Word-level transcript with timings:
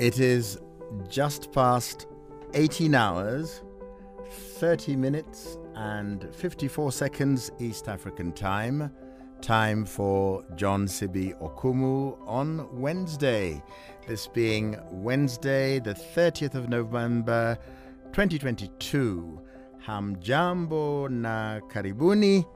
It 0.00 0.18
is 0.18 0.58
just 1.10 1.52
past 1.52 2.06
18 2.54 2.94
hours, 2.94 3.60
30 4.30 4.96
minutes, 4.96 5.58
and 5.74 6.26
54 6.34 6.90
seconds 6.90 7.50
East 7.58 7.86
African 7.86 8.32
time. 8.32 8.90
Time 9.42 9.84
for 9.84 10.42
John 10.56 10.88
Sibi 10.88 11.34
Okumu 11.34 12.16
on 12.26 12.66
Wednesday. 12.80 13.62
This 14.06 14.26
being 14.26 14.78
Wednesday, 14.90 15.80
the 15.80 15.92
30th 15.92 16.54
of 16.54 16.70
November 16.70 17.58
2022. 18.14 19.38
Hamjambo 19.86 21.10
na 21.10 21.60
karibuni. 21.68 22.46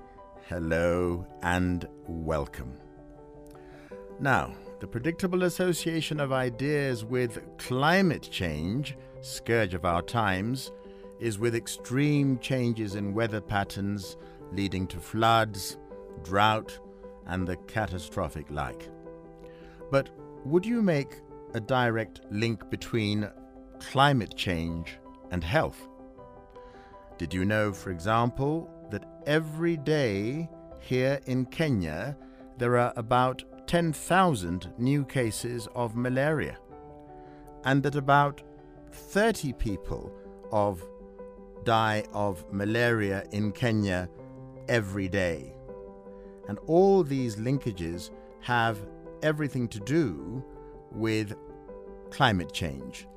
Hello 0.48 1.26
and 1.42 1.86
welcome. 2.08 2.72
Now, 4.18 4.54
the 4.84 4.88
predictable 4.88 5.44
association 5.44 6.20
of 6.20 6.30
ideas 6.30 7.06
with 7.06 7.40
climate 7.56 8.28
change, 8.30 8.98
scourge 9.22 9.72
of 9.72 9.86
our 9.86 10.02
times, 10.02 10.72
is 11.18 11.38
with 11.38 11.54
extreme 11.54 12.38
changes 12.38 12.94
in 12.94 13.14
weather 13.14 13.40
patterns 13.40 14.18
leading 14.52 14.86
to 14.86 15.00
floods, 15.00 15.78
drought, 16.22 16.78
and 17.28 17.48
the 17.48 17.56
catastrophic 17.66 18.50
like. 18.50 18.90
But 19.90 20.10
would 20.44 20.66
you 20.66 20.82
make 20.82 21.22
a 21.54 21.60
direct 21.60 22.20
link 22.30 22.68
between 22.68 23.30
climate 23.80 24.36
change 24.36 24.98
and 25.30 25.42
health? 25.42 25.88
Did 27.16 27.32
you 27.32 27.46
know, 27.46 27.72
for 27.72 27.90
example, 27.90 28.68
that 28.90 29.22
every 29.24 29.78
day 29.78 30.46
here 30.78 31.20
in 31.24 31.46
Kenya 31.46 32.18
there 32.58 32.76
are 32.76 32.92
about 32.96 33.42
10,000 33.74 34.72
new 34.78 35.04
cases 35.04 35.66
of 35.74 35.96
malaria, 35.96 36.56
and 37.64 37.82
that 37.82 37.96
about 37.96 38.40
30 38.92 39.52
people 39.54 40.12
of 40.52 40.86
die 41.64 42.04
of 42.12 42.44
malaria 42.52 43.24
in 43.32 43.50
Kenya 43.50 44.08
every 44.68 45.08
day. 45.08 45.52
And 46.46 46.56
all 46.68 47.02
these 47.02 47.34
linkages 47.34 48.12
have 48.42 48.78
everything 49.24 49.66
to 49.66 49.80
do 49.80 50.44
with 50.92 51.34
climate 52.10 52.52
change, 52.52 53.08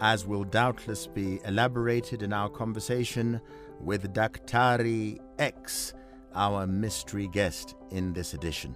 as 0.00 0.26
will 0.26 0.44
doubtless 0.44 1.06
be 1.06 1.40
elaborated 1.44 2.22
in 2.22 2.32
our 2.32 2.48
conversation 2.48 3.38
with 3.82 4.14
Daktari 4.14 5.18
X, 5.38 5.92
our 6.34 6.66
mystery 6.66 7.28
guest 7.28 7.74
in 7.90 8.14
this 8.14 8.32
edition. 8.32 8.74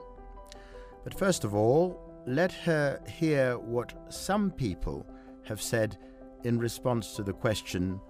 But 1.04 1.18
first 1.18 1.44
of 1.44 1.54
all, 1.54 1.98
let 2.26 2.52
her 2.52 3.00
hear 3.08 3.58
what 3.58 3.94
some 4.12 4.50
people 4.50 5.06
have 5.44 5.62
said 5.62 5.96
in 6.44 6.58
response 6.58 7.14
to 7.16 7.22
the 7.22 7.32
question 7.32 8.00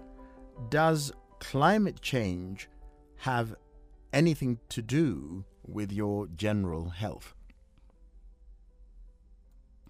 Does 0.69 1.11
climate 1.39 2.01
change 2.01 2.69
have 3.17 3.55
anything 4.13 4.59
to 4.69 4.81
do 4.81 5.45
with 5.65 5.91
your 5.91 6.27
general 6.35 6.89
health? 6.89 7.33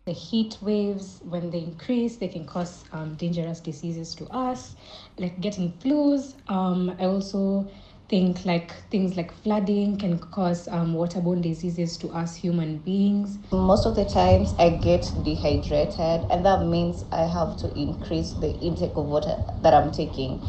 The 0.05 0.13
heat 0.13 0.57
waves, 0.61 1.21
when 1.23 1.51
they 1.51 1.59
increase, 1.59 2.17
they 2.17 2.27
can 2.27 2.45
cause 2.45 2.85
um, 2.91 3.13
dangerous 3.15 3.59
diseases 3.59 4.15
to 4.15 4.25
us, 4.29 4.75
like 5.19 5.39
getting 5.41 5.73
flus. 5.73 6.33
Um, 6.47 6.95
I 6.99 7.05
also 7.05 7.69
think 8.11 8.45
like 8.45 8.71
things 8.91 9.15
like 9.15 9.31
flooding 9.31 9.97
can 9.97 10.19
cause 10.19 10.67
um, 10.67 10.93
waterborne 10.93 11.41
diseases 11.41 11.97
to 11.97 12.09
us 12.09 12.35
human 12.35 12.77
beings. 12.79 13.39
Most 13.53 13.85
of 13.87 13.95
the 13.95 14.03
times 14.05 14.53
I 14.59 14.69
get 14.71 15.11
dehydrated, 15.23 16.25
and 16.29 16.45
that 16.45 16.65
means 16.65 17.05
I 17.11 17.23
have 17.23 17.55
to 17.61 17.73
increase 17.79 18.33
the 18.33 18.51
intake 18.59 18.91
of 18.97 19.05
water 19.05 19.37
that 19.61 19.73
I'm 19.73 19.91
taking. 19.91 20.45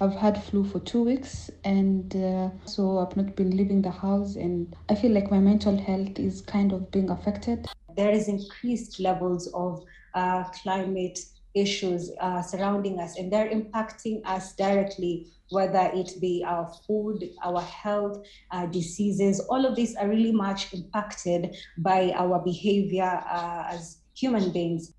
I've 0.00 0.14
had 0.14 0.42
flu 0.42 0.64
for 0.64 0.80
two 0.80 1.04
weeks, 1.04 1.50
and 1.62 2.16
uh, 2.16 2.48
so 2.64 2.98
I've 2.98 3.16
not 3.16 3.36
been 3.36 3.56
leaving 3.56 3.82
the 3.82 3.90
house, 3.90 4.34
and 4.36 4.74
I 4.88 4.94
feel 4.94 5.12
like 5.12 5.30
my 5.30 5.38
mental 5.38 5.76
health 5.76 6.18
is 6.18 6.40
kind 6.40 6.72
of 6.72 6.90
being 6.90 7.10
affected. 7.10 7.66
There 7.96 8.10
is 8.10 8.28
increased 8.28 8.98
levels 8.98 9.46
of 9.54 9.84
uh, 10.14 10.44
climate 10.62 11.18
issues 11.54 12.10
uh, 12.20 12.42
surrounding 12.42 12.98
us, 12.98 13.16
and 13.18 13.32
they're 13.32 13.48
impacting 13.50 14.20
us 14.24 14.54
directly, 14.56 15.28
whether 15.54 15.90
it 15.94 16.12
be 16.20 16.44
our 16.46 16.68
food, 16.86 17.30
our 17.42 17.62
health, 17.62 18.26
uh, 18.50 18.66
diseases. 18.66 19.40
All 19.48 19.64
of 19.64 19.76
these 19.76 19.94
are 19.96 20.08
really 20.08 20.32
much 20.32 20.74
impacted 20.74 21.56
by 21.78 22.12
our 22.16 22.40
behavior 22.42 23.22
uh, 23.30 23.64
as 23.68 23.98
human 24.14 24.50
beings. 24.52 24.92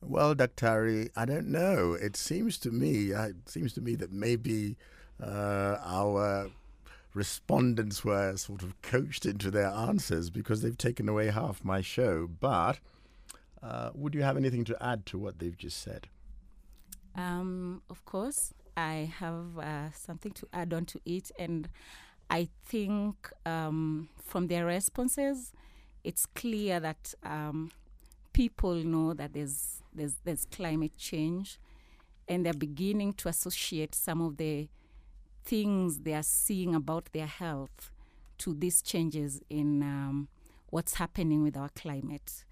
Well, 0.00 0.34
Daktari, 0.34 1.10
I 1.16 1.24
don't 1.24 1.48
know. 1.48 1.94
It 1.94 2.16
seems 2.16 2.58
to 2.58 2.70
me, 2.70 3.12
uh, 3.12 3.28
it 3.28 3.48
seems 3.48 3.72
to 3.74 3.80
me 3.80 3.96
that 3.96 4.12
maybe 4.12 4.76
uh, 5.20 5.76
our 5.84 6.50
respondents 7.14 8.04
were 8.04 8.36
sort 8.36 8.62
of 8.62 8.80
coached 8.80 9.26
into 9.26 9.50
their 9.50 9.68
answers 9.68 10.30
because 10.30 10.62
they've 10.62 10.78
taken 10.78 11.08
away 11.08 11.30
half 11.30 11.64
my 11.64 11.80
show. 11.80 12.28
But 12.28 12.78
uh, 13.62 13.90
would 13.94 14.14
you 14.14 14.22
have 14.22 14.36
anything 14.36 14.64
to 14.64 14.82
add 14.82 15.04
to 15.06 15.18
what 15.18 15.38
they've 15.38 15.56
just 15.56 15.82
said? 15.82 16.08
Um, 17.16 17.82
of 17.90 18.04
course, 18.04 18.54
I 18.78 19.12
have 19.18 19.58
uh, 19.58 19.90
something 19.92 20.30
to 20.32 20.46
add 20.52 20.72
on 20.72 20.84
to 20.86 21.00
it, 21.04 21.32
and 21.36 21.68
I 22.30 22.48
think 22.64 23.28
um, 23.44 24.08
from 24.22 24.46
their 24.46 24.66
responses, 24.66 25.52
it's 26.04 26.26
clear 26.26 26.78
that 26.78 27.12
um, 27.24 27.72
people 28.32 28.74
know 28.74 29.14
that 29.14 29.32
there's 29.32 29.82
there's 29.92 30.14
there's 30.22 30.44
climate 30.44 30.96
change, 30.96 31.58
and 32.28 32.46
they're 32.46 32.52
beginning 32.52 33.14
to 33.14 33.28
associate 33.28 33.96
some 33.96 34.20
of 34.20 34.36
the 34.36 34.68
things 35.44 36.00
they 36.00 36.14
are 36.14 36.22
seeing 36.22 36.76
about 36.76 37.08
their 37.12 37.26
health 37.26 37.90
to 38.38 38.54
these 38.54 38.80
changes 38.80 39.42
in 39.50 39.82
um, 39.82 40.28
what's 40.70 40.94
happening 40.94 41.42
with 41.42 41.56
our 41.56 41.70
climate. 41.70 42.44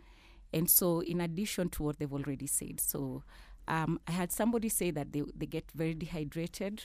And 0.52 0.68
so, 0.68 1.00
in 1.02 1.20
addition 1.20 1.68
to 1.70 1.84
what 1.84 1.98
they've 2.00 2.12
already 2.12 2.48
said, 2.48 2.80
so 2.80 3.22
um, 3.68 4.00
I 4.06 4.12
had 4.12 4.32
somebody 4.32 4.68
say 4.68 4.90
that 4.92 5.12
they, 5.12 5.22
they 5.36 5.46
get 5.46 5.64
very 5.74 5.94
dehydrated 5.94 6.84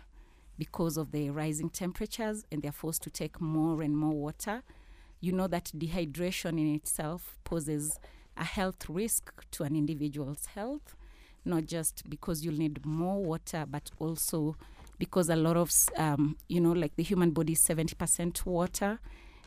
because 0.57 0.97
of 0.97 1.11
the 1.11 1.29
rising 1.29 1.69
temperatures 1.69 2.45
and 2.51 2.61
they're 2.61 2.71
forced 2.71 3.03
to 3.03 3.09
take 3.09 3.39
more 3.39 3.81
and 3.81 3.97
more 3.97 4.13
water. 4.13 4.63
You 5.19 5.31
know 5.31 5.47
that 5.47 5.71
dehydration 5.75 6.59
in 6.59 6.75
itself 6.75 7.37
poses 7.43 7.99
a 8.37 8.43
health 8.43 8.89
risk 8.89 9.31
to 9.51 9.63
an 9.63 9.75
individual's 9.75 10.47
health, 10.47 10.95
not 11.45 11.65
just 11.65 12.09
because 12.09 12.43
you'll 12.43 12.57
need 12.57 12.85
more 12.85 13.23
water, 13.23 13.65
but 13.69 13.91
also 13.99 14.55
because 14.97 15.29
a 15.29 15.35
lot 15.35 15.57
of, 15.57 15.71
um, 15.97 16.37
you 16.47 16.61
know, 16.61 16.71
like 16.71 16.95
the 16.95 17.03
human 17.03 17.31
body 17.31 17.53
is 17.53 17.63
70% 17.63 18.45
water. 18.45 18.99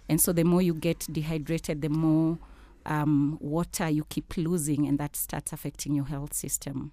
And 0.08 0.20
so 0.20 0.32
the 0.32 0.44
more 0.44 0.62
you 0.62 0.74
get 0.74 1.06
dehydrated, 1.10 1.80
the 1.80 1.88
more 1.88 2.38
um, 2.86 3.38
water 3.40 3.88
you 3.88 4.04
keep 4.08 4.36
losing, 4.36 4.86
and 4.86 4.98
that 4.98 5.16
starts 5.16 5.52
affecting 5.52 5.94
your 5.94 6.06
health 6.06 6.34
system. 6.34 6.92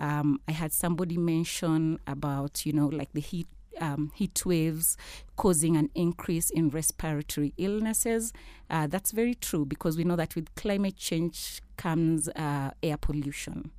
Um, 0.00 0.40
I 0.48 0.52
had 0.52 0.72
somebody 0.72 1.16
mention 1.16 1.98
about, 2.06 2.64
you 2.64 2.72
know, 2.72 2.86
like 2.86 3.12
the 3.12 3.20
heat 3.20 3.48
um, 3.80 4.10
heat 4.14 4.44
waves 4.44 4.96
causing 5.36 5.76
an 5.76 5.88
increase 5.94 6.50
in 6.50 6.68
respiratory 6.68 7.54
illnesses. 7.58 8.32
Uh, 8.68 8.88
that's 8.88 9.12
very 9.12 9.34
true 9.34 9.64
because 9.64 9.96
we 9.96 10.02
know 10.02 10.16
that 10.16 10.34
with 10.34 10.52
climate 10.56 10.96
change 10.96 11.62
comes 11.76 12.28
uh, 12.30 12.72
air 12.82 12.96
pollution. 12.96 13.70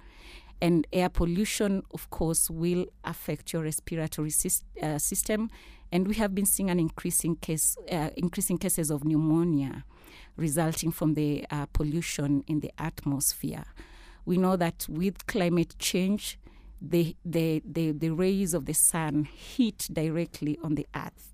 And 0.62 0.88
air 0.92 1.10
pollution, 1.10 1.84
of 1.94 2.10
course, 2.10 2.50
will 2.50 2.86
affect 3.04 3.52
your 3.54 3.64
respiratory 3.64 4.30
syst- 4.30 4.64
uh, 4.82 5.00
system. 5.00 5.50
And 5.92 6.08
we 6.08 6.16
have 6.16 6.36
been 6.36 6.46
seeing 6.46 6.70
an 6.70 6.80
increasing 6.80 7.36
case, 7.36 7.76
uh, 7.92 8.10
increasing 8.16 8.58
cases 8.58 8.90
of 8.92 9.04
pneumonia 9.04 9.84
resulting 10.38 10.92
from 10.92 11.14
the 11.14 11.46
uh, 11.52 11.66
pollution 11.74 12.44
in 12.48 12.62
the 12.62 12.72
atmosphere. 12.78 13.66
We 14.26 14.38
know 14.38 14.56
that 14.56 14.86
with 14.90 15.26
climate 15.28 15.76
change, 15.80 16.40
the, 16.82 17.16
the, 17.26 17.62
the, 17.66 17.92
the 17.92 18.10
rays 18.10 18.54
of 18.54 18.66
the 18.66 18.74
sun 18.74 19.26
hit 19.26 19.88
directly 19.92 20.58
on 20.64 20.76
the 20.76 20.88
earth. 20.96 21.34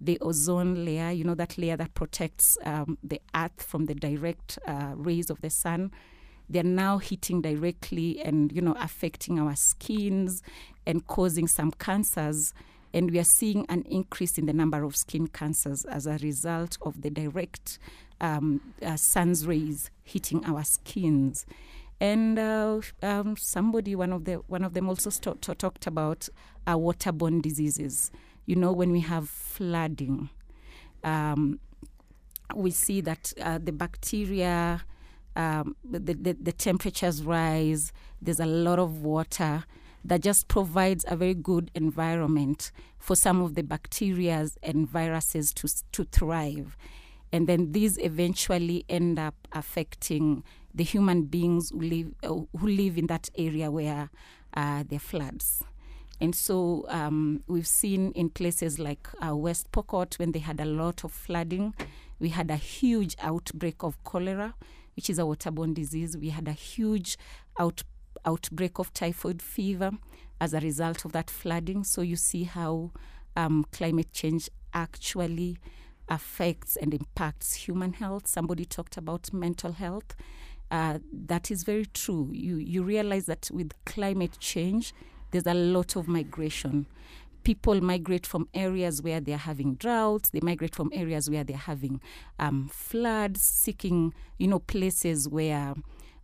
The 0.00 0.18
ozone 0.20 0.84
layer, 0.84 1.10
you 1.10 1.24
know, 1.24 1.36
that 1.36 1.56
layer 1.56 1.76
that 1.76 1.94
protects 1.94 2.58
um, 2.64 2.98
the 3.02 3.20
earth 3.34 3.62
from 3.62 3.86
the 3.86 3.94
direct 3.94 4.58
uh, 4.66 4.92
rays 4.96 5.30
of 5.30 5.40
the 5.40 5.50
sun, 5.50 5.92
they're 6.48 6.64
now 6.64 6.98
hitting 6.98 7.40
directly 7.40 8.20
and, 8.20 8.52
you 8.52 8.60
know, 8.60 8.74
affecting 8.78 9.38
our 9.38 9.54
skins 9.54 10.42
and 10.86 11.06
causing 11.06 11.46
some 11.46 11.70
cancers. 11.70 12.52
And 12.92 13.10
we 13.10 13.18
are 13.20 13.24
seeing 13.24 13.64
an 13.68 13.82
increase 13.82 14.36
in 14.36 14.46
the 14.46 14.52
number 14.52 14.82
of 14.82 14.96
skin 14.96 15.28
cancers 15.28 15.84
as 15.84 16.06
a 16.06 16.18
result 16.18 16.76
of 16.82 17.00
the 17.00 17.08
direct 17.08 17.78
um, 18.20 18.60
uh, 18.84 18.96
sun's 18.96 19.46
rays 19.46 19.90
hitting 20.02 20.44
our 20.44 20.64
skins 20.64 21.46
and 22.02 22.36
uh, 22.36 22.80
um, 23.02 23.36
somebody 23.36 23.94
one 23.94 24.12
of 24.12 24.24
the 24.24 24.34
one 24.48 24.64
of 24.64 24.74
them 24.74 24.88
also 24.88 25.08
st- 25.08 25.40
t- 25.40 25.54
talked 25.54 25.86
about 25.86 26.28
uh, 26.66 26.74
waterborne 26.76 27.40
diseases. 27.40 28.10
You 28.44 28.56
know, 28.56 28.72
when 28.72 28.90
we 28.90 29.00
have 29.00 29.28
flooding, 29.28 30.28
um, 31.04 31.60
we 32.56 32.72
see 32.72 33.00
that 33.02 33.32
uh, 33.40 33.58
the 33.62 33.70
bacteria 33.70 34.82
um, 35.36 35.76
the, 35.84 36.14
the, 36.14 36.32
the 36.34 36.52
temperatures 36.52 37.22
rise, 37.22 37.92
there's 38.20 38.40
a 38.40 38.46
lot 38.46 38.78
of 38.78 39.02
water 39.02 39.64
that 40.04 40.20
just 40.20 40.48
provides 40.48 41.04
a 41.08 41.16
very 41.16 41.34
good 41.34 41.70
environment 41.74 42.72
for 42.98 43.14
some 43.16 43.40
of 43.40 43.54
the 43.54 43.62
bacteria 43.62 44.46
and 44.62 44.88
viruses 44.88 45.54
to, 45.54 45.68
to 45.92 46.04
thrive. 46.04 46.76
And 47.32 47.46
then 47.46 47.72
these 47.72 47.96
eventually 47.98 48.84
end 48.90 49.18
up 49.18 49.34
affecting 49.52 50.44
the 50.74 50.84
human 50.84 51.24
beings 51.24 51.70
who 51.70 51.80
live, 51.80 52.14
uh, 52.22 52.28
who 52.58 52.66
live 52.66 52.98
in 52.98 53.06
that 53.06 53.28
area 53.36 53.70
where 53.70 54.10
uh, 54.54 54.84
there 54.88 54.98
floods. 54.98 55.62
And 56.20 56.34
so 56.34 56.84
um, 56.88 57.42
we've 57.48 57.66
seen 57.66 58.12
in 58.12 58.30
places 58.30 58.78
like 58.78 59.08
uh, 59.26 59.34
West 59.34 59.72
Pokot, 59.72 60.18
when 60.18 60.32
they 60.32 60.38
had 60.38 60.60
a 60.60 60.64
lot 60.64 61.04
of 61.04 61.12
flooding, 61.12 61.74
we 62.20 62.28
had 62.28 62.50
a 62.50 62.56
huge 62.56 63.16
outbreak 63.20 63.82
of 63.82 64.02
cholera, 64.04 64.54
which 64.94 65.10
is 65.10 65.18
a 65.18 65.22
waterborne 65.22 65.74
disease. 65.74 66.16
We 66.16 66.28
had 66.28 66.46
a 66.46 66.52
huge 66.52 67.18
out, 67.58 67.82
outbreak 68.24 68.78
of 68.78 68.92
typhoid 68.92 69.42
fever 69.42 69.90
as 70.40 70.54
a 70.54 70.60
result 70.60 71.04
of 71.04 71.12
that 71.12 71.28
flooding. 71.28 71.82
So 71.82 72.02
you 72.02 72.14
see 72.14 72.44
how 72.44 72.92
um, 73.34 73.66
climate 73.72 74.12
change 74.12 74.48
actually 74.72 75.58
affects 76.08 76.76
and 76.76 76.94
impacts 76.94 77.54
human 77.54 77.94
health. 77.94 78.26
Somebody 78.26 78.64
talked 78.64 78.96
about 78.96 79.32
mental 79.32 79.72
health. 79.72 80.14
Uh, 80.72 80.98
that 81.12 81.50
is 81.50 81.64
very 81.64 81.84
true. 81.84 82.30
You 82.32 82.56
you 82.56 82.82
realize 82.82 83.26
that 83.26 83.50
with 83.52 83.72
climate 83.84 84.38
change, 84.40 84.94
there's 85.30 85.46
a 85.46 85.52
lot 85.52 85.96
of 85.96 86.08
migration. 86.08 86.86
People 87.44 87.80
migrate 87.82 88.24
from 88.26 88.48
areas 88.54 89.02
where 89.02 89.20
they're 89.20 89.36
having 89.36 89.74
droughts. 89.74 90.30
They 90.30 90.40
migrate 90.42 90.74
from 90.74 90.88
areas 90.94 91.28
where 91.28 91.44
they're 91.44 91.56
having 91.58 92.00
um, 92.38 92.70
floods, 92.72 93.42
seeking 93.42 94.14
you 94.38 94.48
know 94.48 94.60
places 94.60 95.28
where 95.28 95.74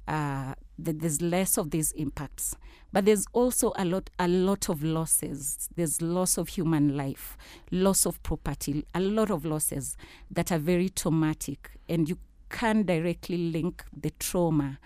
uh, 0.06 0.54
there's 0.78 1.20
less 1.20 1.58
of 1.58 1.70
these 1.70 1.92
impacts. 1.92 2.56
But 2.90 3.04
there's 3.04 3.26
also 3.34 3.74
a 3.76 3.84
lot 3.84 4.08
a 4.18 4.28
lot 4.28 4.70
of 4.70 4.82
losses. 4.82 5.68
There's 5.76 6.00
loss 6.00 6.38
of 6.38 6.48
human 6.48 6.96
life, 6.96 7.36
loss 7.70 8.06
of 8.06 8.22
property, 8.22 8.86
a 8.94 9.00
lot 9.00 9.30
of 9.30 9.44
losses 9.44 9.94
that 10.30 10.50
are 10.50 10.58
very 10.58 10.88
traumatic, 10.88 11.72
and 11.86 12.08
you 12.08 12.16
can 12.50 12.82
directly 12.84 13.36
link 13.36 13.84
the 13.96 14.10
trauma 14.18 14.78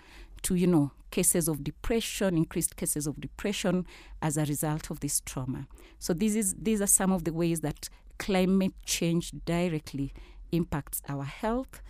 to 0.43 0.55
you 0.55 0.67
know 0.67 0.91
cases 1.11 1.47
of 1.47 1.63
depression, 1.63 2.35
increased 2.35 2.75
cases 2.75 3.05
of 3.05 3.21
depression 3.21 3.85
as 4.21 4.35
a 4.35 4.45
result 4.45 4.89
of 4.89 4.99
this 4.99 5.21
trauma. 5.21 5.67
So 5.99 6.11
this 6.13 6.33
is 6.35 6.55
these 6.55 6.81
are 6.81 6.87
some 6.87 7.11
of 7.11 7.23
the 7.23 7.31
ways 7.31 7.61
that 7.61 7.87
climate 8.17 8.73
change 8.85 9.31
directly 9.45 10.11
impacts 10.51 11.01
our 11.07 11.23
health. 11.23 11.81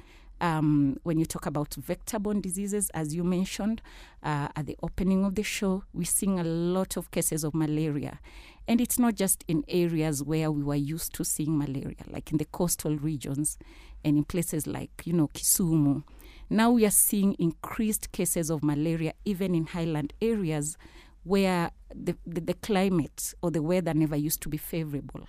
Um, 0.42 0.98
when 1.04 1.18
you 1.20 1.26
talk 1.26 1.46
about 1.46 1.74
vector-borne 1.76 2.42
diseases, 2.42 2.90
as 2.94 3.16
you 3.16 3.24
mentioned 3.24 3.82
uh, 4.24 4.50
at 4.58 4.66
the 4.66 4.78
opening 4.84 5.24
of 5.24 5.36
the 5.36 5.44
show, 5.44 5.84
we're 5.94 6.04
seeing 6.04 6.38
a 6.38 6.44
lot 6.44 6.98
of 6.98 7.12
cases 7.12 7.46
of 7.46 7.54
malaria. 7.54 8.20
And 8.68 8.80
it's 8.80 8.98
not 8.98 9.16
just 9.16 9.44
in 9.48 9.64
areas 9.68 10.24
where 10.24 10.52
we 10.52 10.64
were 10.64 10.76
used 10.76 11.14
to 11.16 11.26
seeing 11.26 11.58
malaria, 11.58 12.04
like 12.10 12.32
in 12.32 12.38
the 12.38 12.46
coastal 12.46 12.98
regions 12.98 13.58
and 14.06 14.18
in 14.18 14.24
places 14.24 14.66
like, 14.68 14.92
you 15.06 15.14
know, 15.14 15.28
Kisumu. 15.30 16.04
Now 16.50 16.72
we 16.72 16.86
are 16.86 16.92
seeing 16.92 17.34
increased 17.40 18.12
cases 18.12 18.50
of 18.50 18.64
malaria 18.64 19.14
even 19.26 19.54
in 19.56 19.66
highland 19.66 20.14
areas 20.22 20.78
where 21.24 21.72
the, 21.94 22.16
the, 22.26 22.42
the 22.42 22.54
climate 22.54 23.34
or 23.42 23.52
the 23.52 23.62
weather 23.62 23.94
never 23.94 24.16
used 24.16 24.42
to 24.42 24.50
be 24.50 24.58
favorable. 24.58 25.28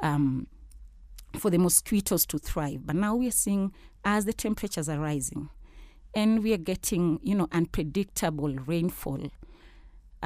Um, 0.00 0.46
for 1.38 1.50
the 1.50 1.58
mosquitoes 1.58 2.26
to 2.26 2.38
thrive. 2.38 2.86
But 2.86 2.96
now 2.96 3.14
we 3.14 3.28
are 3.28 3.32
seeing 3.32 3.72
as 4.04 4.24
the 4.24 4.32
temperatures 4.32 4.88
are 4.88 4.98
rising 4.98 5.48
and 6.14 6.42
we 6.42 6.52
are 6.52 6.58
getting, 6.58 7.20
you 7.22 7.34
know, 7.34 7.48
unpredictable 7.52 8.54
rainfall, 8.54 9.30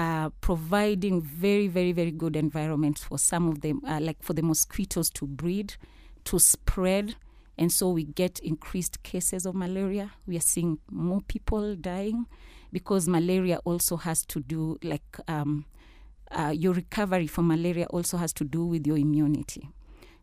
uh, 0.00 0.31
providing 0.41 1.20
very, 1.20 1.69
very, 1.69 1.93
very 1.93 2.11
good 2.11 2.35
environments 2.35 3.05
for 3.05 3.19
some 3.19 3.49
of 3.49 3.61
them, 3.61 3.82
uh, 3.87 4.00
like 4.00 4.23
for 4.23 4.32
the 4.32 4.41
mosquitoes 4.41 5.11
to 5.11 5.26
breed, 5.26 5.75
to 6.25 6.38
spread. 6.38 7.17
And 7.58 7.70
so 7.70 7.91
we 7.91 8.05
get 8.05 8.38
increased 8.38 9.02
cases 9.02 9.44
of 9.44 9.55
malaria. 9.55 10.12
We 10.26 10.38
are 10.38 10.47
seeing 10.55 10.79
more 10.91 11.20
people 11.20 11.76
dying 11.76 12.25
because 12.73 13.08
malaria 13.08 13.58
also 13.67 13.99
has 13.99 14.25
to 14.26 14.41
do, 14.41 14.79
like, 14.82 15.19
um, 15.29 15.67
uh, 16.31 16.55
your 16.56 16.73
recovery 16.73 17.26
from 17.26 17.49
malaria 17.49 17.85
also 17.91 18.17
has 18.17 18.32
to 18.35 18.44
do 18.44 18.64
with 18.64 18.87
your 18.87 18.97
immunity. 18.97 19.69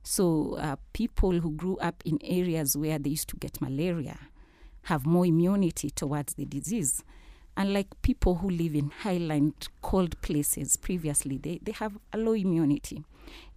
So 0.02 0.56
uh, 0.56 0.78
people 0.94 1.34
who 1.40 1.52
grew 1.52 1.78
up 1.78 2.02
in 2.04 2.18
areas 2.24 2.76
where 2.76 2.98
they 2.98 3.12
used 3.12 3.30
to 3.30 3.36
get 3.38 3.62
malaria 3.62 4.18
have 4.84 5.06
more 5.06 5.28
immunity 5.28 5.92
towards 5.92 6.34
the 6.34 6.46
disease. 6.46 7.04
Unlike 7.58 8.04
people 8.04 8.36
who 8.36 8.50
live 8.52 8.76
in 8.76 8.92
highland 8.92 9.68
cold 9.82 10.22
places 10.22 10.78
previously, 10.78 11.38
they, 11.38 11.60
they 11.64 11.72
have 11.72 11.98
a 12.14 12.18
low 12.18 12.34
immunity. 12.34 13.04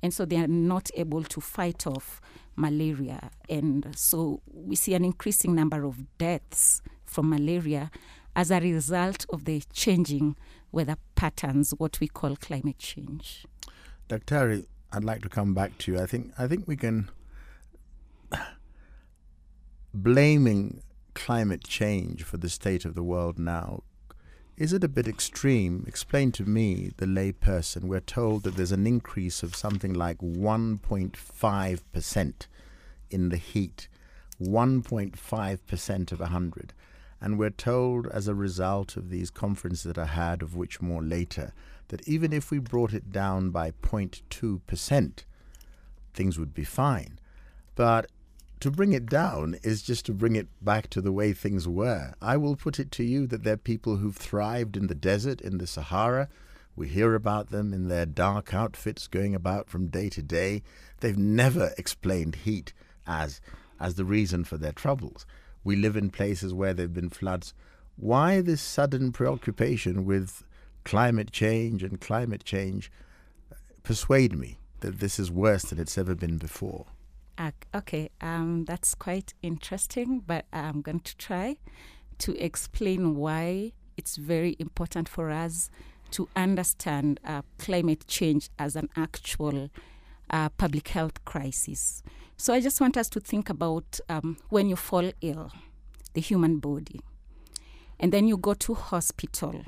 And 0.03 0.13
so 0.13 0.25
they 0.25 0.37
are 0.37 0.49
not 0.49 0.91
able 0.97 1.23
to 1.23 1.41
fight 1.41 1.87
off 1.87 2.21
malaria. 2.57 3.31
And 3.49 3.87
so 3.95 4.41
we 4.51 4.75
see 4.75 4.95
an 4.95 5.05
increasing 5.05 5.55
number 5.55 5.85
of 5.85 6.19
deaths 6.19 6.81
from 7.05 7.29
malaria 7.29 7.91
as 8.35 8.51
a 8.51 8.61
result 8.61 9.27
of 9.29 9.45
the 9.45 9.63
changing 9.73 10.35
weather 10.73 10.97
patterns, 11.15 11.75
what 11.77 12.01
we 12.01 12.09
call 12.09 12.37
climate 12.37 12.79
change. 12.79 13.45
Dr. 14.09 14.63
I'd 14.93 15.05
like 15.05 15.23
to 15.23 15.29
come 15.29 15.55
back 15.55 15.77
to 15.79 15.93
you. 15.93 16.01
I 16.01 16.07
think 16.07 16.33
I 16.39 16.47
think 16.49 16.67
we 16.67 16.77
can 16.77 17.11
blaming 19.95 20.83
climate 21.15 21.65
change 21.65 22.23
for 22.23 22.39
the 22.39 22.49
state 22.49 22.85
of 22.85 22.95
the 22.95 23.03
world 23.03 23.39
now. 23.39 23.83
Is 24.61 24.73
it 24.75 24.85
a 24.85 24.89
bit 24.89 25.09
extreme? 25.09 25.85
Explain 25.89 26.31
to 26.33 26.45
me, 26.45 26.91
the 26.99 27.07
layperson. 27.07 27.85
We're 27.85 28.01
told 28.01 28.43
that 28.43 28.57
there's 28.57 28.73
an 28.73 28.87
increase 28.87 29.43
of 29.43 29.57
something 29.57 29.95
like 29.95 30.19
1.5% 30.19 32.35
in 33.11 33.31
the 33.31 33.39
heat, 33.39 33.89
1.5% 34.39 36.13
of 36.13 36.21
100. 36.21 36.75
And 37.23 37.39
we're 37.39 37.49
told, 37.49 38.07
as 38.09 38.29
a 38.29 38.35
result 38.35 38.99
of 38.99 39.09
these 39.09 39.31
conferences 39.31 39.85
that 39.85 39.97
are 39.97 40.05
had, 40.05 40.43
of 40.43 40.55
which 40.55 40.83
more 40.83 41.03
later, 41.03 41.55
that 41.89 42.07
even 42.07 42.35
if 42.35 42.51
we 42.51 42.59
brought 42.59 42.93
it 42.93 43.11
down 43.11 43.49
by 43.49 43.71
0.2%, 43.71 45.25
things 46.13 46.39
would 46.39 46.53
be 46.53 46.65
fine. 46.65 47.19
But 47.77 48.11
to 48.61 48.71
bring 48.71 48.93
it 48.93 49.07
down 49.07 49.57
is 49.63 49.83
just 49.83 50.05
to 50.07 50.13
bring 50.13 50.37
it 50.37 50.49
back 50.63 50.91
to 50.91 51.01
the 51.01 51.13
way 51.13 51.33
things 51.33 51.67
were. 51.67 52.13
I 52.21 52.37
will 52.37 52.57
put 52.57 52.79
it 52.79 52.91
to 52.93 53.05
you 53.05 53.27
that 53.27 53.43
there 53.43 53.55
are 53.55 53.59
people 53.59 53.97
who've 53.97 54.17
thrived 54.17 54.77
in 54.77 54.87
the 54.87 54.95
desert, 54.95 55.41
in 55.41 55.59
the 55.59 55.67
Sahara. 55.67 56.29
We 56.77 56.89
hear 56.89 57.15
about 57.15 57.51
them 57.51 57.73
in 57.73 57.89
their 57.89 58.07
dark 58.07 58.53
outfits 58.53 59.09
going 59.09 59.35
about 59.35 59.71
from 59.71 59.89
day 59.89 60.11
to 60.11 60.23
day. 60.23 60.63
They've 61.01 61.17
never 61.17 61.73
explained 61.79 62.37
heat 62.37 62.75
as, 63.07 63.41
as 63.81 63.95
the 63.95 64.05
reason 64.05 64.45
for 64.45 64.59
their 64.59 64.73
troubles. 64.73 65.25
We 65.65 65.77
live 65.77 65.97
in 65.97 66.11
places 66.11 66.53
where 66.53 66.75
there 66.75 66.85
have 66.85 66.95
been 66.95 67.11
floods. 67.11 67.55
Why 67.97 68.43
this 68.43 68.61
sudden 68.61 69.11
preoccupation 69.13 70.05
with 70.05 70.45
climate 70.85 71.33
change 71.33 71.83
and 71.83 72.01
climate 72.01 72.45
change 72.45 72.93
persuade 73.83 74.39
me 74.39 74.59
that 74.81 75.01
this 75.01 75.19
is 75.19 75.31
worse 75.31 75.65
than 75.65 75.79
it's 75.79 75.99
ever 75.99 76.15
been 76.15 76.37
before. 76.37 76.87
Okay, 77.75 78.11
um, 78.21 78.65
that's 78.67 78.95
quite 78.95 79.35
interesting, 79.43 80.21
but 80.27 80.45
I'm 80.53 80.83
going 80.83 81.01
to 81.01 81.17
try 81.17 81.57
to 82.19 82.37
explain 82.37 83.17
why 83.17 83.73
it's 83.97 84.17
very 84.17 84.57
important 84.59 85.09
for 85.09 85.31
us 85.31 85.71
to 86.11 86.29
understand 86.37 87.21
uh, 87.25 87.43
climate 87.59 88.07
change 88.07 88.51
as 88.59 88.77
an 88.77 88.89
actual 88.97 89.71
uh, 90.29 90.49
public 90.51 90.89
health 90.89 91.25
crisis. 91.25 92.03
So 92.37 92.53
I 92.53 92.61
just 92.61 92.81
want 92.81 92.97
us 92.97 93.09
to 93.11 93.21
think 93.21 93.49
about 93.49 94.01
um, 94.09 94.37
when 94.49 94.69
you 94.69 94.77
fall 94.77 95.11
ill, 95.21 95.51
the 96.15 96.21
human 96.21 96.59
body, 96.59 97.01
and 97.99 98.13
then 98.13 98.27
you 98.27 98.37
go 98.37 98.55
to 98.55 98.75
hospital 98.75 99.65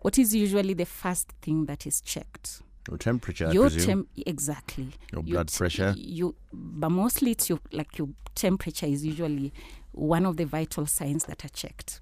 what 0.00 0.16
is 0.16 0.34
usually 0.34 0.74
the 0.74 0.86
first 0.86 1.32
thing 1.42 1.66
that 1.66 1.86
is 1.86 2.00
checked? 2.00 2.62
Your 2.88 2.98
temperature, 2.98 3.52
your 3.52 3.70
tem- 3.70 4.08
exactly. 4.26 4.88
Your 5.12 5.22
blood 5.22 5.48
t- 5.48 5.58
pressure. 5.58 5.94
You, 5.96 6.34
but 6.52 6.90
mostly 6.90 7.32
it's 7.32 7.48
your 7.48 7.60
like 7.72 7.98
your 7.98 8.08
temperature 8.34 8.86
is 8.86 9.04
usually 9.04 9.52
one 9.92 10.24
of 10.24 10.36
the 10.36 10.44
vital 10.44 10.86
signs 10.86 11.24
that 11.24 11.44
are 11.44 11.50
checked, 11.50 12.00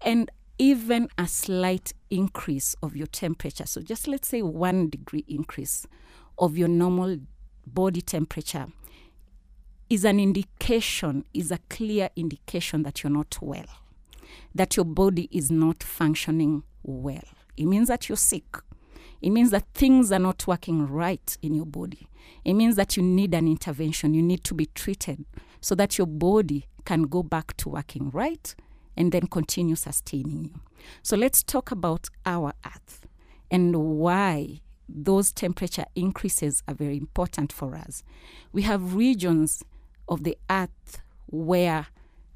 and 0.00 0.30
even 0.58 1.08
a 1.16 1.26
slight 1.26 1.92
increase 2.10 2.74
of 2.82 2.96
your 2.96 3.06
temperature. 3.06 3.66
So 3.66 3.80
just 3.80 4.08
let's 4.08 4.28
say 4.28 4.42
one 4.42 4.90
degree 4.90 5.24
increase 5.28 5.86
of 6.38 6.58
your 6.58 6.68
normal 6.68 7.18
body 7.66 8.00
temperature 8.00 8.66
is 9.88 10.04
an 10.04 10.20
indication, 10.20 11.24
is 11.34 11.50
a 11.50 11.58
clear 11.68 12.10
indication 12.16 12.82
that 12.82 13.02
you're 13.02 13.12
not 13.12 13.38
well, 13.40 13.66
that 14.54 14.76
your 14.76 14.84
body 14.84 15.28
is 15.32 15.50
not 15.50 15.82
functioning 15.82 16.62
well. 16.82 17.24
It 17.56 17.66
means 17.66 17.88
that 17.88 18.08
you're 18.08 18.16
sick. 18.16 18.56
It 19.20 19.30
means 19.30 19.50
that 19.50 19.66
things 19.74 20.10
are 20.12 20.18
not 20.18 20.46
working 20.46 20.86
right 20.86 21.36
in 21.42 21.54
your 21.54 21.66
body. 21.66 22.08
It 22.44 22.54
means 22.54 22.76
that 22.76 22.96
you 22.96 23.02
need 23.02 23.34
an 23.34 23.46
intervention. 23.46 24.14
You 24.14 24.22
need 24.22 24.44
to 24.44 24.54
be 24.54 24.66
treated 24.66 25.24
so 25.60 25.74
that 25.74 25.98
your 25.98 26.06
body 26.06 26.66
can 26.84 27.02
go 27.02 27.22
back 27.22 27.56
to 27.58 27.68
working 27.68 28.10
right 28.10 28.54
and 28.96 29.12
then 29.12 29.26
continue 29.26 29.76
sustaining 29.76 30.44
you. 30.44 30.60
So 31.02 31.16
let's 31.16 31.42
talk 31.42 31.70
about 31.70 32.08
our 32.24 32.52
earth 32.64 33.06
and 33.50 33.76
why 33.76 34.60
those 34.88 35.32
temperature 35.32 35.84
increases 35.94 36.62
are 36.66 36.74
very 36.74 36.96
important 36.96 37.52
for 37.52 37.76
us. 37.76 38.02
We 38.52 38.62
have 38.62 38.94
regions 38.94 39.62
of 40.08 40.24
the 40.24 40.36
earth 40.48 41.00
where 41.26 41.86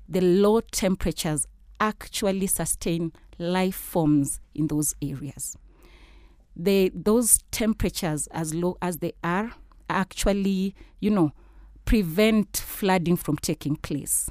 the 0.09 0.21
low 0.21 0.61
temperatures 0.61 1.47
actually 1.81 2.47
sustain 2.47 3.12
life 3.38 3.75
forms 3.75 4.41
in 4.55 4.69
those 4.69 4.95
areas. 5.03 5.57
They, 6.56 6.90
those 6.94 7.38
temperatures, 7.50 8.28
as 8.28 8.54
low 8.54 8.76
as 8.80 8.99
they 8.99 9.12
are, 9.23 9.52
actually, 9.90 10.75
you 11.00 11.11
know, 11.11 11.32
prevent 11.84 12.56
flooding 12.56 13.16
from 13.16 13.37
taking 13.37 13.76
place. 13.76 14.30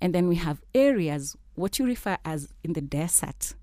And 0.00 0.14
then 0.14 0.28
we 0.28 0.36
have 0.36 0.60
areas, 0.74 1.36
what 1.54 1.78
you 1.78 1.86
refer 1.86 2.16
as 2.24 2.52
in 2.64 2.72
the 2.72 2.80
desert, 2.80 3.54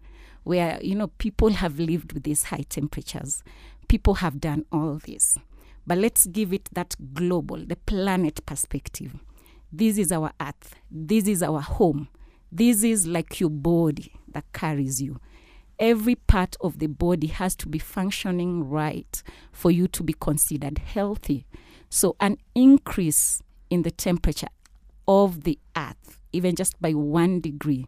where, 0.44 0.80
you 0.82 0.96
know, 0.96 1.08
people 1.08 1.50
have 1.50 1.80
lived 1.80 2.14
with 2.14 2.24
these 2.24 2.44
high 2.44 2.66
temperatures. 2.70 3.44
People 3.88 4.16
have 4.16 4.40
done 4.40 4.66
all 4.72 5.00
this. 5.06 5.38
But 5.86 5.98
let's 5.98 6.28
give 6.28 6.54
it 6.54 6.70
that 6.74 6.96
global, 7.14 7.66
the 7.66 7.76
planet 7.78 8.46
perspective. 8.46 9.16
This 9.72 9.98
is 9.98 10.12
our 10.12 10.32
earth. 10.40 10.76
This 10.92 11.28
is 11.28 11.42
our 11.42 11.62
home. 11.62 12.10
This 12.52 12.84
is 12.84 13.08
like 13.08 13.40
your 13.40 13.50
body 13.50 14.14
that 14.32 14.46
carries 14.54 15.02
you. 15.02 15.20
Every 15.80 16.16
part 16.16 16.56
of 16.60 16.80
the 16.80 16.88
body 16.88 17.28
has 17.28 17.56
to 17.58 17.68
be 17.68 17.80
functioning 17.80 18.68
right 18.68 19.22
for 19.52 19.70
you 19.70 19.88
to 19.90 20.04
be 20.04 20.14
considered 20.14 20.80
healthy. 20.80 21.46
So, 21.90 22.16
an 22.20 22.38
increase 22.56 23.42
in 23.70 23.84
the 23.84 23.92
temperature 23.92 24.48
of 25.08 25.44
the 25.44 25.60
earth, 25.76 26.20
even 26.34 26.56
just 26.56 26.82
by 26.82 26.92
one 26.92 27.40
degree, 27.40 27.88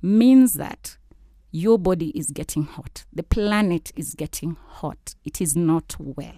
means 0.00 0.54
that 0.54 0.96
your 1.50 1.78
body 1.78 2.10
is 2.10 2.30
getting 2.30 2.64
hot. 2.64 3.04
The 3.12 3.22
planet 3.22 3.92
is 3.96 4.14
getting 4.14 4.56
hot. 4.66 5.14
It 5.24 5.40
is 5.40 5.56
not 5.56 5.96
well. 5.98 6.34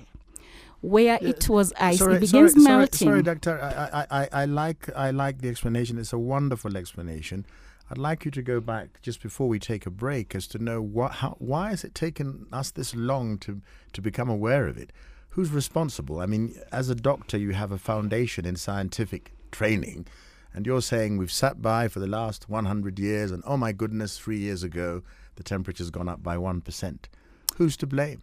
Where 0.80 1.18
it 1.20 1.48
was 1.48 1.72
ice, 1.78 1.98
sorry, 1.98 2.16
it 2.16 2.20
begins 2.20 2.52
sorry, 2.52 2.64
melting. 2.64 2.98
Sorry, 2.98 3.10
sorry, 3.10 3.22
doctor. 3.22 3.60
I, 3.60 4.00
I, 4.00 4.22
I, 4.22 4.28
I 4.32 4.44
like 4.44 4.88
I 4.94 5.10
like 5.10 5.40
the 5.40 5.48
explanation. 5.48 5.98
It's 5.98 6.12
a 6.12 6.18
wonderful 6.18 6.76
explanation. 6.76 7.46
I'd 7.90 7.98
like 7.98 8.24
you 8.24 8.30
to 8.32 8.42
go 8.42 8.60
back 8.60 9.00
just 9.00 9.22
before 9.22 9.48
we 9.48 9.58
take 9.58 9.86
a 9.86 9.90
break 9.90 10.34
as 10.34 10.46
to 10.48 10.58
know 10.58 10.82
what, 10.82 11.12
how, 11.12 11.36
why 11.38 11.70
has 11.70 11.84
it 11.84 11.94
taken 11.94 12.46
us 12.52 12.70
this 12.70 12.94
long 12.94 13.38
to 13.38 13.62
to 13.94 14.02
become 14.02 14.28
aware 14.28 14.66
of 14.66 14.76
it? 14.76 14.92
Who's 15.30 15.50
responsible? 15.50 16.20
I 16.20 16.26
mean, 16.26 16.54
as 16.70 16.90
a 16.90 16.94
doctor, 16.94 17.38
you 17.38 17.52
have 17.52 17.72
a 17.72 17.78
foundation 17.78 18.44
in 18.44 18.56
scientific 18.56 19.32
training, 19.50 20.06
and 20.52 20.66
you're 20.66 20.82
saying 20.82 21.16
we've 21.16 21.32
sat 21.32 21.62
by 21.62 21.88
for 21.88 22.00
the 22.00 22.06
last 22.06 22.48
100 22.48 22.98
years, 22.98 23.30
and 23.30 23.42
oh 23.46 23.56
my 23.56 23.72
goodness, 23.72 24.18
three 24.18 24.38
years 24.38 24.62
ago 24.62 25.02
the 25.36 25.42
temperature's 25.42 25.90
gone 25.90 26.08
up 26.08 26.22
by 26.22 26.36
one 26.36 26.60
percent. 26.60 27.08
Who's 27.56 27.76
to 27.78 27.86
blame? 27.86 28.22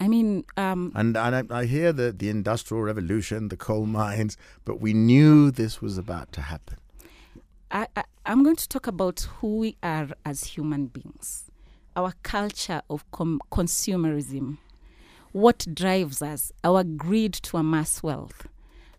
I 0.00 0.08
mean, 0.08 0.44
um, 0.56 0.92
And, 0.94 1.16
and 1.16 1.52
I, 1.52 1.60
I 1.60 1.64
hear 1.66 1.92
the, 1.92 2.10
the 2.10 2.30
industrial 2.30 2.82
revolution, 2.82 3.48
the 3.48 3.56
coal 3.56 3.84
mines, 3.86 4.36
but 4.64 4.80
we 4.80 4.94
knew 4.94 5.50
this 5.50 5.82
was 5.82 5.98
about 5.98 6.32
to 6.32 6.40
happen. 6.42 6.78
I, 7.70 7.86
I, 7.94 8.02
I'm 8.26 8.42
going 8.42 8.56
to 8.56 8.68
talk 8.68 8.88
about 8.88 9.20
who 9.38 9.58
we 9.58 9.76
are 9.82 10.08
as 10.24 10.42
human 10.44 10.86
beings, 10.86 11.44
our 11.94 12.12
culture 12.24 12.82
of 12.90 13.08
com- 13.12 13.40
consumerism, 13.52 14.58
what 15.30 15.64
drives 15.72 16.20
us, 16.20 16.50
our 16.64 16.82
greed 16.82 17.32
to 17.34 17.58
amass 17.58 18.02
wealth, 18.02 18.48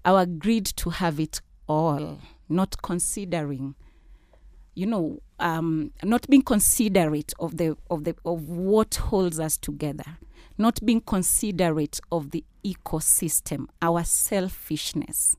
our 0.05 0.25
greed 0.25 0.65
to 0.67 0.89
have 0.89 1.19
it 1.19 1.41
all, 1.67 2.19
not 2.47 2.81
considering, 2.81 3.75
you 4.73 4.85
know, 4.85 5.19
um, 5.39 5.91
not 6.01 6.29
being 6.29 6.41
considerate 6.41 7.33
of 7.39 7.57
the 7.57 7.75
of 7.89 8.05
the 8.05 8.15
of 8.23 8.47
what 8.47 8.95
holds 8.95 9.37
us 9.37 9.57
together, 9.57 10.17
not 10.57 10.79
being 10.85 11.01
considerate 11.01 11.99
of 12.09 12.31
the 12.31 12.45
ecosystem, 12.63 13.65
our 13.81 14.05
selfishness, 14.05 15.35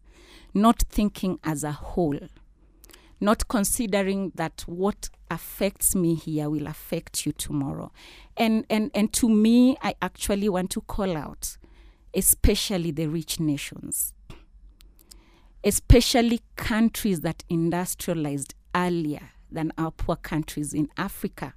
not 0.53 0.83
thinking 0.91 1.39
as 1.43 1.65
a 1.65 1.73
whole 1.73 2.19
not 3.23 3.47
considering 3.47 4.33
that 4.35 4.65
what 4.67 5.09
affects 5.31 5.95
me 5.95 6.17
here 6.17 6.51
will 6.51 6.67
affect 6.67 7.25
you 7.25 7.31
tomorrow. 7.33 7.93
And 8.37 8.67
and 8.69 8.91
and 8.95 9.13
to 9.15 9.29
me 9.29 9.77
I 9.81 9.95
actually 10.03 10.49
want 10.49 10.71
to 10.73 10.81
call 10.83 11.17
out 11.17 11.57
especially 12.15 12.91
the 12.91 13.07
rich 13.07 13.39
nations. 13.39 14.13
Especially 15.65 16.41
countries 16.57 17.21
that 17.21 17.45
industrialized 17.49 18.55
earlier 18.75 19.31
than 19.51 19.73
our 19.79 19.93
poor 19.93 20.17
countries 20.17 20.75
in 20.75 20.89
Africa. 20.97 21.55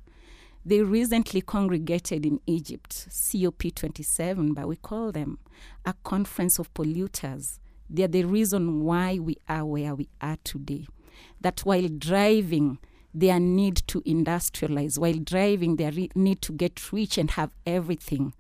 They 0.63 0.81
recently 0.81 1.41
congregated 1.41 2.25
in 2.25 2.39
Egypt, 2.45 3.07
COP27, 3.09 4.53
but 4.53 4.67
we 4.67 4.75
call 4.75 5.11
them 5.11 5.39
a 5.83 5.93
conference 6.03 6.59
of 6.59 6.73
polluters. 6.73 7.59
They're 7.89 8.07
the 8.07 8.23
reason 8.25 8.83
why 8.83 9.17
we 9.19 9.37
are 9.49 9.65
where 9.65 9.95
we 9.95 10.09
are 10.21 10.37
today 10.43 10.87
that 11.41 11.61
while 11.61 11.87
driving 11.87 12.79
their 13.13 13.39
need 13.39 13.77
to 13.87 14.01
industrialize, 14.01 14.97
while 14.97 15.13
driving 15.13 15.77
their 15.77 15.91
re- 15.91 16.11
need 16.15 16.41
to 16.41 16.51
get 16.51 16.91
rich 16.91 17.17
and 17.17 17.31
have 17.31 17.55
everything, 17.65 18.33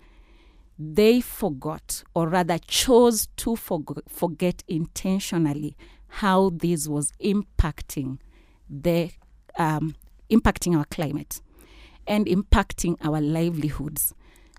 they 0.77 1.21
forgot, 1.21 2.03
or 2.13 2.27
rather 2.27 2.57
chose 2.57 3.27
to 3.37 3.51
forg- 3.51 4.01
forget 4.09 4.63
intentionally, 4.67 5.77
how 6.07 6.49
this 6.49 6.87
was 6.87 7.11
impacting 7.23 8.19
the 8.69 9.11
um, 9.57 9.95
impacting 10.29 10.77
our 10.77 10.85
climate 10.85 11.41
and 12.07 12.25
impacting 12.25 12.97
our 13.05 13.21
livelihoods. 13.21 14.13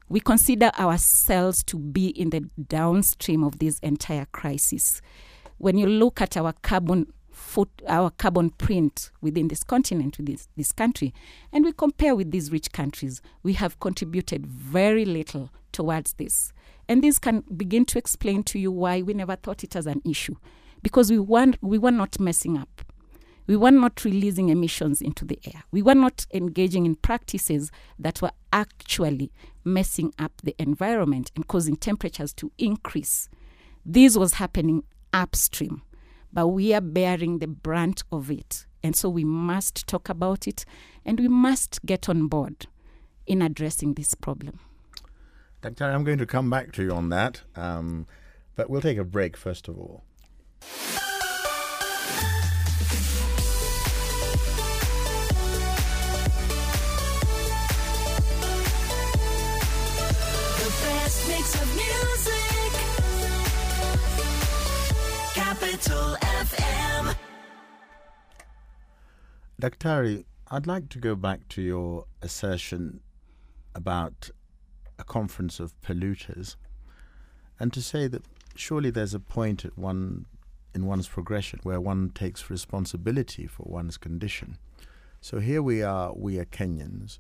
We 0.09 0.21
consider 0.21 0.71
ourselves 0.79 1.63
to 1.65 1.79
be 1.79 2.09
in 2.09 2.31
the 2.31 2.49
downstream 2.69 3.43
of 3.43 3.59
this 3.59 3.79
entire 3.81 4.27
crisis. 4.27 5.01
When 5.59 5.77
you 5.77 5.87
look 5.87 6.21
at 6.21 6.37
our 6.37 6.53
carbon 6.63 7.13
foot, 7.37 7.69
our 7.87 8.11
carbon 8.11 8.51
print 8.51 9.11
within 9.21 9.49
this 9.49 9.63
continent, 9.63 10.17
within 10.19 10.35
this, 10.35 10.49
this 10.57 10.73
country, 10.73 11.13
and 11.53 11.65
we 11.65 11.73
compare 11.73 12.17
with 12.17 12.31
these 12.31 12.51
rich 12.51 12.73
countries, 12.73 13.21
we 13.43 13.53
have 13.53 13.79
contributed 13.79 14.47
very 14.47 15.05
little 15.05 15.51
towards 15.71 16.15
this. 16.15 16.53
And 16.89 17.05
this 17.05 17.19
can 17.19 17.45
begin 17.55 17.85
to 17.87 17.99
explain 17.99 18.43
to 18.45 18.59
you 18.59 18.73
why 18.73 19.03
we 19.03 19.13
never 19.13 19.37
thought 19.37 19.63
it 19.63 19.77
as 19.77 19.87
an 19.87 20.01
issue. 20.05 20.37
Because 20.83 21.11
we, 21.11 21.19
want, 21.19 21.59
we 21.61 21.79
were 21.79 21.91
not 21.91 22.19
messing 22.19 22.57
up. 22.57 22.83
We 23.47 23.57
were 23.57 23.71
not 23.71 24.05
releasing 24.05 24.49
emissions 24.49 25.03
into 25.03 25.25
the 25.25 25.39
air. 25.47 25.63
We 25.71 25.83
were 25.83 25.95
not 25.95 26.27
engaging 26.33 26.87
in 26.87 26.97
practices 26.97 27.71
that 27.99 28.23
were 28.23 28.33
actually 28.53 29.31
messing 29.63 30.13
up 30.19 30.33
the 30.43 30.55
environment 30.59 31.31
and 31.37 31.47
causing 31.47 31.77
temperatures 31.77 32.33
to 32.35 32.51
increase. 32.59 33.29
This 33.85 34.17
was 34.17 34.35
happening 34.35 34.85
upstream 35.13 35.83
but 36.37 36.49
we 36.49 36.75
are 36.75 36.83
bearing 36.83 37.39
the 37.39 37.47
brunt 37.47 38.03
of 38.13 38.31
it. 38.31 38.67
And 38.83 38.95
so 38.95 39.09
we 39.09 39.25
must 39.25 39.87
talk 39.87 40.11
about 40.11 40.47
it 40.47 40.67
and 41.03 41.19
we 41.19 41.29
must 41.29 41.81
get 41.87 42.11
on 42.11 42.27
board 42.27 42.67
in 43.27 43.41
addressing 43.41 43.95
this 43.95 44.15
problem. 44.15 44.61
Dr. 45.63 45.85
I'm 45.85 46.05
going 46.05 46.19
to 46.19 46.27
come 46.27 46.51
back 46.51 46.73
to 46.73 46.83
you 46.83 46.91
on 46.91 47.09
that, 47.09 47.41
um, 47.57 48.07
but 48.55 48.69
we'll 48.69 48.83
take 48.83 48.99
a 48.99 49.05
break 49.05 49.35
first 49.35 49.67
of 49.67 49.79
all. 49.79 50.05
Mix 61.29 61.55
of 61.61 61.69
music. 61.75 62.57
Capital 65.35 66.17
FM. 66.51 67.15
Daktari, 69.61 70.25
I'd 70.51 70.67
like 70.67 70.89
to 70.91 70.99
go 70.99 71.15
back 71.15 71.49
to 71.51 71.63
your 71.63 72.07
assertion 72.23 73.01
about 73.75 74.31
a 74.99 75.05
conference 75.05 75.61
of 75.61 75.79
polluters 75.81 76.57
and 77.59 77.73
to 77.73 77.83
say 77.83 78.07
that 78.09 78.23
surely 78.55 78.91
there's 78.91 79.15
a 79.15 79.21
point 79.21 79.65
at 79.65 79.77
one 79.77 80.27
in 80.75 80.87
one's 80.87 81.09
progression 81.09 81.59
where 81.63 81.81
one 81.81 82.11
takes 82.11 82.51
responsibility 82.51 83.47
for 83.47 83.65
one's 83.67 83.97
condition. 83.97 84.59
So 85.21 85.41
here 85.41 85.63
we 85.63 85.83
are, 85.83 86.13
we 86.15 86.39
are 86.39 86.45
Kenyans, 86.45 87.19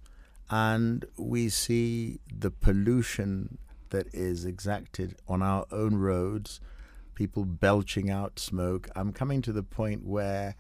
and 0.50 1.04
we 1.16 1.48
see 1.48 2.20
the 2.32 2.50
pollution 2.50 3.58
that 3.90 4.06
is 4.12 4.44
exacted 4.44 5.16
on 5.26 5.42
our 5.42 5.64
own 5.72 5.96
roads, 5.96 6.60
people 7.16 7.44
belching 7.44 8.08
out 8.08 8.38
smoke. 8.38 8.88
I'm 8.94 9.12
coming 9.12 9.42
to 9.42 9.52
the 9.52 9.64
point 9.64 10.04
where 10.04 10.54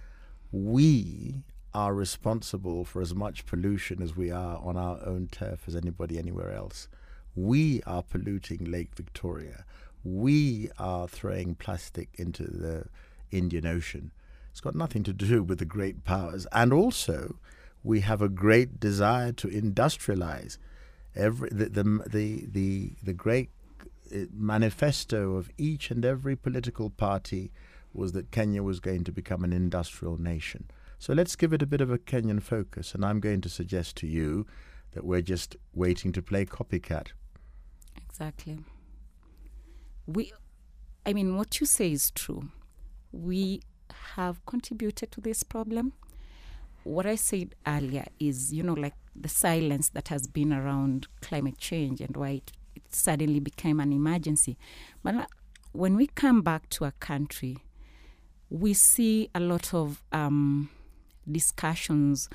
we 0.50 1.44
are 1.72 1.94
responsible 1.94 2.84
for 2.84 3.00
as 3.00 3.14
much 3.14 3.46
pollution 3.46 4.02
as 4.02 4.16
we 4.16 4.32
are 4.32 4.58
on 4.58 4.76
our 4.76 4.98
own 5.06 5.28
turf 5.30 5.64
as 5.68 5.76
anybody 5.76 6.18
anywhere 6.18 6.52
else. 6.52 6.88
We 7.36 7.82
are 7.86 8.02
polluting 8.02 8.64
Lake 8.64 8.96
Victoria. 8.96 9.64
We 10.02 10.70
are 10.78 11.06
throwing 11.06 11.54
plastic 11.54 12.08
into 12.14 12.44
the 12.44 12.86
Indian 13.30 13.66
Ocean. 13.66 14.10
It's 14.50 14.60
got 14.62 14.74
nothing 14.74 15.02
to 15.04 15.12
do 15.12 15.42
with 15.42 15.58
the 15.58 15.66
great 15.66 16.04
powers. 16.04 16.46
And 16.50 16.72
also, 16.72 17.36
we 17.84 18.00
have 18.00 18.22
a 18.22 18.28
great 18.30 18.80
desire 18.80 19.32
to 19.32 19.48
industrialize. 19.48 20.56
Every 21.14 21.50
the 21.50 21.66
the 21.66 21.84
the 22.06 22.46
the, 22.50 22.92
the 23.02 23.12
great 23.12 23.50
Uh, 24.14 24.26
manifesto 24.32 25.34
of 25.36 25.50
each 25.58 25.90
and 25.90 26.04
every 26.04 26.36
political 26.36 26.90
party 26.90 27.50
was 27.92 28.12
that 28.12 28.30
Kenya 28.30 28.62
was 28.62 28.78
going 28.78 29.04
to 29.04 29.12
become 29.12 29.42
an 29.42 29.52
industrial 29.52 30.16
nation. 30.20 30.70
So 30.98 31.12
let's 31.12 31.36
give 31.36 31.52
it 31.52 31.62
a 31.62 31.66
bit 31.66 31.80
of 31.80 31.90
a 31.90 31.98
Kenyan 31.98 32.42
focus, 32.42 32.94
and 32.94 33.04
I'm 33.04 33.20
going 33.20 33.40
to 33.42 33.48
suggest 33.48 33.96
to 33.96 34.06
you 34.06 34.46
that 34.92 35.04
we're 35.04 35.22
just 35.22 35.56
waiting 35.74 36.12
to 36.12 36.22
play 36.22 36.44
copycat. 36.46 37.08
Exactly. 38.08 38.58
We, 40.06 40.32
I 41.04 41.12
mean, 41.12 41.36
what 41.36 41.60
you 41.60 41.66
say 41.66 41.92
is 41.92 42.10
true. 42.10 42.48
We 43.12 43.60
have 44.14 44.44
contributed 44.46 45.10
to 45.12 45.20
this 45.20 45.42
problem. 45.42 45.92
What 46.84 47.06
I 47.06 47.16
said 47.16 47.54
earlier 47.66 48.06
is, 48.20 48.52
you 48.52 48.62
know, 48.62 48.74
like 48.74 48.94
the 49.14 49.28
silence 49.28 49.88
that 49.90 50.08
has 50.08 50.26
been 50.26 50.52
around 50.52 51.08
climate 51.20 51.58
change 51.58 52.00
and 52.00 52.16
why 52.16 52.30
it 52.30 52.52
suddenly 52.94 53.40
became 53.40 53.80
an 53.80 53.92
emergency. 53.92 54.56
But 55.02 55.28
when 55.72 55.96
we 55.96 56.06
come 56.06 56.42
back 56.42 56.68
to 56.70 56.84
a 56.84 56.92
country, 56.92 57.58
we 58.50 58.74
see 58.74 59.28
a 59.34 59.40
lot 59.40 59.74
of 59.74 60.02
um, 60.12 60.70
discussions 61.30 62.28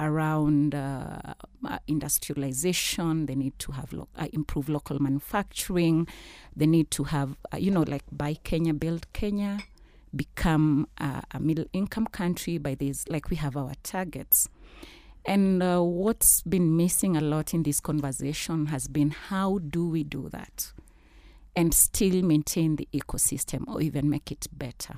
around 0.00 0.74
uh, 0.74 1.34
uh, 1.64 1.78
industrialization. 1.86 3.26
They 3.26 3.34
need 3.34 3.58
to 3.60 3.72
have 3.72 3.92
lo- 3.92 4.08
uh, 4.16 4.26
improve 4.32 4.68
local 4.68 4.98
manufacturing. 5.00 6.08
They 6.56 6.66
need 6.66 6.90
to 6.92 7.04
have, 7.04 7.36
uh, 7.52 7.58
you 7.58 7.70
know, 7.70 7.82
like 7.82 8.04
buy 8.10 8.34
Kenya, 8.42 8.74
build 8.74 9.12
Kenya, 9.12 9.60
become 10.14 10.88
a 10.98 11.40
middle 11.40 11.64
income 11.72 12.06
country 12.06 12.58
by 12.58 12.74
this. 12.74 13.08
Like 13.08 13.30
we 13.30 13.36
have 13.36 13.56
our 13.56 13.72
targets. 13.82 14.48
And 15.24 15.62
uh, 15.62 15.80
what's 15.80 16.42
been 16.42 16.76
missing 16.76 17.16
a 17.16 17.20
lot 17.20 17.54
in 17.54 17.62
this 17.62 17.80
conversation 17.80 18.66
has 18.66 18.88
been 18.88 19.10
how 19.10 19.58
do 19.58 19.88
we 19.88 20.02
do 20.02 20.28
that 20.30 20.72
and 21.54 21.72
still 21.72 22.22
maintain 22.22 22.76
the 22.76 22.88
ecosystem 22.92 23.64
or 23.68 23.80
even 23.80 24.10
make 24.10 24.32
it 24.32 24.48
better? 24.52 24.96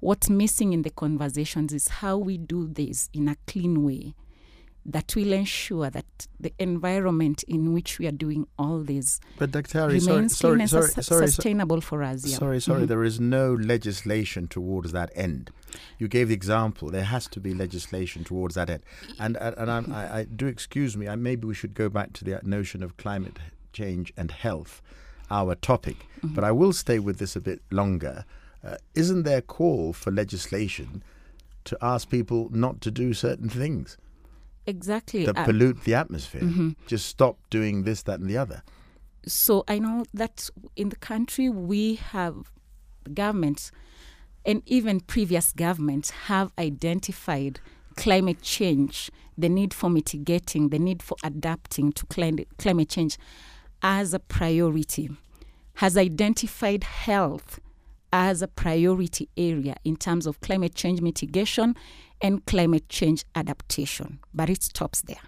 What's 0.00 0.28
missing 0.28 0.72
in 0.72 0.82
the 0.82 0.90
conversations 0.90 1.72
is 1.72 1.88
how 1.88 2.18
we 2.18 2.38
do 2.38 2.66
this 2.66 3.08
in 3.12 3.28
a 3.28 3.36
clean 3.46 3.84
way 3.84 4.14
that 4.88 5.14
will 5.16 5.32
ensure 5.32 5.90
that 5.90 6.06
the 6.38 6.52
environment 6.58 7.42
in 7.48 7.72
which 7.72 7.98
we 7.98 8.06
are 8.06 8.12
doing 8.12 8.46
all 8.58 8.78
this 8.80 9.20
But 9.38 9.50
Dr. 9.50 9.88
remains 9.88 10.36
sorry, 10.38 10.52
clean 10.52 10.60
and 10.62 10.70
sorry, 10.70 10.82
sus- 10.88 10.94
sorry, 10.94 11.04
sorry, 11.04 11.26
sustainable 11.26 11.80
for 11.80 12.02
us. 12.02 12.24
Yeah. 12.24 12.36
Sorry, 12.38 12.60
sorry, 12.60 12.84
Mhm. 12.84 12.88
there 12.88 13.04
is 13.04 13.18
no 13.18 13.52
legislation 13.54 14.46
towards 14.46 14.92
that 14.92 15.10
end. 15.14 15.50
You 15.98 16.08
gave 16.08 16.28
the 16.28 16.34
example. 16.34 16.90
There 16.90 17.04
has 17.04 17.26
to 17.28 17.40
be 17.40 17.52
legislation 17.52 18.22
towards 18.24 18.54
that 18.54 18.70
end. 18.70 18.82
And 19.18 19.36
and, 19.36 19.54
and 19.58 19.92
I, 19.92 20.18
I 20.20 20.24
do 20.24 20.46
excuse 20.46 20.96
me. 20.96 21.08
I, 21.08 21.16
maybe 21.16 21.46
we 21.46 21.54
should 21.54 21.74
go 21.74 21.88
back 21.88 22.12
to 22.14 22.24
the 22.24 22.40
notion 22.44 22.82
of 22.82 22.96
climate 22.96 23.38
change 23.72 24.12
and 24.16 24.30
health, 24.30 24.80
our 25.30 25.54
topic. 25.56 26.06
But 26.22 26.44
I 26.44 26.52
will 26.52 26.72
stay 26.72 26.98
with 26.98 27.18
this 27.18 27.34
a 27.36 27.40
bit 27.40 27.60
longer. 27.70 28.24
Uh, 28.64 28.76
isn't 28.94 29.24
there 29.24 29.38
a 29.38 29.42
call 29.42 29.92
for 29.92 30.10
legislation 30.12 31.02
to 31.64 31.76
ask 31.82 32.08
people 32.08 32.48
not 32.52 32.80
to 32.82 32.90
do 32.90 33.12
certain 33.12 33.48
things 33.48 33.96
Exactly. 34.66 35.24
that 35.26 35.38
Uh, 35.38 35.44
pollute 35.44 35.84
the 35.84 35.94
atmosphere? 35.94 36.74
Just 36.86 37.06
stop 37.06 37.38
doing 37.50 37.84
this, 37.84 38.02
that, 38.02 38.20
and 38.20 38.28
the 38.28 38.36
other. 38.36 38.62
so 39.26 39.64
I 39.66 39.78
know 39.80 40.04
that 40.14 40.50
in 40.76 40.88
the 40.90 40.96
country 40.96 41.48
we 41.48 41.96
have 41.96 42.52
the 43.04 43.10
government 43.10 43.70
and 44.44 44.62
even 44.66 45.00
previous 45.00 45.52
governments 45.52 46.10
have 46.28 46.52
identified 46.58 47.58
climate 47.96 48.40
change, 48.42 49.10
the 49.36 49.48
need 49.48 49.74
for 49.74 49.90
mitigating, 49.90 50.68
the 50.68 50.78
need 50.78 51.02
for 51.02 51.16
adapting 51.24 51.90
to 51.92 52.06
climate 52.06 52.88
change 52.88 53.18
as 53.82 54.14
a 54.14 54.20
priority, 54.20 55.10
has 55.74 55.96
identified 55.96 56.84
health 56.84 57.58
as 58.16 58.40
a 58.40 58.48
priority 58.48 59.28
area 59.36 59.76
in 59.84 59.94
terms 59.94 60.26
of 60.26 60.40
climate 60.40 60.74
change 60.74 61.02
mitigation 61.02 61.76
and 62.22 62.46
climate 62.46 62.88
change 62.88 63.26
adaptation. 63.34 64.20
But 64.32 64.48
it 64.48 64.62
stops 64.62 65.02
there 65.02 65.20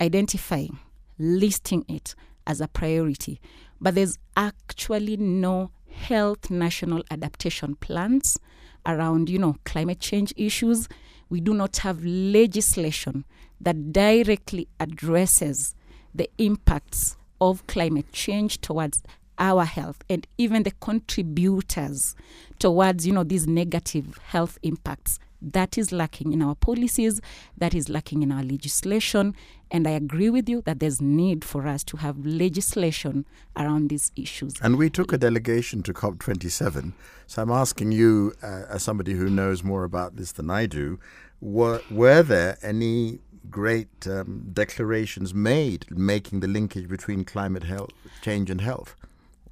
identifying, 0.00 0.78
listing 1.18 1.84
it 1.88 2.14
as 2.46 2.62
a 2.62 2.66
priority. 2.66 3.38
But 3.78 3.94
there's 3.94 4.18
actually 4.38 5.18
no 5.18 5.70
health 5.92 6.50
national 6.50 7.04
adaptation 7.10 7.76
plans 7.76 8.38
around, 8.86 9.28
you 9.28 9.38
know, 9.38 9.56
climate 9.64 10.00
change 10.00 10.32
issues. 10.34 10.88
We 11.28 11.42
do 11.42 11.52
not 11.52 11.76
have 11.78 12.02
legislation 12.02 13.26
that 13.60 13.92
directly 13.92 14.66
addresses 14.80 15.74
the 16.14 16.30
impacts 16.38 17.18
of 17.38 17.66
climate 17.66 18.10
change 18.12 18.62
towards 18.62 19.02
our 19.38 19.64
health 19.64 20.02
and 20.08 20.26
even 20.38 20.62
the 20.62 20.70
contributors 20.80 22.14
towards 22.58 23.06
you 23.06 23.12
know 23.12 23.24
these 23.24 23.46
negative 23.46 24.18
health 24.24 24.58
impacts 24.62 25.18
that 25.40 25.76
is 25.76 25.90
lacking 25.90 26.32
in 26.32 26.40
our 26.40 26.54
policies 26.54 27.20
that 27.58 27.74
is 27.74 27.88
lacking 27.88 28.22
in 28.22 28.30
our 28.30 28.42
legislation 28.44 29.34
and 29.70 29.88
i 29.88 29.90
agree 29.90 30.30
with 30.30 30.48
you 30.48 30.62
that 30.62 30.78
there's 30.78 31.00
need 31.00 31.44
for 31.44 31.66
us 31.66 31.82
to 31.82 31.96
have 31.96 32.24
legislation 32.24 33.24
around 33.56 33.88
these 33.88 34.12
issues 34.16 34.54
And 34.62 34.76
we 34.76 34.90
took 34.90 35.12
a 35.12 35.18
delegation 35.18 35.82
to 35.84 35.92
COP27. 35.92 36.92
So 37.26 37.42
I'm 37.42 37.50
asking 37.50 37.92
you, 37.92 38.34
uh, 38.42 38.64
as 38.68 38.82
somebody 38.82 39.14
who 39.14 39.28
knows 39.28 39.62
more 39.64 39.84
about 39.84 40.16
this 40.16 40.32
than 40.32 40.50
I 40.50 40.66
do, 40.66 40.98
were, 41.40 41.80
were 41.90 42.22
there 42.22 42.58
any 42.62 43.18
great 43.50 44.06
um, 44.06 44.48
declarations 44.52 45.34
made 45.34 45.86
making 45.90 46.40
the 46.40 46.48
linkage 46.48 46.88
between 46.88 47.24
climate 47.24 47.64
health, 47.64 47.90
change 48.22 48.50
and 48.50 48.60
health? 48.60 48.94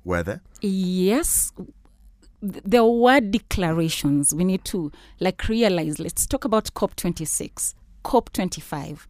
Were 0.04 0.22
there? 0.22 0.40
yes. 0.60 1.52
Th- 2.42 2.62
there 2.64 2.84
were 2.84 3.20
declarations. 3.20 4.34
We 4.34 4.44
need 4.44 4.64
to 4.66 4.90
like 5.20 5.46
realize 5.48 5.98
let's 5.98 6.26
talk 6.26 6.44
about 6.44 6.72
cop 6.74 6.96
26 6.96 7.74
cop 8.02 8.32
25 8.32 9.06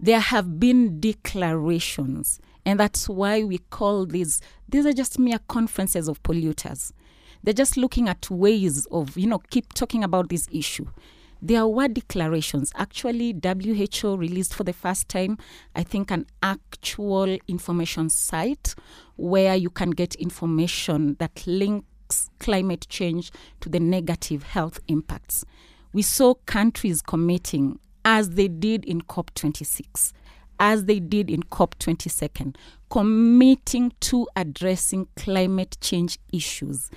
there 0.00 0.20
have 0.20 0.58
been 0.58 0.98
declarations 1.00 2.40
and 2.66 2.78
that's 2.80 3.08
why 3.08 3.44
we 3.44 3.58
call 3.58 4.04
these 4.06 4.40
these 4.68 4.84
are 4.84 4.92
just 4.92 5.18
mere 5.18 5.38
conferences 5.48 6.08
of 6.08 6.22
polluters. 6.22 6.92
They're 7.42 7.54
just 7.54 7.76
looking 7.76 8.08
at 8.08 8.30
ways 8.30 8.86
of 8.86 9.16
you 9.16 9.26
know 9.26 9.38
keep 9.50 9.72
talking 9.74 10.02
about 10.02 10.28
this 10.28 10.48
issue 10.52 10.86
there 11.42 11.66
were 11.66 11.88
declarations. 11.88 12.72
Actually 12.76 13.32
who 13.32 14.16
released 14.16 14.54
for 14.54 14.64
the 14.64 14.72
first 14.72 15.08
time 15.08 15.36
i 15.74 15.82
think 15.82 16.10
an 16.10 16.24
actual 16.42 17.36
information 17.48 18.08
site 18.08 18.74
where 19.16 19.56
you 19.56 19.68
can 19.68 19.90
get 19.90 20.14
information 20.14 21.16
that 21.18 21.46
links 21.46 22.30
climate 22.38 22.86
change 22.88 23.32
to 23.60 23.68
the 23.68 23.80
negative 23.80 24.42
health 24.42 24.80
impacts. 24.88 25.44
We 25.92 26.02
saw 26.02 26.34
countries 26.46 27.02
committing 27.02 27.78
as 28.04 28.30
they 28.30 28.48
did 28.48 28.84
in 28.84 29.02
cop26 29.02 30.12
as 30.60 30.84
they 30.84 31.00
did 31.00 31.28
in 31.28 31.42
COP22, 31.42 32.54
committing 32.88 33.92
to 33.98 34.28
addressing 34.36 35.08
climate 35.16 35.76
change 35.80 36.18
issues 36.32 36.88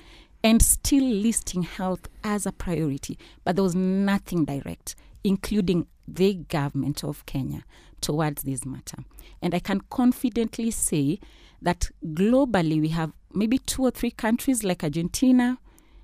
and 0.46 0.62
still 0.62 1.04
listing 1.04 1.64
health 1.64 2.08
as 2.24 2.46
a 2.46 2.52
priority. 2.52 3.18
But 3.44 3.56
there 3.56 3.64
was 3.64 3.74
nothing 3.74 4.46
direct, 4.46 4.96
including 5.24 5.88
the 6.08 6.36
government 6.36 7.04
of 7.04 7.26
Kenya, 7.26 7.64
towards 8.00 8.44
this 8.44 8.64
matter. 8.64 8.98
And 9.42 9.56
I 9.56 9.60
can 9.60 9.82
confidently 9.90 10.70
say 10.70 11.20
that 11.64 11.90
globally 12.06 12.80
we 12.80 12.90
have 12.90 13.12
maybe 13.34 13.58
two 13.58 13.82
or 13.82 13.90
three 13.90 14.12
countries 14.12 14.64
like 14.64 14.84
Argentina 14.84 15.58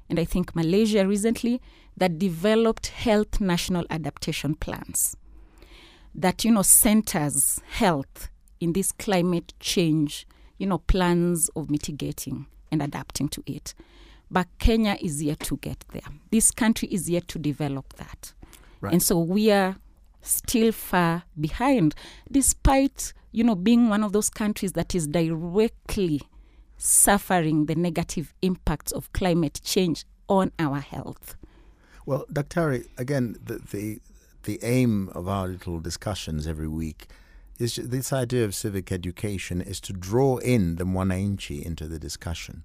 and 0.09 0.19
I 0.19 0.25
think 0.25 0.55
Malaysia 0.55 1.07
recently 1.07 1.61
that 1.95 2.17
developed 2.17 2.87
health 2.87 3.39
national 3.39 3.85
adaptation 3.91 4.55
plans 4.55 5.15
that 6.15 6.43
you 6.43 6.51
know 6.51 6.63
centers 6.63 7.61
health 7.69 8.29
in 8.59 8.73
this 8.73 8.91
climate 8.91 9.53
change 9.59 10.27
you 10.57 10.65
know 10.65 10.79
plans 10.79 11.49
of 11.55 11.69
mitigating 11.69 12.47
and 12.71 12.81
adapting 12.81 13.29
to 13.29 13.43
it 13.45 13.73
but 14.31 14.47
kenya 14.59 14.97
is 15.01 15.21
yet 15.21 15.39
to 15.39 15.57
get 15.57 15.83
there 15.93 16.09
this 16.31 16.51
country 16.51 16.87
is 16.89 17.09
yet 17.09 17.27
to 17.27 17.37
develop 17.39 17.93
that 17.97 18.33
Right. 18.81 18.93
and 18.93 19.03
so 19.03 19.19
we 19.19 19.51
are 19.51 19.75
still 20.23 20.71
far 20.71 21.23
behind 21.39 21.93
despite 22.31 23.13
you 23.31 23.43
know 23.43 23.55
being 23.55 23.89
one 23.89 24.03
of 24.03 24.11
those 24.11 24.29
countries 24.31 24.71
that 24.73 24.95
is 24.95 25.05
directly 25.07 26.21
suffering 26.77 27.65
the 27.67 27.75
negative 27.75 28.33
impacts 28.41 28.91
of 28.91 29.11
climate 29.13 29.61
change 29.63 30.05
on 30.27 30.51
our 30.57 30.79
health 30.79 31.35
Well, 32.07 32.25
Daktari, 32.33 32.87
again, 32.97 33.35
the, 33.43 33.59
the 33.71 33.99
the 34.43 34.57
aim 34.63 35.09
of 35.13 35.27
our 35.27 35.47
little 35.47 35.79
discussions 35.79 36.47
every 36.47 36.67
week 36.67 37.07
is 37.59 37.75
this 37.75 38.11
idea 38.11 38.43
of 38.43 38.55
civic 38.55 38.91
education 38.91 39.61
is 39.61 39.79
to 39.81 39.93
draw 39.93 40.37
in 40.37 40.77
the 40.77 40.83
mwananchi 40.83 41.61
into 41.63 41.87
the 41.87 41.99
discussion 41.99 42.63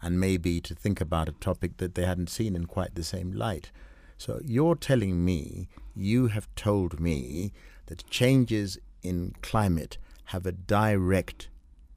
and 0.00 0.20
maybe 0.20 0.60
to 0.60 0.74
think 0.74 1.00
about 1.00 1.28
a 1.28 1.32
topic 1.32 1.78
that 1.78 1.94
they 1.94 2.04
hadn't 2.04 2.30
seen 2.30 2.54
in 2.54 2.66
quite 2.66 2.94
the 2.94 3.02
same 3.04 3.32
light. 3.32 3.70
So 4.16 4.40
you're 4.44 4.74
telling 4.74 5.24
me, 5.24 5.68
you 5.94 6.28
have 6.28 6.52
told 6.54 7.00
me 7.00 7.52
that 7.86 8.08
changes 8.08 8.78
in 9.02 9.34
climate 9.42 9.98
have 10.26 10.46
a 10.46 10.52
direct 10.52 11.48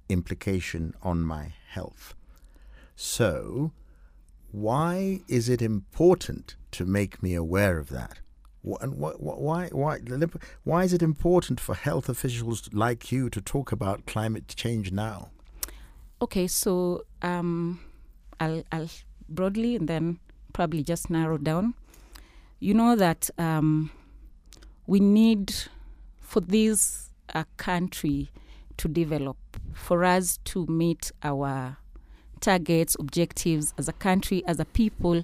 implication 0.10 0.94
on 1.02 1.22
my 1.22 1.54
health. 1.70 2.14
So, 2.96 3.72
why 4.52 5.22
is 5.28 5.50
it 5.50 5.62
important 5.62 6.56
to 6.72 6.86
make 6.86 7.24
me 7.24 7.34
aware 7.34 7.78
of 7.78 7.90
that? 7.90 8.20
And 8.64 8.94
wh- 9.02 9.16
wh- 9.16 9.42
why, 9.42 9.70
why, 9.72 10.00
why 10.64 10.84
is 10.84 10.94
it 10.94 11.02
important 11.02 11.60
for 11.60 11.74
health 11.74 12.10
officials 12.10 12.70
like 12.74 13.12
you 13.12 13.30
to 13.30 13.42
talk 13.42 13.72
about 13.72 14.06
climate 14.06 14.48
change 14.50 14.92
now? 14.92 15.30
Okay, 16.22 16.46
so 16.46 17.04
um, 17.22 17.80
I'll, 18.42 18.64
I'll 18.72 18.90
broadly 19.30 19.76
and 19.76 19.88
then 19.88 20.20
probably 20.52 20.84
just 20.84 21.10
narrow 21.10 21.38
down. 21.38 21.76
You 22.60 22.74
know 22.74 22.96
that 22.96 23.30
um, 23.38 23.92
we 24.88 25.00
need 25.00 25.54
for 26.20 26.42
this 26.42 27.12
uh, 27.34 27.44
country 27.58 28.32
to 28.78 28.88
develop, 28.88 29.38
for 29.74 30.04
us 30.04 30.38
to 30.46 30.66
meet 30.66 31.12
our 31.24 31.78
targets, 32.40 32.96
objectives 33.00 33.74
as 33.78 33.88
a 33.88 33.94
country, 33.94 34.44
as 34.48 34.60
a 34.60 34.66
people, 34.66 35.24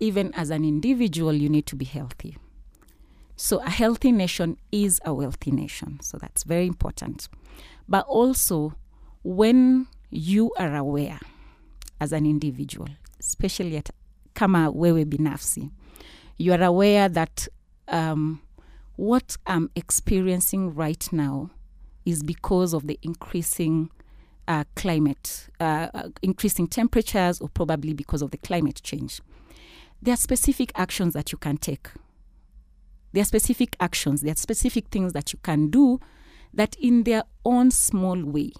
even 0.00 0.32
as 0.34 0.48
an 0.50 0.64
individual, 0.64 1.34
you 1.34 1.50
need 1.50 1.66
to 1.66 1.76
be 1.76 1.84
healthy. 1.84 2.36
So, 3.36 3.58
a 3.58 3.70
healthy 3.70 4.10
nation 4.10 4.56
is 4.72 5.00
a 5.04 5.12
wealthy 5.12 5.50
nation. 5.50 5.98
So, 6.00 6.18
that's 6.18 6.44
very 6.44 6.66
important. 6.66 7.28
But 7.88 8.06
also, 8.06 8.74
when 9.22 9.88
you 10.10 10.52
are 10.56 10.74
aware 10.76 11.18
as 12.04 12.12
an 12.12 12.26
individual, 12.26 12.88
especially 13.18 13.76
at 13.76 13.90
kama 14.34 14.70
wewe 14.70 15.04
binafsi, 15.04 15.70
you 16.38 16.52
are 16.52 16.62
aware 16.62 17.08
that 17.08 17.48
um, 17.88 18.40
what 18.96 19.36
I'm 19.46 19.70
experiencing 19.74 20.74
right 20.74 21.12
now 21.12 21.50
is 22.04 22.22
because 22.22 22.74
of 22.74 22.86
the 22.86 22.98
increasing 23.02 23.90
uh, 24.46 24.64
climate, 24.76 25.48
uh, 25.58 25.88
uh, 25.94 26.08
increasing 26.20 26.66
temperatures, 26.66 27.40
or 27.40 27.48
probably 27.48 27.94
because 27.94 28.20
of 28.22 28.30
the 28.30 28.36
climate 28.38 28.82
change. 28.82 29.20
There 30.02 30.12
are 30.12 30.18
specific 30.18 30.70
actions 30.74 31.14
that 31.14 31.32
you 31.32 31.38
can 31.38 31.56
take. 31.56 31.88
There 33.12 33.22
are 33.22 33.24
specific 33.24 33.76
actions, 33.80 34.20
there 34.20 34.32
are 34.32 34.36
specific 34.36 34.88
things 34.88 35.12
that 35.14 35.32
you 35.32 35.38
can 35.42 35.70
do 35.70 36.00
that, 36.52 36.76
in 36.76 37.04
their 37.04 37.22
own 37.44 37.70
small 37.70 38.22
way, 38.22 38.52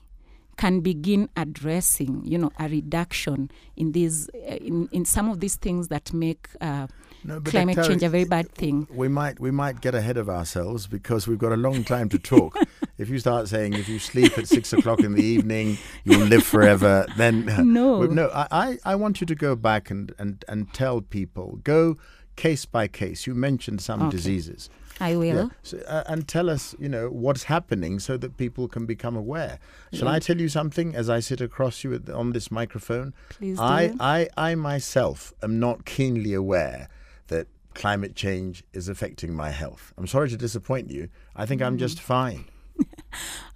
can 0.57 0.81
begin 0.81 1.29
addressing, 1.37 2.25
you 2.25 2.39
know, 2.39 2.51
a 2.59 2.69
reduction 2.69 3.51
in 3.77 3.93
these, 3.93 4.29
uh, 4.35 4.55
in, 4.57 4.89
in 4.93 5.05
some 5.05 5.29
of 5.29 5.41
these 5.41 5.57
things 5.57 5.89
that 5.89 6.13
make 6.13 6.49
uh, 6.61 6.87
No, 7.25 7.41
climate 7.41 7.79
change 7.87 8.03
a 8.03 8.09
very 8.09 8.25
bad 8.25 8.51
thing. 8.53 8.87
We 8.91 9.09
might 9.09 9.41
we 9.41 9.51
might 9.51 9.81
get 9.81 9.95
ahead 9.95 10.17
of 10.17 10.29
ourselves 10.29 10.87
because 10.87 11.27
we've 11.29 11.39
got 11.39 11.53
a 11.53 11.57
long 11.57 11.85
time 11.85 12.09
to 12.11 12.19
talk. 12.19 12.59
if 12.99 13.09
you 13.09 13.19
start 13.19 13.49
saying 13.49 13.75
if 13.75 13.89
you 13.89 13.99
sleep 13.99 14.37
at 14.39 14.47
six 14.49 14.73
o'clock 14.73 15.01
in 15.01 15.13
the 15.15 15.23
evening 15.23 15.79
you'll 16.05 16.29
live 16.35 16.45
forever, 16.45 17.07
then 17.17 17.47
No. 17.65 18.03
no. 18.07 18.29
I, 18.29 18.47
I, 18.51 18.79
I 18.93 18.95
want 18.95 19.21
you 19.21 19.27
to 19.27 19.35
go 19.35 19.57
back 19.57 19.91
and, 19.91 20.13
and, 20.19 20.45
and 20.49 20.73
tell 20.73 21.01
people 21.01 21.59
go 21.65 21.97
case 22.37 22.65
by 22.67 22.89
case. 22.89 23.27
You 23.27 23.35
mentioned 23.35 23.81
some 23.81 24.03
Okay. 24.03 24.11
diseases. 24.17 24.69
I 25.01 25.17
will. 25.17 25.37
Yeah. 25.37 25.49
So, 25.63 25.79
uh, 25.87 26.05
and 26.07 26.27
tell 26.29 26.49
us, 26.49 26.75
you 26.79 26.89
know, 26.89 27.09
what's 27.09 27.45
happening 27.45 27.99
so 27.99 28.17
that 28.17 28.37
people 28.37 28.69
can 28.69 28.87
become 28.87 29.17
aware. 29.17 29.59
Shall 29.93 30.09
I 30.09 30.19
tell 30.21 30.41
you 30.41 30.49
something 30.49 30.95
as 30.95 31.11
I 31.11 31.21
sit 31.21 31.41
across 31.41 31.83
you 31.85 32.01
on 32.13 32.33
this 32.33 32.51
microphone? 32.51 33.13
Please 33.31 33.59
I, 33.59 33.89
do. 33.89 33.97
I, 34.01 34.29
I 34.37 34.55
myself 34.55 35.33
am 35.43 35.59
not 35.59 35.85
keenly 35.85 36.33
aware 36.35 36.89
that 37.29 37.49
climate 37.75 38.15
change 38.15 38.63
is 38.73 38.89
affecting 38.89 39.35
my 39.35 39.51
health. 39.51 39.93
I'm 39.99 40.07
sorry 40.07 40.29
to 40.29 40.37
disappoint 40.37 40.91
you. 40.91 41.09
I 41.35 41.45
think 41.47 41.61
I'm 41.61 41.77
Mm. 41.77 41.81
just 41.81 42.01
fine. 42.01 42.45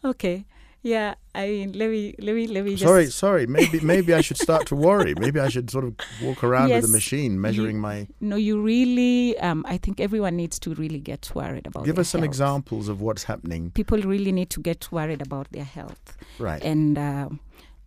Okay. 0.05 0.45
Yeah. 0.83 1.15
I 1.35 1.47
mean, 1.49 1.73
let 1.73 1.91
me 1.91 2.15
let 2.19 2.35
me 2.35 2.47
let 2.47 2.65
me 2.65 2.71
just 2.73 2.83
Sorry, 2.85 3.07
sorry. 3.07 3.47
Maybe 3.47 3.81
maybe 3.81 4.15
I 4.15 4.21
should 4.21 4.39
start 4.39 4.67
to 4.67 4.77
worry. 4.77 5.15
Maybe 5.19 5.39
I 5.41 5.49
should 5.49 5.71
sort 5.71 5.85
of 5.85 5.95
walk 6.23 6.43
around 6.45 6.71
with 6.71 6.85
a 6.85 6.89
machine 6.89 7.41
measuring 7.41 7.77
you- 7.77 7.83
my. 7.83 8.07
No, 8.21 8.37
you 8.37 8.61
really. 8.61 9.39
Um, 9.39 9.65
I 9.69 9.79
think 9.79 10.01
everyone 10.01 10.37
needs 10.37 10.59
to 10.61 10.75
really 10.75 11.01
get 11.01 11.31
worried 11.35 11.67
about. 11.67 11.85
Give 11.85 11.99
us 11.99 12.09
some 12.09 12.21
health. 12.23 12.31
examples 12.31 12.89
of 12.89 13.01
what's 13.01 13.25
happening. 13.25 13.71
People 13.73 13.99
really 14.03 14.33
need 14.33 14.51
to 14.51 14.61
get 14.61 14.91
worried 14.93 15.23
about 15.23 15.51
their 15.53 15.65
health, 15.65 16.17
Right. 16.39 16.63
and 16.63 16.97
um 16.99 17.41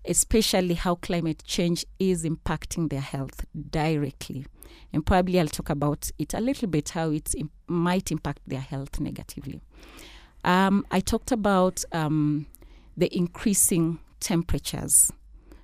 especially 0.06 0.74
how 0.74 0.96
climate 0.96 1.44
change 1.46 1.86
is 2.00 2.24
impacting 2.26 2.90
their 2.90 3.02
health 3.02 3.46
directly. 3.70 4.46
And 4.92 5.06
probably 5.06 5.40
I'll 5.40 5.48
talk 5.48 5.70
about 5.70 6.10
it 6.18 6.34
a 6.34 6.42
little 6.42 6.68
bit 6.68 6.90
how 6.90 7.12
it 7.12 7.34
might 7.68 8.12
impact 8.12 8.42
their 8.48 8.62
health 8.62 9.00
negatively. 9.00 9.62
Um, 10.44 10.86
I 10.90 11.02
talked 11.02 11.32
about 11.32 11.84
um, 11.92 12.48
the 12.98 13.16
increasing 13.16 14.00
temperatures. 14.20 15.12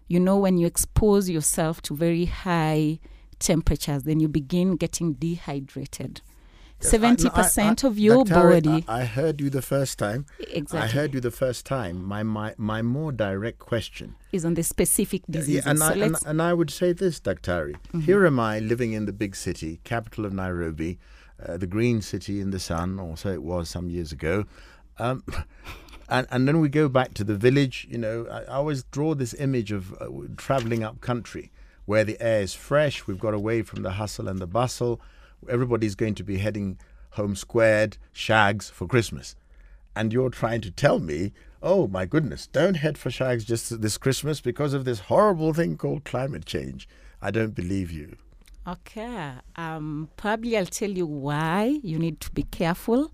You 0.08 0.20
know, 0.20 0.38
when 0.38 0.58
you 0.58 0.68
expose 0.68 1.30
yourself 1.30 1.82
to 1.84 1.96
very 1.96 2.26
high 2.26 3.00
temperatures, 3.40 4.04
then 4.04 4.20
you 4.20 4.28
begin 4.28 4.76
getting 4.78 5.14
dehydrated. 5.14 6.22
Seventy 6.80 7.28
I- 7.28 7.32
percent 7.32 7.84
of 7.84 7.98
your 7.98 8.24
Dr. 8.24 8.62
Body, 8.62 8.86
I, 8.88 9.02
I 9.02 9.06
heard 9.06 9.42
you 9.42 9.50
the 9.50 9.64
first 9.64 9.98
time. 9.98 10.28
exactly, 10.40 10.80
I 10.80 10.88
heard 10.88 11.14
you 11.16 11.20
the 11.20 11.32
first 11.32 11.66
time. 11.66 12.04
My 12.04 12.22
my, 12.22 12.54
my 12.58 12.84
more 12.84 13.12
direct 13.12 13.58
question. 13.58 14.16
is 14.32 14.46
on 14.46 14.54
the 14.54 14.64
specific 14.64 15.24
diseases. 15.28 15.66
Yeah, 15.66 15.72
and, 15.72 15.80
so 15.80 15.86
I, 15.86 15.94
and, 15.94 16.16
and 16.26 16.42
I 16.42 16.54
would 16.54 16.70
say 16.70 16.94
this, 16.94 17.20
Daktari. 17.20 17.76
Here 18.04 18.26
am 18.28 18.40
I 18.40 18.60
living 18.60 18.94
in 18.94 19.06
the 19.06 19.14
big 19.14 19.36
city, 19.36 19.80
capital 19.86 20.24
of 20.26 20.34
Nairobi, 20.34 21.00
uh, 21.44 21.58
the 21.58 21.68
green 21.68 22.02
city 22.02 22.40
in 22.42 22.52
the 22.52 22.60
sun, 22.60 23.00
or 23.00 23.18
so 23.18 23.30
it 23.30 23.42
was 23.42 23.70
some 23.70 23.90
years 23.90 24.12
ago. 24.12 24.46
Um, 25.00 25.24
and, 26.10 26.28
and 26.32 26.48
then 26.48 26.60
we 26.60 26.70
go 26.70 26.88
back 26.88 27.14
to 27.16 27.24
the 27.24 27.36
village. 27.36 27.88
You 27.90 27.98
know, 27.98 28.28
I, 28.30 28.42
I 28.44 28.56
always 28.56 28.84
draw 28.84 29.14
this 29.14 29.34
image 29.34 29.72
of 29.72 29.94
uh, 29.94 30.08
traveling 30.38 30.84
up 30.84 31.02
country 31.02 31.52
where 31.86 32.04
the 32.04 32.22
air 32.22 32.42
is 32.42 32.54
fresh. 32.54 33.08
We've 33.08 33.20
got 33.20 33.34
away 33.34 33.62
from 33.62 33.84
the 33.84 33.92
hustle 33.92 34.28
and 34.28 34.40
the 34.40 34.48
bustle. 34.48 35.02
Everybody's 35.50 35.96
going 35.96 36.16
to 36.16 36.24
be 36.24 36.38
heading 36.38 36.78
home 37.12 37.36
squared, 37.36 37.98
shags 38.12 38.70
for 38.70 38.88
Christmas. 38.88 39.36
And 39.96 40.14
you're 40.14 40.30
trying 40.30 40.62
to 40.62 40.72
tell 40.72 41.00
me, 41.00 41.34
oh 41.64 41.88
my 41.88 42.06
goodness, 42.06 42.48
don't 42.48 42.76
head 42.76 42.98
for 42.98 43.10
shags 43.10 43.46
just 43.46 43.82
this 43.82 43.98
Christmas 43.98 44.42
because 44.42 44.74
of 44.74 44.86
this 44.86 45.00
horrible 45.00 45.54
thing 45.54 45.78
called 45.78 46.04
climate 46.04 46.46
change. 46.46 46.88
I 47.22 47.32
don't 47.32 47.56
believe 47.56 47.92
you. 47.92 48.16
Okay. 48.68 49.32
Um, 49.56 50.10
probably 50.18 50.58
I'll 50.58 50.66
tell 50.66 50.92
you 50.92 51.08
why 51.08 51.80
you 51.84 51.98
need 51.98 52.20
to 52.22 52.32
be 52.32 52.44
careful 52.44 53.10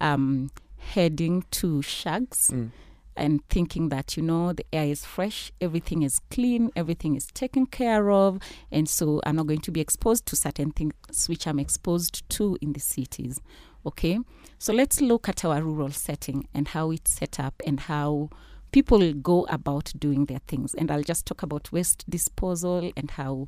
um, 0.00 0.50
heading 0.78 1.44
to 1.50 1.82
shags 1.82 2.50
mm. 2.50 2.70
and 3.16 3.46
thinking 3.48 3.88
that, 3.90 4.16
you 4.16 4.22
know, 4.22 4.52
the 4.52 4.64
air 4.72 4.86
is 4.86 5.04
fresh, 5.04 5.52
everything 5.60 6.02
is 6.02 6.20
clean, 6.30 6.70
everything 6.74 7.14
is 7.14 7.26
taken 7.26 7.66
care 7.66 8.10
of. 8.10 8.38
And 8.70 8.88
so 8.88 9.20
I'm 9.24 9.36
not 9.36 9.46
going 9.46 9.60
to 9.60 9.70
be 9.70 9.80
exposed 9.80 10.26
to 10.26 10.36
certain 10.36 10.70
things 10.72 10.94
which 11.28 11.46
I'm 11.46 11.58
exposed 11.58 12.28
to 12.30 12.56
in 12.60 12.72
the 12.72 12.80
cities. 12.80 13.40
Okay. 13.86 14.18
So 14.58 14.72
let's 14.72 15.00
look 15.00 15.28
at 15.28 15.44
our 15.44 15.62
rural 15.62 15.90
setting 15.90 16.48
and 16.52 16.68
how 16.68 16.90
it's 16.90 17.12
set 17.12 17.38
up 17.38 17.54
and 17.64 17.80
how 17.80 18.30
people 18.72 19.12
go 19.14 19.46
about 19.48 19.92
doing 19.98 20.26
their 20.26 20.40
things. 20.46 20.74
And 20.74 20.90
I'll 20.90 21.02
just 21.02 21.26
talk 21.26 21.42
about 21.42 21.72
waste 21.72 22.04
disposal 22.08 22.90
and 22.96 23.10
how 23.12 23.46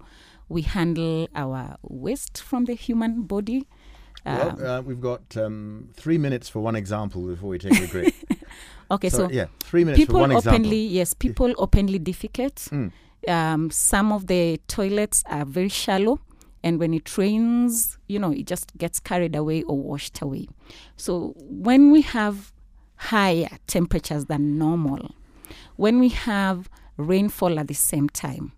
we 0.48 0.62
handle 0.62 1.28
our 1.34 1.76
waste 1.82 2.40
from 2.42 2.64
the 2.64 2.74
human 2.74 3.22
body. 3.22 3.66
Um, 4.26 4.36
well, 4.36 4.66
uh, 4.66 4.80
we've 4.82 5.00
got 5.00 5.36
um, 5.36 5.88
three 5.94 6.18
minutes 6.18 6.48
for 6.48 6.60
one 6.60 6.76
example 6.76 7.22
before 7.22 7.50
we 7.50 7.58
take 7.58 7.80
a 7.80 7.88
break. 7.88 8.14
okay, 8.90 9.08
so, 9.08 9.30
yeah, 9.30 9.46
three 9.60 9.84
minutes 9.84 10.02
for 10.02 10.06
people 10.06 10.20
one 10.20 10.32
openly, 10.32 10.56
example. 10.56 10.72
yes, 10.72 11.14
people 11.14 11.54
openly 11.58 11.98
defecate. 11.98 12.68
Mm. 12.70 12.92
Um, 13.28 13.70
some 13.70 14.12
of 14.12 14.26
the 14.26 14.60
toilets 14.68 15.22
are 15.26 15.44
very 15.44 15.68
shallow. 15.68 16.20
And 16.62 16.78
when 16.78 16.92
it 16.92 17.16
rains, 17.16 17.98
you 18.06 18.18
know, 18.18 18.32
it 18.32 18.46
just 18.46 18.76
gets 18.76 19.00
carried 19.00 19.34
away 19.34 19.62
or 19.62 19.78
washed 19.78 20.20
away. 20.20 20.48
So 20.96 21.34
when 21.38 21.90
we 21.90 22.02
have 22.02 22.52
higher 22.96 23.48
temperatures 23.66 24.26
than 24.26 24.58
normal, 24.58 25.14
when 25.76 25.98
we 25.98 26.10
have 26.10 26.68
rainfall 26.98 27.58
at 27.58 27.68
the 27.68 27.74
same 27.74 28.10
time, 28.10 28.52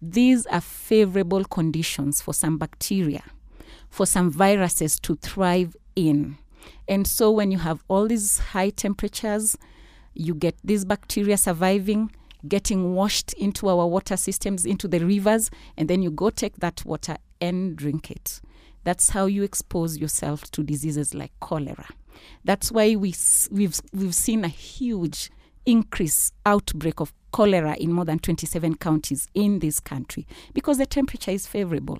these 0.00 0.46
are 0.46 0.60
favorable 0.60 1.44
conditions 1.44 2.22
for 2.22 2.32
some 2.32 2.58
bacteria, 2.58 3.24
for 3.90 4.06
some 4.06 4.30
viruses 4.30 4.98
to 5.00 5.16
thrive 5.16 5.76
in. 5.96 6.38
And 6.86 7.06
so 7.06 7.30
when 7.30 7.50
you 7.50 7.58
have 7.58 7.82
all 7.88 8.06
these 8.06 8.38
high 8.38 8.70
temperatures, 8.70 9.56
you 10.14 10.34
get 10.34 10.56
these 10.64 10.84
bacteria 10.84 11.36
surviving, 11.36 12.10
getting 12.46 12.94
washed 12.94 13.32
into 13.34 13.68
our 13.68 13.86
water 13.86 14.16
systems, 14.16 14.64
into 14.64 14.88
the 14.88 15.00
rivers, 15.00 15.50
and 15.76 15.88
then 15.88 16.02
you 16.02 16.10
go 16.10 16.30
take 16.30 16.56
that 16.56 16.84
water 16.84 17.16
and 17.40 17.76
drink 17.76 18.10
it. 18.10 18.40
That's 18.84 19.10
how 19.10 19.26
you 19.26 19.42
expose 19.42 19.98
yourself 19.98 20.50
to 20.52 20.62
diseases 20.62 21.14
like 21.14 21.32
cholera. 21.40 21.86
That's 22.44 22.72
why 22.72 22.96
we 22.96 23.14
we've 23.50 23.80
we've 23.92 24.14
seen 24.14 24.44
a 24.44 24.48
huge 24.48 25.30
increase 25.66 26.32
outbreak 26.46 27.00
of 27.00 27.12
cholera 27.30 27.76
in 27.76 27.92
more 27.92 28.06
than 28.06 28.18
27 28.18 28.76
counties 28.76 29.28
in 29.34 29.58
this 29.58 29.80
country 29.80 30.26
because 30.54 30.78
the 30.78 30.86
temperature 30.86 31.30
is 31.30 31.46
favorable. 31.46 31.98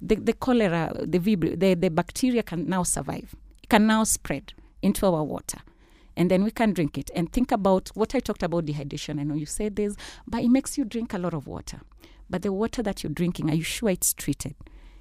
The, 0.00 0.16
the 0.16 0.32
cholera, 0.32 0.92
the, 1.00 1.18
vibri- 1.18 1.58
the 1.58 1.74
the 1.74 1.90
bacteria 1.90 2.42
can 2.42 2.68
now 2.68 2.82
survive. 2.82 3.34
It 3.62 3.68
can 3.68 3.86
now 3.86 4.04
spread 4.04 4.52
into 4.82 5.06
our 5.06 5.22
water. 5.24 5.58
And 6.16 6.30
then 6.30 6.44
we 6.44 6.50
can 6.50 6.72
drink 6.72 6.98
it. 6.98 7.10
And 7.14 7.32
think 7.32 7.52
about 7.52 7.88
what 7.94 8.14
I 8.14 8.20
talked 8.20 8.42
about 8.42 8.66
dehydration. 8.66 9.20
I 9.20 9.22
know 9.22 9.34
you 9.34 9.46
said 9.46 9.76
this, 9.76 9.96
but 10.26 10.42
it 10.42 10.48
makes 10.48 10.76
you 10.76 10.84
drink 10.84 11.14
a 11.14 11.18
lot 11.18 11.34
of 11.34 11.46
water. 11.46 11.80
But 12.28 12.42
the 12.42 12.52
water 12.52 12.82
that 12.82 13.02
you're 13.02 13.12
drinking, 13.12 13.50
are 13.50 13.54
you 13.54 13.62
sure 13.62 13.90
it's 13.90 14.12
treated? 14.12 14.54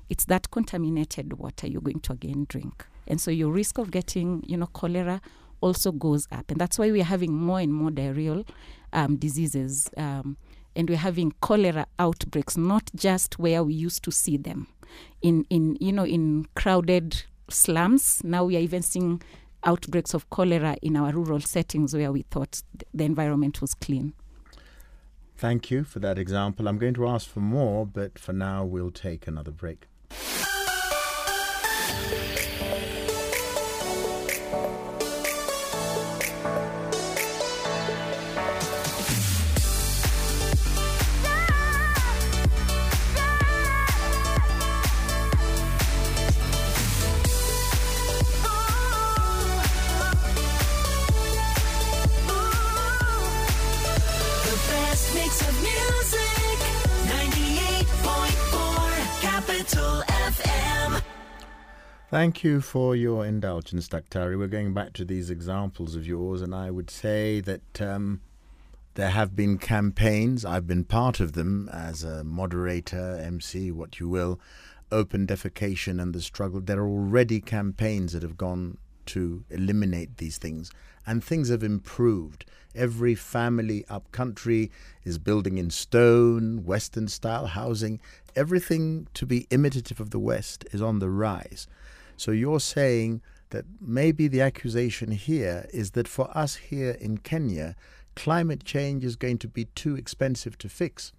It's 0.10 0.26
that 0.26 0.50
contaminated 0.52 1.34
water 1.34 1.68
you're 1.68 1.82
going 1.82 2.00
to 2.02 2.14
again 2.14 2.46
drink. 2.50 2.86
And 3.08 3.20
so 3.20 3.32
your 3.32 3.52
risk 3.52 3.78
of 3.78 3.92
getting, 3.92 4.44
you 4.48 4.58
know, 4.58 4.68
cholera 4.68 5.22
also 5.62 5.92
goes 5.92 6.28
up. 6.32 6.50
And 6.52 6.60
that's 6.60 6.80
why 6.80 6.92
we're 6.92 7.04
having 7.04 7.34
more 7.34 7.60
and 7.60 7.74
more 7.74 7.90
diarrheal 7.90 8.48
um, 8.94 9.18
diseases. 9.18 9.90
Um, 9.98 10.38
and 10.75 10.89
we're 10.89 10.97
having 10.97 11.34
cholera 11.41 11.86
outbreaks, 11.97 12.58
not 12.58 12.89
just 12.95 13.39
where 13.39 13.63
we 13.63 13.73
used 13.73 14.03
to 14.03 14.12
see 14.12 14.38
them 14.38 14.67
in, 15.21 15.45
in 15.49 15.77
you 15.79 15.91
know, 15.91 16.05
in 16.05 16.45
crowded 16.55 17.23
slums. 17.49 18.21
Now 18.23 18.45
we 18.45 18.58
are 18.58 18.62
even 18.62 18.82
seeing 18.82 19.21
outbreaks 19.63 20.13
of 20.13 20.29
cholera 20.29 20.77
in 20.82 20.95
our 20.95 21.12
rural 21.12 21.41
settings 21.41 21.93
where 21.93 22.12
we 22.12 22.23
thought 22.23 22.62
the 22.93 23.03
environment 23.03 23.62
was 23.62 23.73
clean. 23.73 24.13
Thank 25.38 25.71
you 25.71 25.84
for 25.84 25.99
that 25.99 26.17
example. 26.17 26.67
I'm 26.67 26.77
going 26.77 26.95
to 26.95 27.08
ask 27.08 27.27
for 27.27 27.39
more, 27.39 27.86
but 27.86 28.19
for 28.19 28.34
now, 28.34 28.65
we'll 28.65 28.91
take 28.91 29.25
another 29.25 29.51
break. 29.51 29.88
Thank 62.10 62.43
you 62.43 62.60
for 62.60 62.95
your 62.95 63.24
indulgence, 63.24 63.88
Daktari. 63.88 64.36
We're 64.36 64.48
going 64.48 64.74
back 64.74 64.93
to 64.93 65.06
these 65.06 65.30
examples 65.30 65.95
of 65.95 66.08
yours, 66.08 66.41
and 66.41 66.56
I 66.56 66.72
would 66.72 66.89
say 66.89 67.39
that 67.41 67.80
um, 67.80 68.22
there 68.95 69.12
have 69.12 69.36
been 69.36 69.60
campaigns. 69.60 70.43
I've 70.43 70.65
been 70.65 70.86
part 70.86 71.19
of 71.19 71.34
them 71.34 71.69
as 71.72 72.04
a 72.04 72.24
moderator, 72.24 73.19
MC, 73.24 73.69
what 73.69 74.00
you 74.00 74.10
will, 74.10 74.39
open 74.91 75.28
defecation 75.28 76.02
and 76.02 76.15
the 76.15 76.19
struggle. 76.19 76.62
There 76.62 76.80
are 76.80 76.89
already 76.89 77.41
campaigns 77.41 78.13
that 78.13 78.24
have 78.24 78.38
gone 78.38 78.80
to 79.06 79.43
eliminate 79.52 80.17
these 80.17 80.39
things, 80.39 80.72
and 81.06 81.24
things 81.24 81.50
have 81.50 81.62
improved. 81.62 82.43
Every 82.74 83.13
family 83.13 83.86
up 83.88 84.12
country 84.12 84.72
is 85.04 85.19
building 85.19 85.60
in 85.60 85.69
stone, 85.69 86.65
Western 86.65 87.08
style 87.08 87.45
housing. 87.45 88.00
Everything 88.36 89.08
to 89.13 89.28
be 89.28 89.45
imitative 89.52 90.00
of 90.00 90.10
the 90.10 90.17
West 90.17 90.65
is 90.72 90.82
on 90.82 90.98
the 90.98 91.10
rise. 91.12 91.67
So 92.19 92.32
you're 92.32 92.60
saying 92.60 93.21
that 93.51 93.63
maybe 93.79 94.27
the 94.27 94.41
accusation 94.41 95.12
here 95.12 95.67
is 95.73 95.91
that 95.91 96.05
for 96.05 96.29
us 96.38 96.58
here 96.58 96.97
in 96.99 97.19
Kenya, 97.19 97.77
climate 98.13 98.65
change 98.65 99.05
is 99.05 99.15
going 99.15 99.38
to 99.38 99.47
be 99.47 99.65
too 99.73 99.95
expensive 99.95 100.58
to 100.58 100.67
fix. 100.67 101.13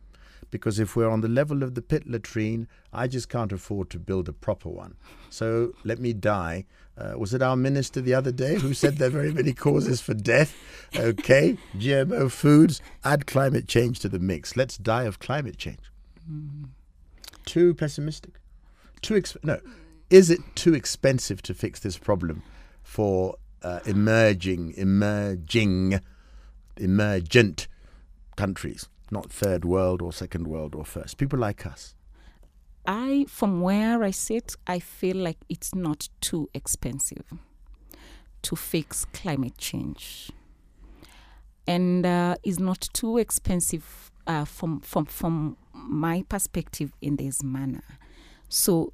Because 0.50 0.78
if 0.78 0.94
we're 0.94 1.08
on 1.08 1.22
the 1.22 1.28
level 1.28 1.62
of 1.62 1.74
the 1.74 1.80
pit 1.80 2.06
latrine, 2.06 2.68
I 2.92 3.06
just 3.06 3.30
can't 3.30 3.50
afford 3.50 3.88
to 3.90 3.98
build 3.98 4.28
a 4.28 4.34
proper 4.34 4.68
one. 4.68 4.96
So 5.30 5.72
let 5.84 6.00
me 6.00 6.12
die. 6.12 6.66
Uh, 6.98 7.14
was 7.16 7.32
it 7.32 7.40
our 7.40 7.56
minister 7.56 8.02
the 8.02 8.12
other 8.12 8.32
day 8.32 8.58
who 8.58 8.74
said 8.74 8.98
there 8.98 9.08
are 9.08 9.10
very 9.10 9.32
many 9.32 9.54
causes 9.54 10.02
for 10.02 10.12
death? 10.12 10.54
Okay, 10.94 11.56
GMO 11.78 12.30
foods, 12.30 12.82
add 13.04 13.26
climate 13.26 13.66
change 13.66 14.00
to 14.00 14.10
the 14.10 14.18
mix. 14.18 14.54
Let's 14.54 14.76
die 14.76 15.04
of 15.04 15.18
climate 15.18 15.56
change. 15.56 15.90
Too 17.46 17.72
pessimistic? 17.72 18.34
Too 19.00 19.14
exp- 19.14 19.42
no. 19.42 19.60
Is 20.10 20.28
it 20.28 20.40
too 20.56 20.74
expensive 20.74 21.40
to 21.42 21.54
fix 21.54 21.78
this 21.78 21.96
problem 21.96 22.42
for 22.82 23.36
uh, 23.62 23.78
emerging, 23.86 24.74
emerging, 24.76 26.00
emergent 26.76 27.68
countries, 28.36 28.88
not 29.12 29.30
third 29.30 29.64
world 29.64 30.02
or 30.02 30.12
second 30.12 30.48
world 30.48 30.74
or 30.74 30.84
first? 30.84 31.16
People 31.16 31.38
like 31.38 31.64
us. 31.64 31.94
I, 32.86 33.26
from 33.28 33.60
where 33.60 34.02
I 34.02 34.10
sit, 34.10 34.56
I 34.66 34.80
feel 34.80 35.16
like 35.16 35.38
it's 35.48 35.76
not 35.76 36.08
too 36.20 36.48
expensive 36.54 37.24
to 38.42 38.56
fix 38.56 39.04
climate 39.04 39.58
change, 39.58 40.32
and 41.68 42.04
uh, 42.04 42.34
not 42.58 42.88
too 42.92 43.18
expensive 43.18 44.10
uh, 44.26 44.44
from 44.44 44.80
from 44.80 45.04
from 45.04 45.56
my 45.72 46.24
perspective 46.28 46.92
in 47.00 47.16
this 47.16 47.42
manner. 47.44 47.84
So, 48.48 48.92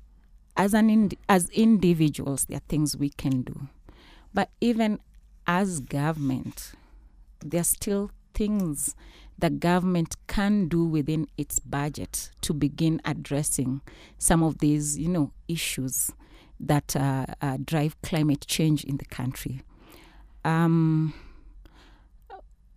as 0.56 0.74
an 0.74 0.90
ind- 0.90 1.16
as 1.28 1.48
individuals, 1.50 2.46
there 2.46 2.58
are 2.58 2.68
things 2.68 2.96
we 2.96 3.10
can 3.10 3.42
do, 3.42 3.68
but 4.32 4.50
even 4.60 5.00
as 5.46 5.80
government, 5.80 6.72
there 7.44 7.60
are 7.60 7.64
still 7.64 8.10
things 8.34 8.94
the 9.38 9.50
government 9.50 10.16
can 10.26 10.66
do 10.68 10.84
within 10.84 11.26
its 11.36 11.58
budget 11.58 12.30
to 12.40 12.54
begin 12.54 13.00
addressing 13.04 13.82
some 14.18 14.42
of 14.42 14.58
these, 14.58 14.98
you 14.98 15.08
know, 15.08 15.30
issues 15.46 16.10
that 16.58 16.96
uh, 16.96 17.26
uh, 17.42 17.58
drive 17.62 18.00
climate 18.02 18.46
change 18.46 18.82
in 18.84 18.96
the 18.96 19.04
country. 19.04 19.60
Um, 20.44 21.12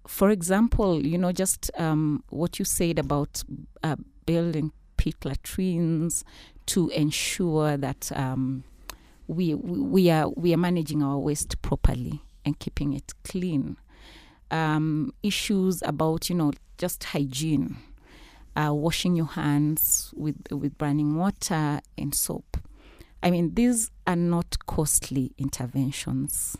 for 0.05 0.31
example, 0.31 1.05
you 1.05 1.17
know, 1.17 1.31
just 1.31 1.71
um, 1.77 2.23
what 2.29 2.59
you 2.59 2.65
said 2.65 2.99
about 2.99 3.43
uh, 3.83 3.95
building 4.25 4.71
pit 4.97 5.23
latrines 5.23 6.25
to 6.69 6.89
ensure 6.89 7.77
that 7.77 8.11
um, 8.15 8.63
we 9.27 9.55
we 9.55 10.09
are 10.09 10.29
we 10.29 10.53
are 10.53 10.57
managing 10.57 11.01
our 11.01 11.17
waste 11.17 11.61
properly 11.61 12.21
and 12.45 12.57
keeping 12.59 12.93
it 12.93 13.13
clean. 13.23 13.77
Um, 14.51 15.13
issues 15.21 15.81
about 15.83 16.29
you 16.29 16.35
know 16.35 16.51
just 16.77 17.03
hygiene, 17.03 17.77
uh, 18.55 18.73
washing 18.73 19.15
your 19.15 19.27
hands 19.27 20.13
with 20.15 20.37
with 20.51 20.73
running 20.79 21.15
water 21.15 21.81
and 21.97 22.13
soap. 22.13 22.57
I 23.21 23.31
mean, 23.31 23.55
these 23.55 23.91
are 24.07 24.15
not 24.15 24.57
costly 24.65 25.33
interventions. 25.37 26.55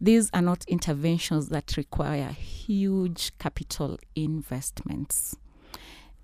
These 0.00 0.30
are 0.34 0.42
not 0.42 0.64
interventions 0.66 1.48
that 1.50 1.76
require 1.76 2.28
huge 2.30 3.32
capital 3.38 3.98
investments. 4.14 5.36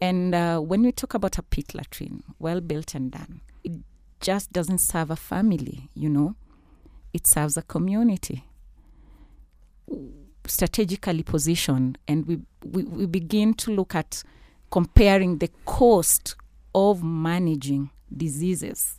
And 0.03 0.35
uh, 0.35 0.59
when 0.59 0.83
we 0.83 0.91
talk 0.91 1.15
about 1.15 1.38
a 1.38 1.45
pit 1.45 1.77
latrine, 1.77 2.25
well 2.41 2.61
built 2.61 2.97
and 2.97 3.12
done, 3.12 3.41
it 3.62 3.71
just 4.21 4.53
doesn't 4.53 4.79
serve 4.79 5.12
a 5.12 5.17
family, 5.17 5.91
you 5.95 6.09
know, 6.09 6.35
it 7.15 7.25
serves 7.25 7.57
a 7.57 7.62
community. 7.62 8.43
Strategically 10.45 11.23
positioned, 11.23 11.99
and 12.09 12.27
we, 12.27 12.41
we, 12.65 12.83
we 12.83 13.07
begin 13.07 13.55
to 13.55 13.71
look 13.71 13.95
at 13.95 14.25
comparing 14.73 15.38
the 15.38 15.51
cost 15.67 16.35
of 16.75 17.05
managing 17.05 17.91
diseases 18.15 18.97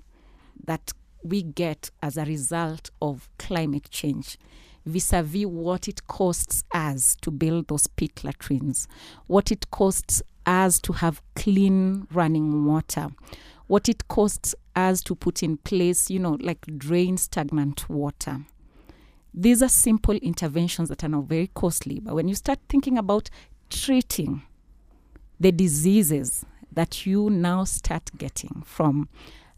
that 0.64 0.94
we 1.22 1.42
get 1.42 1.92
as 2.02 2.16
a 2.16 2.24
result 2.24 2.92
of 3.02 3.28
climate 3.38 3.90
change 3.90 4.38
vis-a-vis 4.86 5.46
what 5.46 5.88
it 5.88 6.06
costs 6.08 6.64
us 6.74 7.16
to 7.22 7.32
build 7.32 7.68
those 7.68 7.88
pit 7.88 8.24
latrines, 8.24 8.88
what 9.28 9.52
it 9.52 9.70
costs 9.72 10.22
us 10.46 10.80
to 10.82 10.94
have 10.94 11.22
clean 11.36 12.08
running 12.12 12.66
water, 12.66 13.10
what 13.68 13.90
it 13.90 14.08
costs 14.08 14.56
us 14.76 15.02
to 15.02 15.16
put 15.16 15.44
in 15.44 15.58
place, 15.58 16.10
you 16.10 16.20
know, 16.20 16.38
like 16.42 16.66
drain 16.78 17.18
stagnant 17.18 17.90
water. 17.90 18.42
These 19.34 19.64
are 19.64 19.70
simple 19.70 20.16
interventions 20.16 20.90
that 20.90 21.04
are 21.04 21.10
not 21.10 21.24
very 21.26 21.48
costly, 21.48 22.00
but 22.00 22.14
when 22.16 22.28
you 22.28 22.36
start 22.36 22.60
thinking 22.70 22.98
about 22.98 23.30
treating 23.70 24.44
the 25.40 25.52
diseases 25.52 26.46
that 26.72 27.06
you 27.06 27.30
now 27.30 27.64
start 27.64 28.12
getting 28.18 28.64
from 28.66 29.10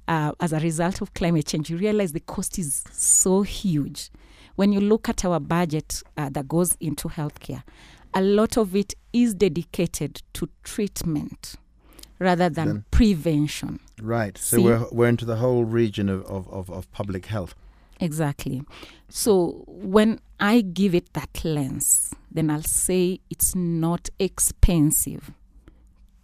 uh, 0.08 0.32
as 0.40 0.54
a 0.54 0.60
result 0.60 1.02
of 1.02 1.14
climate 1.14 1.48
change, 1.48 1.70
you 1.70 1.78
realize 1.78 2.14
the 2.14 2.20
cost 2.22 2.60
is 2.60 2.84
so 2.92 3.42
huge. 3.42 4.10
When 4.56 4.72
you 4.72 4.80
look 4.80 5.10
at 5.10 5.26
our 5.26 5.40
budget 5.40 6.02
uh, 6.16 6.30
that 6.30 6.48
goes 6.48 6.78
into 6.80 7.10
healthcare, 7.10 7.64
a 8.16 8.22
lot 8.22 8.58
of 8.58 8.76
it 8.76 8.94
is 9.14 9.36
dedicated 9.36 10.24
to 10.34 10.50
treatment 10.64 11.56
rather 12.18 12.50
than 12.50 12.68
Then- 12.68 12.86
prevention. 12.92 13.80
Right. 14.02 14.38
So 14.38 14.58
See? 14.58 14.64
we're, 14.64 14.86
we're 14.92 15.10
into 15.10 15.26
the 15.26 15.36
whole 15.36 15.66
region 15.66 16.10
of, 16.10 16.26
of, 16.26 16.48
of, 16.50 16.70
of 16.70 16.92
public 16.92 17.28
health. 17.28 17.54
Exactly. 18.00 18.62
So 19.10 19.64
when 19.68 20.20
I 20.40 20.62
give 20.62 20.96
it 20.96 21.14
that 21.14 21.44
lens, 21.44 22.14
then 22.32 22.50
I'll 22.50 22.64
say 22.64 23.20
it's 23.30 23.56
not 23.56 24.10
expensive 24.20 25.32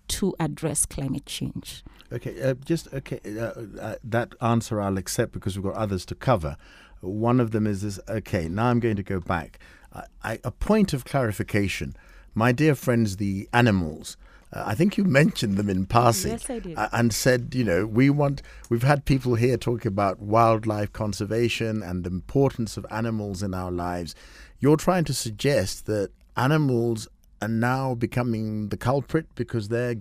to 0.10 0.36
address 0.40 0.86
climate 0.86 1.26
change. 1.26 1.84
Okay, 2.12 2.42
uh, 2.42 2.56
just 2.66 2.94
okay. 2.94 3.22
Uh, 3.26 3.54
uh, 3.80 3.96
that 4.04 4.36
answer 4.42 4.82
I'll 4.82 4.98
accept 4.98 5.32
because 5.32 5.58
we've 5.58 5.64
got 5.64 5.76
others 5.80 6.06
to 6.08 6.16
cover. 6.16 6.58
One 7.00 7.40
of 7.40 7.52
them 7.52 7.66
is 7.66 7.82
this. 7.82 8.00
Okay, 8.10 8.50
now 8.50 8.66
I'm 8.66 8.82
going 8.82 8.98
to 8.98 9.04
go 9.04 9.22
back. 9.22 9.60
I, 9.94 10.04
I, 10.24 10.40
a 10.44 10.52
point 10.52 10.94
of 10.94 11.06
clarification, 11.06 11.96
my 12.34 12.52
dear 12.52 12.76
friends, 12.76 13.18
the 13.18 13.50
animals. 13.54 14.18
Uh, 14.54 14.64
I 14.66 14.76
think 14.76 14.98
you 14.98 15.04
mentioned 15.22 15.58
them 15.58 15.70
in 15.70 15.86
passing, 15.86 16.32
Yes, 16.34 16.50
I 16.50 16.60
did. 16.60 16.78
uh, 16.78 16.90
and 16.94 17.14
said, 17.14 17.54
you 17.54 17.64
know, 17.64 17.86
we 17.86 18.10
want. 18.10 18.42
We've 18.70 18.84
had 18.84 19.06
people 19.06 19.36
here 19.36 19.58
talking 19.58 19.88
about 19.88 20.20
wildlife 20.20 20.92
conservation 20.94 21.82
and 21.84 22.04
the 22.04 22.10
importance 22.10 22.78
of 22.78 22.86
animals 22.92 23.42
in 23.44 23.54
our 23.54 23.72
lives. 23.72 24.16
You're 24.60 24.78
trying 24.78 25.06
to 25.06 25.14
suggest 25.14 25.86
that 25.88 26.12
animals 26.38 27.08
are 27.42 27.48
now 27.48 27.96
becoming 27.96 28.70
the 28.70 28.78
culprit 28.78 29.26
because 29.36 29.70
they're 29.70 29.96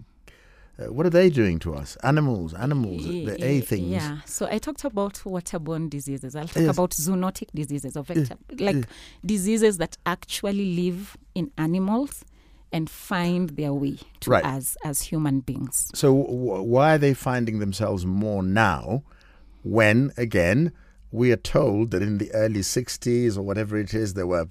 uh, 0.81 0.93
what 0.93 1.05
are 1.07 1.11
they 1.11 1.29
doing 1.31 1.59
to 1.61 1.75
us? 1.75 1.97
Animals, 2.03 2.55
animals, 2.55 3.05
the 3.07 3.37
A 3.45 3.61
things. 3.61 3.89
Yeah. 3.89 4.19
So 4.25 4.47
I 4.51 4.59
talked 4.59 4.85
about 4.85 5.15
waterborne 5.25 5.91
diseases. 5.91 6.35
I'll 6.35 6.47
talk 6.49 6.63
Yes. 6.63 6.77
about 6.77 6.91
zoonotic 6.91 7.49
diseases 7.55 7.97
or 7.97 8.03
vector, 8.05 8.37
like 8.59 8.87
diseases 9.25 9.79
that 9.79 9.97
actually 10.07 10.75
live 10.77 11.17
in 11.35 11.51
animals 11.59 12.25
and 12.73 12.89
find 12.89 13.51
their 13.51 13.73
way 13.73 13.97
to 14.21 14.31
Right. 14.31 14.45
us 14.45 14.77
as 14.85 15.03
human 15.03 15.41
beings. 15.41 15.91
So 15.95 16.15
w- 16.23 16.63
why 16.63 16.95
are 16.95 16.99
they 16.99 17.15
finding 17.15 17.59
themselves 17.59 18.07
more 18.07 18.43
now 18.43 19.03
when, 19.65 20.13
again, 20.17 20.73
we 21.13 21.33
are 21.33 21.37
told 21.37 21.91
that 21.91 22.03
in 22.03 22.19
the 22.19 22.31
early 22.33 22.61
60s 22.61 23.37
or 23.37 23.43
whatever 23.43 23.77
it 23.77 23.93
is, 23.95 24.15
there 24.15 24.27
were 24.27 24.47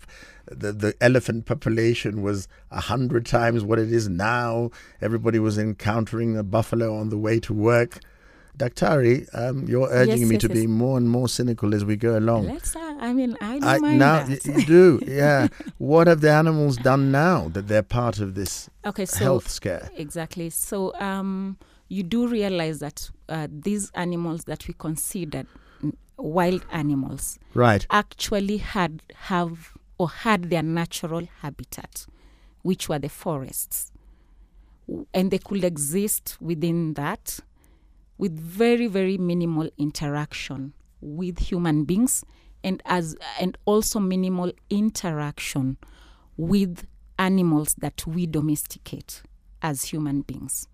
the, 0.51 0.71
the 0.73 0.93
elephant 1.01 1.45
population 1.45 2.21
was 2.21 2.47
a 2.71 2.81
hundred 2.81 3.25
times 3.25 3.63
what 3.63 3.79
it 3.79 3.91
is 3.91 4.09
now. 4.09 4.71
Everybody 5.01 5.39
was 5.39 5.57
encountering 5.57 6.35
a 6.37 6.43
buffalo 6.43 6.95
on 6.97 7.09
the 7.09 7.17
way 7.17 7.39
to 7.41 7.53
work. 7.53 7.99
Daktari, 8.57 9.25
um, 9.33 9.67
you're 9.69 9.87
urging 9.89 10.17
Yes, 10.19 10.27
me 10.27 10.35
yes, 10.35 10.41
to 10.41 10.47
yes. 10.49 10.57
be 10.57 10.67
more 10.67 10.97
and 10.97 11.09
more 11.09 11.29
cynical 11.29 11.73
as 11.73 11.85
we 11.85 11.95
go 11.95 12.17
along. 12.17 12.47
Let's. 12.47 12.75
Uh, 12.75 12.95
I 12.99 13.13
mean, 13.13 13.37
I 13.39 13.59
don't 13.59 13.63
I, 13.63 13.77
mind 13.77 13.99
now 13.99 14.23
that. 14.25 14.45
you 14.45 14.65
do, 14.65 14.99
yeah. 15.07 15.47
what 15.77 16.07
have 16.07 16.19
the 16.19 16.31
animals 16.31 16.75
done 16.75 17.09
now 17.09 17.47
that 17.53 17.69
they're 17.69 17.83
part 17.83 18.19
of 18.19 18.35
this 18.35 18.69
okay. 18.85 19.05
So 19.05 19.19
health 19.23 19.49
scare? 19.49 19.89
Exactly. 19.95 20.49
So 20.49 20.93
um, 20.99 21.57
you 21.87 22.03
do 22.03 22.27
realize 22.27 22.79
that 22.79 23.09
uh, 23.29 23.47
these 23.49 23.91
animals 23.95 24.43
that 24.45 24.67
we 24.67 24.73
consider 24.77 25.43
mm, 25.43 25.47
wild 26.19 26.65
animals 26.71 27.39
Right. 27.53 27.85
actually 27.89 28.57
had 28.57 29.01
have 29.15 29.73
or 29.97 30.09
had 30.09 30.49
their 30.49 30.63
natural 30.63 31.27
habitat, 31.41 32.05
which 32.61 32.87
were 32.89 32.99
the 32.99 33.09
forests, 33.09 33.91
and 35.13 35.31
they 35.31 35.37
could 35.39 35.63
exist 35.63 36.37
within 36.41 36.93
that 36.95 37.39
with 38.17 38.37
very 38.39 38.87
very 38.87 39.17
minimal 39.17 39.69
interaction 39.77 40.73
with 41.01 41.39
human 41.39 41.83
beings 41.85 42.23
and 42.63 42.81
as 42.85 43.15
and 43.39 43.57
also 43.65 43.99
minimal 43.99 44.51
interaction 44.69 45.77
with 46.35 46.85
animals 47.17 47.75
that 47.79 48.05
we 48.07 48.25
domesticate 48.25 49.21
as 49.61 49.83
human 49.83 50.21
beings 50.21 50.67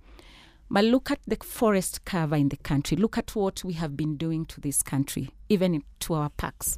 but 0.70 0.84
look 0.86 1.12
at 1.12 1.20
the 1.28 1.38
forest 1.44 2.06
cover 2.06 2.36
in 2.36 2.50
the 2.50 2.58
country. 2.58 2.98
Look 2.98 3.18
at 3.18 3.36
what 3.36 3.64
we 3.64 3.74
have 3.74 3.96
been 3.96 4.18
doing 4.18 4.46
to 4.48 4.60
this 4.62 4.82
country, 4.84 5.30
even 5.50 5.84
to 6.02 6.14
our 6.16 6.30
parks. 6.30 6.78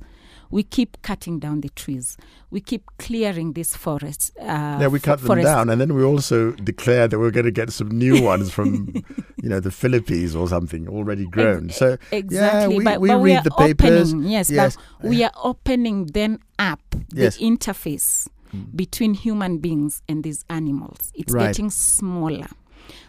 We 0.49 0.63
keep 0.63 1.01
cutting 1.01 1.39
down 1.39 1.61
the 1.61 1.69
trees. 1.69 2.15
We 2.51 2.61
keep 2.61 2.83
clearing 2.99 3.53
these 3.53 3.75
forests. 3.75 4.31
Uh, 4.39 4.77
Yeah, 4.79 4.87
we 4.87 4.99
cut 4.99 5.19
them 5.19 5.27
forest- 5.27 5.45
down, 5.45 5.69
and 5.69 5.79
then 5.81 5.93
we 5.93 6.03
also 6.03 6.51
declare 6.51 7.07
that 7.07 7.17
we 7.19 7.25
are 7.27 7.31
going 7.31 7.45
to 7.45 7.51
get 7.51 7.71
some 7.71 7.89
new 7.89 8.21
ones 8.31 8.51
from, 8.51 8.93
you 9.41 9.49
know, 9.49 9.59
the 9.59 9.71
Philippines 9.71 10.35
or 10.35 10.47
something 10.47 10.87
already 10.87 11.25
grown. 11.25 11.65
Ex- 11.67 11.77
so 11.77 11.97
exactly, 12.11 12.31
yeah, 12.73 12.77
we, 12.79 12.83
but, 12.83 13.01
we 13.01 13.09
but 13.09 13.19
we 13.19 13.31
read 13.31 13.39
are 13.39 13.43
the 13.43 13.51
papers. 13.51 14.13
Opening, 14.13 14.29
yes, 14.31 14.49
yes, 14.49 14.77
but 15.01 15.09
we 15.09 15.23
are 15.23 15.31
opening 15.43 16.05
then 16.07 16.39
up 16.59 16.81
the 17.09 17.23
Yes. 17.23 17.37
interface 17.39 18.27
between 18.75 19.13
human 19.15 19.57
beings 19.57 20.01
and 20.07 20.23
these 20.23 20.45
animals. 20.49 21.11
It's 21.13 21.33
Right. 21.33 21.47
getting 21.47 21.69
smaller, 21.69 22.47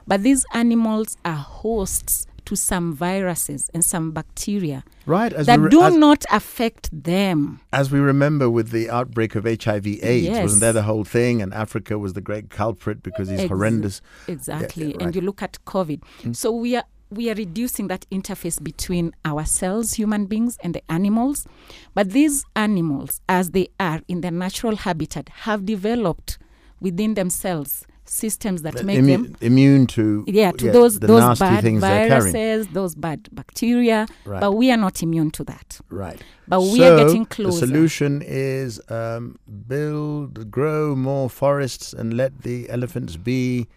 but 0.06 0.22
these 0.22 0.44
animals 0.52 1.16
are 1.24 1.34
hosts 1.36 2.26
to 2.44 2.56
some 2.56 2.94
viruses 2.94 3.68
and 3.74 3.84
some 3.84 4.10
bacteria 4.10 4.82
right. 5.04 5.34
As 5.34 5.44
that 5.46 5.60
re- 5.60 5.68
do 5.68 5.98
not 5.98 6.24
affect 6.30 6.88
them. 7.04 7.60
as 7.74 7.90
we 7.92 7.98
remember 7.98 8.48
with 8.48 8.70
the 8.70 8.88
outbreak 8.88 9.34
of 9.34 9.44
HIV/AIDS, 9.44 10.24
Yes. 10.24 10.42
wasn't 10.42 10.60
there 10.62 10.72
the 10.72 10.82
whole 10.84 11.04
thing? 11.04 11.42
And 11.42 11.52
Africa 11.52 11.98
was 11.98 12.14
the 12.14 12.22
great 12.22 12.48
culprit 12.48 13.02
because 13.02 13.28
these 13.28 13.40
Ex- 13.40 13.48
horrendous. 13.50 14.00
Exactly. 14.28 14.86
yeah, 14.86 14.92
right. 14.92 15.02
And 15.02 15.14
you 15.14 15.20
look 15.20 15.42
at 15.42 15.58
COVID. 15.66 16.00
Mm. 16.22 16.34
So 16.34 16.50
we 16.52 16.76
are 16.76 16.84
we 17.10 17.30
are 17.30 17.34
reducing 17.34 17.88
that 17.88 18.04
interface 18.10 18.62
between 18.62 19.14
ourselves, 19.26 19.94
human 19.94 20.26
beings, 20.26 20.58
and 20.62 20.74
the 20.74 20.82
animals. 20.90 21.46
But 21.94 22.10
these 22.10 22.44
animals, 22.54 23.20
as 23.28 23.50
they 23.52 23.68
are 23.80 24.00
in 24.08 24.20
their 24.20 24.30
natural 24.30 24.76
habitat, 24.76 25.28
have 25.44 25.64
developed 25.64 26.38
within 26.80 27.14
themselves 27.14 27.84
systems 28.08 28.62
that 28.62 28.82
make 28.84 28.98
immu- 28.98 29.24
them 29.24 29.36
immune 29.40 29.86
to 29.86 30.24
yeah 30.26 30.50
to 30.52 30.70
those 30.70 30.98
the 30.98 31.06
those 31.06 31.22
nasty 31.22 31.44
bad 31.44 31.62
things 31.62 31.80
viruses, 31.80 32.68
those 32.68 32.94
bad 32.94 33.28
bacteria. 33.32 34.06
Right. 34.24 34.40
But 34.40 34.52
we 34.52 34.70
are 34.70 34.76
not 34.76 35.02
immune 35.02 35.30
to 35.32 35.44
that. 35.44 35.80
Right. 35.90 36.20
But 36.46 36.62
we 36.62 36.78
so 36.78 36.94
are 36.94 37.04
getting 37.04 37.26
closer. 37.26 37.60
The 37.60 37.66
solution 37.66 38.22
is 38.24 38.80
um, 38.88 39.38
build, 39.66 40.50
grow 40.50 40.96
more 40.96 41.28
forests 41.28 41.92
and 41.92 42.14
let 42.14 42.42
the 42.42 42.68
elephants 42.70 43.16
be, 43.16 43.68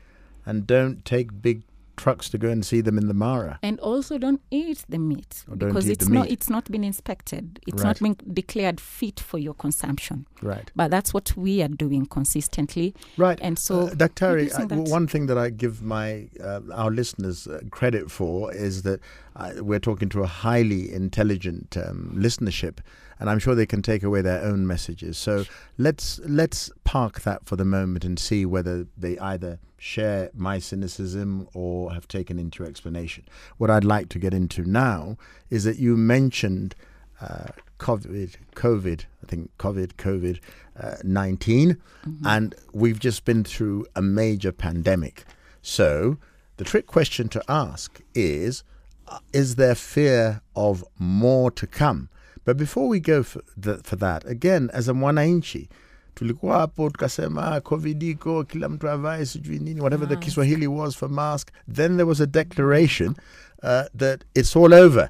and 0.46 0.65
don't 0.65 1.04
take 1.04 1.41
big 1.41 1.63
trucks 2.03 2.25
to 2.29 2.37
go 2.45 2.49
and 2.55 2.61
see 2.71 2.81
them 2.87 2.97
in 3.01 3.07
the 3.07 3.13
Mara. 3.25 3.53
and 3.67 3.75
also 3.91 4.13
don't 4.25 4.41
eat 4.49 4.79
the 4.93 4.97
meat 5.11 5.31
Or 5.49 5.55
because 5.55 5.87
it's 5.93 6.09
not 6.17 6.23
meat. 6.25 6.33
it's 6.33 6.49
not 6.55 6.65
been 6.75 6.83
inspected 6.91 7.43
it's 7.67 7.83
Right. 7.83 7.89
not 7.89 7.97
been 8.05 8.15
declared 8.41 8.79
fit 8.79 9.19
for 9.29 9.39
your 9.45 9.55
consumption 9.65 10.17
Right. 10.51 10.67
but 10.75 10.87
that's 10.95 11.11
what 11.15 11.27
we 11.45 11.53
are 11.65 11.73
doing 11.85 12.03
consistently 12.17 12.87
Right. 13.25 13.39
and 13.47 13.55
so 13.67 13.73
uh, 13.87 13.89
Daktari, 14.03 14.45
I- 14.59 14.65
that- 14.65 14.89
one 14.99 15.07
thing 15.07 15.27
that 15.29 15.37
I 15.45 15.47
give 15.63 15.75
my 15.97 16.07
uh, 16.49 16.61
our 16.81 16.91
listeners 17.01 17.37
uh, 17.47 17.59
credit 17.79 18.05
for 18.17 18.51
is 18.67 18.81
that 18.87 18.99
uh, 19.35 19.51
we're 19.69 19.79
talking 19.89 20.09
to 20.09 20.19
a 20.23 20.27
highly 20.27 20.81
intelligent 20.91 21.77
um, 21.77 21.99
listenership, 22.25 22.75
and 23.21 23.29
I'm 23.29 23.38
sure 23.38 23.53
they 23.53 23.67
can 23.67 23.84
take 23.84 24.01
away 24.01 24.21
their 24.21 24.43
own 24.43 24.65
messages. 24.65 25.15
So 25.15 25.45
let's 25.77 26.19
let's 26.25 26.71
park 26.84 27.21
that 27.21 27.45
for 27.45 27.55
the 27.55 27.63
moment 27.63 28.03
and 28.03 28.17
see 28.17 28.47
whether 28.47 28.88
they 28.97 29.17
either 29.19 29.60
share 29.77 30.31
my 30.34 30.57
cynicism 30.57 31.47
or 31.53 31.93
have 31.93 32.07
taken 32.07 32.39
into 32.39 32.65
explanation. 32.65 33.23
What 33.60 33.69
I'd 33.69 33.84
like 33.84 34.10
to 34.10 34.19
get 34.19 34.34
into 34.34 34.63
now 34.63 35.17
is 35.51 35.65
that 35.65 35.77
you 35.77 35.95
mentioned 35.95 36.73
uh, 37.21 37.49
COVID, 37.77 38.38
COVID, 38.55 39.05
I 39.23 39.27
think 39.27 39.51
COVID, 39.60 39.93
COVID 39.93 40.39
uh, 40.79 40.95
19, 41.03 41.77
and 42.25 42.55
we've 42.73 42.99
just 42.99 43.23
been 43.23 43.43
through 43.43 43.86
a 43.95 44.01
major 44.01 44.51
pandemic. 44.51 45.25
So 45.62 46.17
the 46.57 46.63
trick 46.63 46.88
question 46.88 47.29
to 47.29 47.43
ask 47.47 48.01
is 48.15 48.63
uh, 49.07 49.19
Is 49.31 49.57
there 49.57 49.75
fear 49.75 50.41
of 50.55 50.84
more 50.97 51.51
to 51.51 51.67
come? 51.67 52.10
But 52.45 52.58
before 52.58 52.88
we 52.88 52.99
go 52.99 53.23
for, 53.23 53.41
the, 53.58 53.77
for 53.84 53.95
that, 53.97 54.25
again, 54.25 54.69
as 54.73 54.88
a 54.88 54.93
mwananchi, 54.93 55.69
tulikuwa 56.15 56.58
hapo 56.60 56.89
tukasema 56.89 57.51
"Ah, 57.51 57.62
covid 57.62 58.04
iko 58.04 58.43
kila 58.43 58.69
mtu 58.69 58.89
avae 58.89 59.25
sijui 59.25 59.60
nini 59.60 59.82
whatever 59.82 60.10
the 60.10 60.15
kiswahili 60.15 60.67
was 60.67 60.95
for 60.97 61.10
mask. 61.10 61.49
Then 61.73 61.91
there 61.97 62.04
was 62.10 62.21
a 62.21 62.25
declaration 62.25 63.15
uh, 63.63 63.84
that 63.97 64.23
it's 64.36 64.56
all 64.56 64.73
over. 64.73 65.10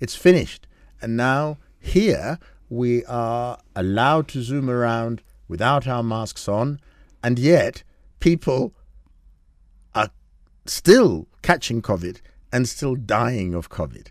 It's 0.00 0.16
finished. 0.16 0.66
And 1.02 1.16
now 1.16 1.56
here 1.80 2.38
we 2.70 3.04
are 3.08 3.58
allowed 3.74 4.26
to 4.28 4.42
zoom 4.42 4.70
around 4.70 5.20
without 5.48 5.86
our 5.86 6.02
masks 6.02 6.48
on 6.48 6.78
and 7.22 7.38
yet 7.38 7.82
people 8.20 8.72
are 9.94 10.10
still 10.66 11.26
catching 11.42 11.82
covid 11.82 12.20
and 12.52 12.68
still 12.68 12.94
dying 12.96 13.54
of 13.54 13.68
covid. 13.68 14.06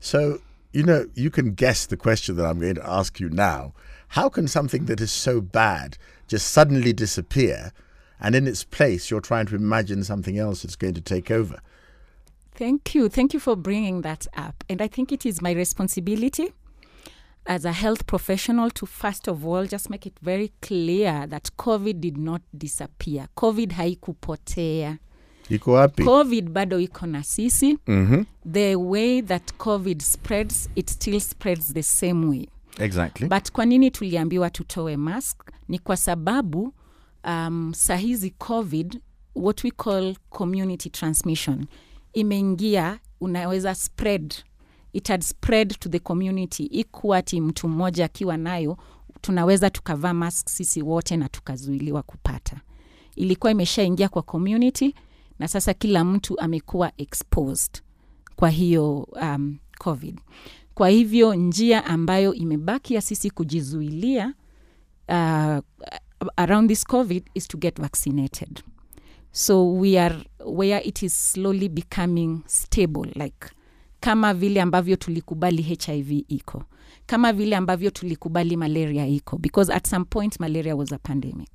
So 0.00 0.40
you 0.76 0.82
know 0.82 1.06
you 1.14 1.30
can 1.30 1.54
guess 1.54 1.86
the 1.86 1.96
question 1.96 2.36
that 2.36 2.44
i'm 2.44 2.60
going 2.60 2.74
to 2.74 2.86
ask 2.86 3.18
you 3.18 3.30
now. 3.30 3.72
How 4.08 4.28
can 4.28 4.46
something 4.46 4.84
that 4.84 5.00
is 5.00 5.10
so 5.10 5.40
bad 5.40 5.96
just 6.28 6.52
suddenly 6.52 6.92
disappear 6.92 7.72
and 8.20 8.34
in 8.34 8.46
its 8.46 8.62
place 8.62 9.10
you're 9.10 9.22
trying 9.22 9.46
to 9.46 9.56
imagine 9.56 10.04
something 10.04 10.38
else 10.38 10.62
that's 10.62 10.76
going 10.76 10.92
to 10.92 11.00
take 11.00 11.30
over? 11.30 11.60
Thank 12.54 12.94
you. 12.94 13.08
Thank 13.08 13.32
you 13.32 13.40
for 13.40 13.56
bringing 13.56 14.02
that 14.02 14.26
up. 14.36 14.64
And 14.68 14.82
i 14.82 14.86
think 14.86 15.12
it 15.12 15.24
is 15.24 15.40
my 15.40 15.52
responsibility 15.52 16.52
as 17.46 17.64
a 17.64 17.72
health 17.72 18.06
professional 18.06 18.68
to 18.72 18.84
first 18.84 19.28
of 19.28 19.46
all 19.46 19.64
just 19.64 19.88
make 19.88 20.04
it 20.04 20.18
very 20.20 20.52
clear 20.60 21.26
that 21.26 21.48
covid 21.56 22.02
did 22.02 22.18
not 22.18 22.42
disappear. 22.54 23.28
Covid 23.34 23.72
haikupotea 23.72 24.98
iko 25.50 25.72
wapi? 25.72 26.04
Covid 26.04 26.48
bado 26.50 26.80
iko 26.80 27.06
na 27.06 27.22
sisi. 27.22 27.78
Mm-hmm. 27.86 28.24
the 28.52 28.76
way 28.76 29.22
that 29.22 29.52
covid 29.58 30.00
spreads 30.02 30.68
it 30.74 30.90
still 30.90 31.20
spreads 31.20 31.72
the 31.72 31.82
same 31.82 32.26
way. 32.28 32.48
Exactly. 32.78 33.28
But 33.28 33.52
kwa 33.52 33.64
nini 33.66 33.90
tuliambiwa 33.90 34.50
tutoe 34.50 34.96
mask? 34.96 35.40
Ni 35.68 35.78
kwa 35.78 35.96
sababu 35.96 36.72
um, 37.24 37.72
saa 37.76 37.96
hizi 37.96 38.30
covid 38.30 39.00
what 39.34 39.64
we 39.64 39.70
call 39.70 40.16
community 40.30 40.90
transmission 40.90 41.66
imeingia 42.12 42.98
unaweza 43.20 43.74
spread. 43.74 44.34
It 44.92 45.08
had 45.08 45.22
spread 45.24 45.78
to 45.78 45.88
the 45.88 45.98
community. 45.98 46.64
Ikuwa 46.64 47.18
ati 47.18 47.40
mtu 47.40 47.68
mmoja 47.68 48.04
akiwa 48.04 48.36
nayo 48.36 48.76
tunaweza 49.20 49.70
tukavaa 49.70 50.12
mask 50.14 50.48
sisi 50.48 50.82
wote 50.82 51.16
na 51.16 51.28
tukazuiliwa 51.28 52.02
kupata. 52.02 52.60
Ilikuwa 53.16 53.52
imeshaingia 53.52 54.08
kwa 54.08 54.22
community 54.22 54.94
na 55.38 55.48
sasa 55.48 55.74
kila 55.74 56.04
mtu 56.04 56.40
amekuwa 56.40 56.92
exposed 56.96 57.82
kwa 58.36 58.50
hiyo 58.50 58.98
um, 59.22 59.58
covid. 59.78 60.20
Kwa 60.74 60.88
hivyo 60.88 61.34
njia 61.34 61.84
ambayo 61.84 62.34
imebaki 62.34 62.94
ya 62.94 63.00
sisi 63.00 63.30
kujizuilia 63.30 64.34
uh, 65.08 65.58
around 66.36 66.68
this 66.68 66.84
covid 66.84 67.24
is 67.34 67.48
to 67.48 67.58
get 67.58 67.80
vaccinated. 67.80 68.62
So 69.32 69.72
we 69.72 70.00
are 70.00 70.16
where 70.46 70.80
it 70.84 71.02
is 71.02 71.32
slowly 71.32 71.68
becoming 71.68 72.40
stable 72.46 73.12
like 73.14 73.46
kama 74.00 74.34
vile 74.34 74.60
ambavyo 74.62 74.96
tulikubali 74.96 75.62
hiv 75.62 76.10
iko 76.28 76.64
kama 77.06 77.32
vile 77.32 77.56
ambavyo 77.56 77.90
tulikubali 77.90 78.56
malaria 78.56 79.06
iko 79.06 79.38
because 79.38 79.72
at 79.72 79.86
some 79.86 80.04
point 80.04 80.40
malaria 80.40 80.76
was 80.76 80.92
a 80.92 80.98
pandemic. 80.98 81.50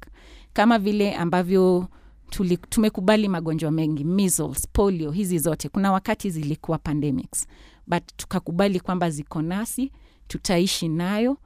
Kama 0.54 0.80
vile 0.80 1.16
ambavyo 1.16 1.88
tuli, 2.32 2.58
tumekubali 2.58 3.28
magonjwa 3.28 3.72
mengi 3.72 4.04
measles 4.04 4.68
polio 4.74 5.12
hizi 5.12 5.40
zote. 5.40 5.70
Kuna 5.70 5.92
wakati 5.92 6.30
zilikuwa 6.30 6.78
pandemics. 6.78 7.48
But 7.88 8.04
tukakubali 8.18 8.80
kwamba 8.80 9.10
ziko 9.10 9.42
nasi 9.42 9.92
tutaishi 10.28 10.88
nayo 10.88 11.38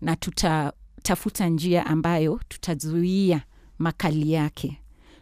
na 0.00 0.16
tutatafuta 0.16 1.48
njia 1.48 1.86
ambayo 1.86 2.40
tutazuia 2.48 3.42
makali 3.78 4.32
yake. 4.32 4.78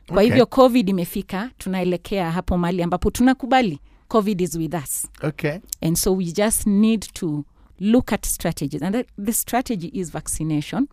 Kwa 0.06 0.16
Okay. 0.16 0.28
hivyo 0.28 0.46
covid 0.46 0.88
imefika 0.88 1.50
tunaelekea 1.58 2.30
hapo 2.32 2.58
mali 2.58 2.82
ambapo 2.82 3.10
tunakubali 3.10 3.80
covid 4.08 4.40
is 4.40 4.54
with 4.54 4.74
us. 4.74 5.08
Okay. 5.22 5.58
and 5.80 5.96
so 5.96 6.14
we 6.16 6.24
just 6.24 6.66
need 6.66 7.00
to 7.12 7.44
look 7.80 8.12
at 8.12 8.26
strategies. 8.26 8.82
And 8.82 9.04
the 9.24 9.32
strategy 9.32 9.90
is 9.94 10.12
vaccination 10.12 10.88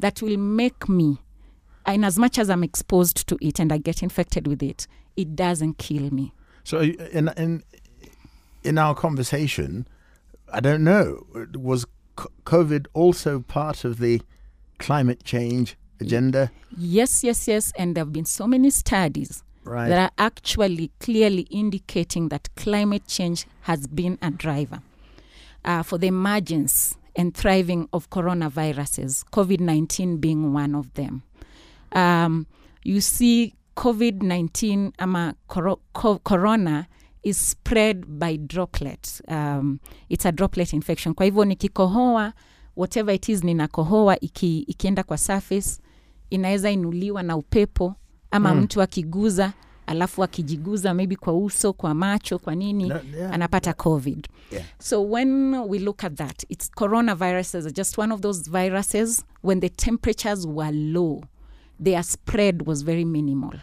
that 0.00 0.22
will 0.22 0.38
make 0.38 0.92
me 0.92 1.16
in 1.86 2.04
as 2.04 2.18
much 2.18 2.38
as 2.38 2.50
i'm 2.50 2.64
exposed 2.64 3.26
to 3.28 3.36
it 3.40 3.58
and 3.58 3.72
i 3.72 3.78
get 3.78 4.02
infected 4.02 4.46
with 4.46 4.62
it 4.62 4.86
it 5.16 5.34
doesn't 5.36 5.78
kill 5.78 6.10
me 6.12 6.32
So 6.64 6.80
in 6.80 7.28
in 7.36 7.62
in 8.64 8.78
our 8.78 8.94
conversation, 8.96 9.86
I 10.52 10.58
don't 10.60 10.82
know, 10.82 11.24
was 11.54 11.86
COVID 12.44 12.86
also 12.94 13.38
part 13.40 13.84
of 13.84 13.98
the 13.98 14.20
climate 14.78 15.22
change 15.22 15.76
agenda? 16.00 16.50
yes 16.76 17.22
yes 17.22 17.46
yes 17.48 17.72
and 17.78 17.94
there 17.94 18.02
have 18.04 18.12
been 18.12 18.24
so 18.26 18.46
many 18.46 18.70
studies 18.70 19.42
Right. 19.64 19.88
that 19.88 19.98
are 19.98 20.14
actually 20.28 20.90
clearly 21.00 21.42
indicating 21.50 22.28
that 22.28 22.48
climate 22.56 23.06
change 23.08 23.46
has 23.62 23.86
been 23.88 24.16
a 24.22 24.30
driver 24.30 24.80
uh, 25.64 25.82
for 25.82 25.98
the 25.98 26.06
emergence 26.08 26.96
and 27.16 27.34
thriving 27.34 27.88
of 27.92 28.08
coronaviruses, 28.10 29.24
COVID 29.32 29.60
19 29.60 30.18
being 30.18 30.52
one 30.52 30.74
of 30.76 30.92
them. 30.94 31.22
Um, 31.96 32.44
you 32.84 33.00
see, 33.00 33.54
COVID 33.74 34.22
19, 34.22 34.92
ama 34.98 35.34
coro- 35.48 35.80
co- 35.92 36.18
corona, 36.18 36.86
is 37.22 37.50
spread 37.50 38.06
by 38.06 38.36
droplet 38.36 39.20
Um, 39.28 39.78
it's 40.08 40.26
a 40.26 40.32
droplet 40.32 40.72
infection. 40.72 41.14
Kwa 41.14 41.24
hivyo 41.26 41.44
nikikohoa, 41.44 42.32
whatever 42.76 43.14
it 43.14 43.28
is 43.28 43.44
ninakohoa, 43.44 44.20
iki, 44.20 44.58
ikienda 44.58 45.02
kwa 45.02 45.18
surface, 45.18 45.80
inaweza 46.30 46.70
inuliwa 46.70 47.22
na 47.22 47.36
upepo 47.36 47.94
ama 48.30 48.54
Mm. 48.54 48.60
mtu 48.60 48.82
akiguza 48.82 49.52
alafu 49.86 50.24
akijiguza 50.24 50.94
maybe 50.94 51.16
kwa 51.16 51.32
uso 51.38 51.72
kwa 51.72 51.94
macho 51.94 52.38
kwa 52.38 52.54
nini 52.54 52.88
No, 52.88 53.00
yeah, 53.16 53.32
anapata 53.32 53.72
covid 53.72 54.28
Yeah. 54.52 54.64
so 54.78 55.10
when 55.10 55.54
we 55.54 55.78
look 55.78 56.04
at 56.04 56.14
that 56.14 56.44
it's 56.48 56.70
coronaviruses 56.70 57.64
are 57.66 57.72
just 57.72 57.98
one 57.98 58.14
of 58.14 58.20
those 58.20 58.50
viruses 58.50 59.24
when 59.44 59.60
the 59.60 59.68
temperatures 59.68 60.46
were 60.46 60.72
low 60.72 61.20
their 61.78 62.02
spread 62.02 62.66
was 62.66 62.82
very 62.82 63.04
minimal 63.04 63.54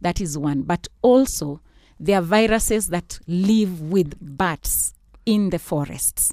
that 0.00 0.20
is 0.20 0.36
one 0.38 0.62
but 0.62 0.88
also 1.02 1.60
there 2.00 2.18
are 2.18 2.22
viruses 2.22 2.88
that 2.88 3.18
live 3.26 3.80
with 3.80 4.14
bats 4.20 4.94
in 5.26 5.50
the 5.50 5.58
forests 5.58 6.32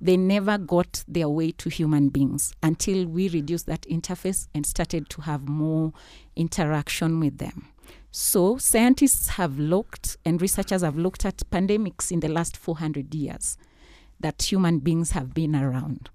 they 0.00 0.16
never 0.16 0.56
got 0.56 1.04
their 1.06 1.28
way 1.28 1.52
to 1.52 1.68
human 1.68 2.08
beings 2.08 2.54
until 2.62 3.06
we 3.06 3.28
reduced 3.28 3.66
that 3.66 3.82
interface 3.82 4.48
and 4.54 4.64
started 4.64 5.10
to 5.10 5.20
have 5.22 5.46
more 5.46 5.92
interaction 6.36 7.20
with 7.20 7.36
them. 7.36 7.68
So, 8.10 8.56
scientists 8.56 9.28
have 9.30 9.58
looked 9.58 10.16
and 10.24 10.40
researchers 10.40 10.82
have 10.82 10.96
looked 10.96 11.24
at 11.26 11.42
pandemics 11.50 12.10
in 12.10 12.20
the 12.20 12.28
last 12.28 12.56
400 12.56 13.14
years 13.14 13.58
that 14.18 14.50
human 14.50 14.78
beings 14.78 15.10
have 15.12 15.34
been 15.34 15.54
around. 15.54 16.08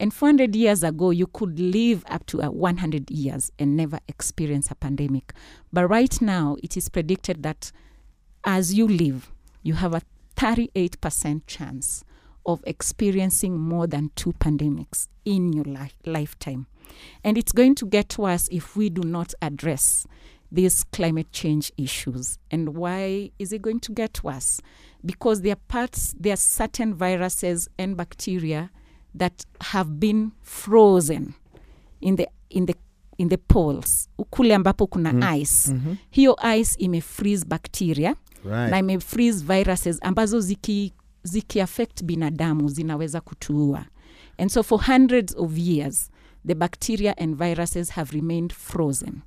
And 0.00 0.14
400 0.14 0.56
years 0.56 0.82
ago, 0.82 1.10
you 1.10 1.26
could 1.26 1.60
live 1.60 2.04
up 2.08 2.24
to 2.28 2.42
uh, 2.42 2.48
100 2.48 3.10
years 3.10 3.52
and 3.58 3.76
never 3.76 4.00
experience 4.08 4.70
a 4.70 4.74
pandemic. 4.74 5.34
But 5.74 5.88
right 5.88 6.22
now, 6.22 6.56
it 6.62 6.74
is 6.74 6.88
predicted 6.88 7.42
that 7.42 7.70
as 8.42 8.72
you 8.72 8.88
live, 8.88 9.30
you 9.62 9.74
have 9.74 9.92
a 9.92 10.00
38% 10.36 11.42
chance 11.46 12.02
of 12.46 12.62
experiencing 12.66 13.58
more 13.58 13.86
than 13.86 14.10
two 14.16 14.32
pandemics 14.32 15.06
in 15.26 15.52
your 15.52 15.64
life, 15.64 15.96
lifetime. 16.06 16.66
And 17.22 17.36
it's 17.36 17.52
going 17.52 17.74
to 17.74 17.84
get 17.84 18.16
worse 18.16 18.48
if 18.50 18.74
we 18.74 18.88
do 18.88 19.02
not 19.02 19.34
address 19.42 20.06
these 20.50 20.82
climate 20.82 21.30
change 21.30 21.72
issues. 21.76 22.38
And 22.50 22.70
why 22.70 23.32
is 23.38 23.52
it 23.52 23.60
going 23.60 23.80
to 23.80 23.92
get 23.92 24.24
worse? 24.24 24.62
Because 25.04 25.42
there 25.42 25.52
are 25.52 25.62
parts, 25.68 26.14
there 26.18 26.32
are 26.32 26.36
certain 26.36 26.94
viruses 26.94 27.68
and 27.78 27.98
bacteria 27.98 28.70
that 29.18 29.42
have 29.60 29.90
been 29.90 30.30
frozen 30.42 31.32
in 32.00 32.16
the 32.16 32.28
in 32.48 32.66
the 32.66 32.74
in 33.18 33.28
the 33.28 33.36
poles 33.36 34.08
kule 34.30 34.54
ambapo 34.54 34.86
kuna 34.86 35.36
ice. 35.36 35.74
Hiyo 36.10 36.36
ice 36.58 36.74
imefreeze 36.78 37.44
bacteria 37.46 38.16
Right. 38.44 38.70
na 38.70 38.78
imefreeze 38.78 39.44
viruses 39.44 39.98
ambazo 40.02 40.40
ziki 40.40 40.92
zikiaffect 41.22 42.02
binadamu 42.04 42.68
zinaweza 42.68 43.20
kutuua. 43.20 43.84
And 44.38 44.50
so 44.50 44.62
for 44.62 44.80
hundreds 44.86 45.34
of 45.36 45.58
years 45.58 46.10
the 46.46 46.54
bacteria 46.54 47.16
and 47.18 47.36
viruses 47.36 47.90
have 47.90 48.12
remained 48.16 48.52
frozen. 48.52 49.20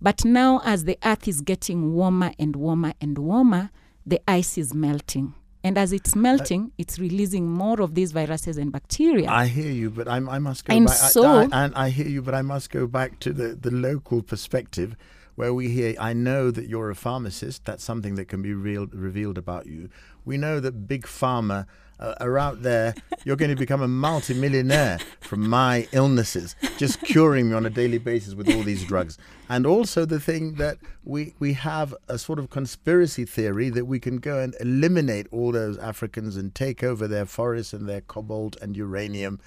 But 0.00 0.24
now 0.24 0.60
as 0.64 0.84
the 0.84 0.98
earth 1.02 1.28
is 1.28 1.44
getting 1.44 1.94
warmer 1.94 2.32
and 2.38 2.56
warmer 2.56 2.94
and 3.00 3.18
warmer 3.18 3.68
the 4.08 4.20
ice 4.38 4.60
is 4.60 4.74
melting 4.74 5.30
and 5.64 5.78
as 5.78 5.92
it's 5.92 6.14
melting 6.16 6.72
it's 6.78 6.98
releasing 6.98 7.48
more 7.48 7.80
of 7.80 7.94
these 7.94 8.10
viruses 8.12 8.56
and 8.56 8.72
bacteria 8.72 9.28
I 9.30 9.46
hear 9.46 9.70
you, 9.70 9.90
but 9.90 10.06
I, 10.08 10.16
I 10.16 10.38
must 10.38 10.64
go 10.64 10.74
And 10.74 10.86
back. 10.86 10.94
I- 11.02 11.08
so- 11.08 11.24
I, 11.40 11.48
and 11.64 11.74
I 11.74 11.88
hear 11.90 12.08
you, 12.08 12.22
but 12.22 12.34
I 12.34 12.42
must 12.42 12.70
go 12.70 12.86
back 12.86 13.18
to 13.20 13.32
the, 13.32 13.48
the 13.54 13.70
local 13.70 14.22
perspective 14.22 14.96
where 15.34 15.54
we 15.54 15.68
hear. 15.70 15.94
I 15.98 16.12
know 16.12 16.50
that 16.50 16.68
you're 16.68 16.90
a 16.90 16.94
pharmacist. 16.94 17.64
That's 17.64 17.82
something 17.82 18.16
that 18.16 18.26
can 18.26 18.42
be 18.42 18.52
real, 18.52 18.86
revealed 18.92 19.38
about 19.38 19.66
you. 19.66 19.88
We 20.26 20.36
know 20.36 20.60
that 20.60 20.86
big 20.86 21.04
pharma 21.06 21.66
uh, 22.02 22.14
are 22.20 22.38
out 22.38 22.62
there. 22.62 22.94
You're 23.24 23.36
going 23.36 23.50
to 23.50 23.56
become 23.56 23.80
a 23.80 23.88
multimillionaire 23.88 24.98
from 25.20 25.48
my 25.48 25.88
illnesses, 25.92 26.56
just 26.76 27.00
curing 27.00 27.48
me 27.48 27.54
on 27.54 27.64
a 27.64 27.70
daily 27.70 27.98
basis 27.98 28.34
with 28.34 28.50
all 28.50 28.62
these 28.62 28.84
drugs. 28.84 29.16
And 29.48 29.64
also 29.66 30.04
the 30.04 30.20
thing 30.20 30.54
that 30.54 30.78
we 31.04 31.34
we 31.38 31.52
have 31.52 31.94
a 32.08 32.18
sort 32.18 32.38
of 32.38 32.50
conspiracy 32.50 33.24
theory 33.24 33.70
that 33.70 33.84
we 33.84 34.00
can 34.00 34.18
go 34.18 34.38
and 34.38 34.54
eliminate 34.60 35.28
all 35.30 35.52
those 35.52 35.78
Africans 35.78 36.36
and 36.36 36.54
take 36.54 36.82
over 36.82 37.06
their 37.06 37.26
forests 37.26 37.72
and 37.72 37.88
their 37.88 38.00
cobalt 38.00 38.56
and 38.60 38.76
uranium 38.76 39.40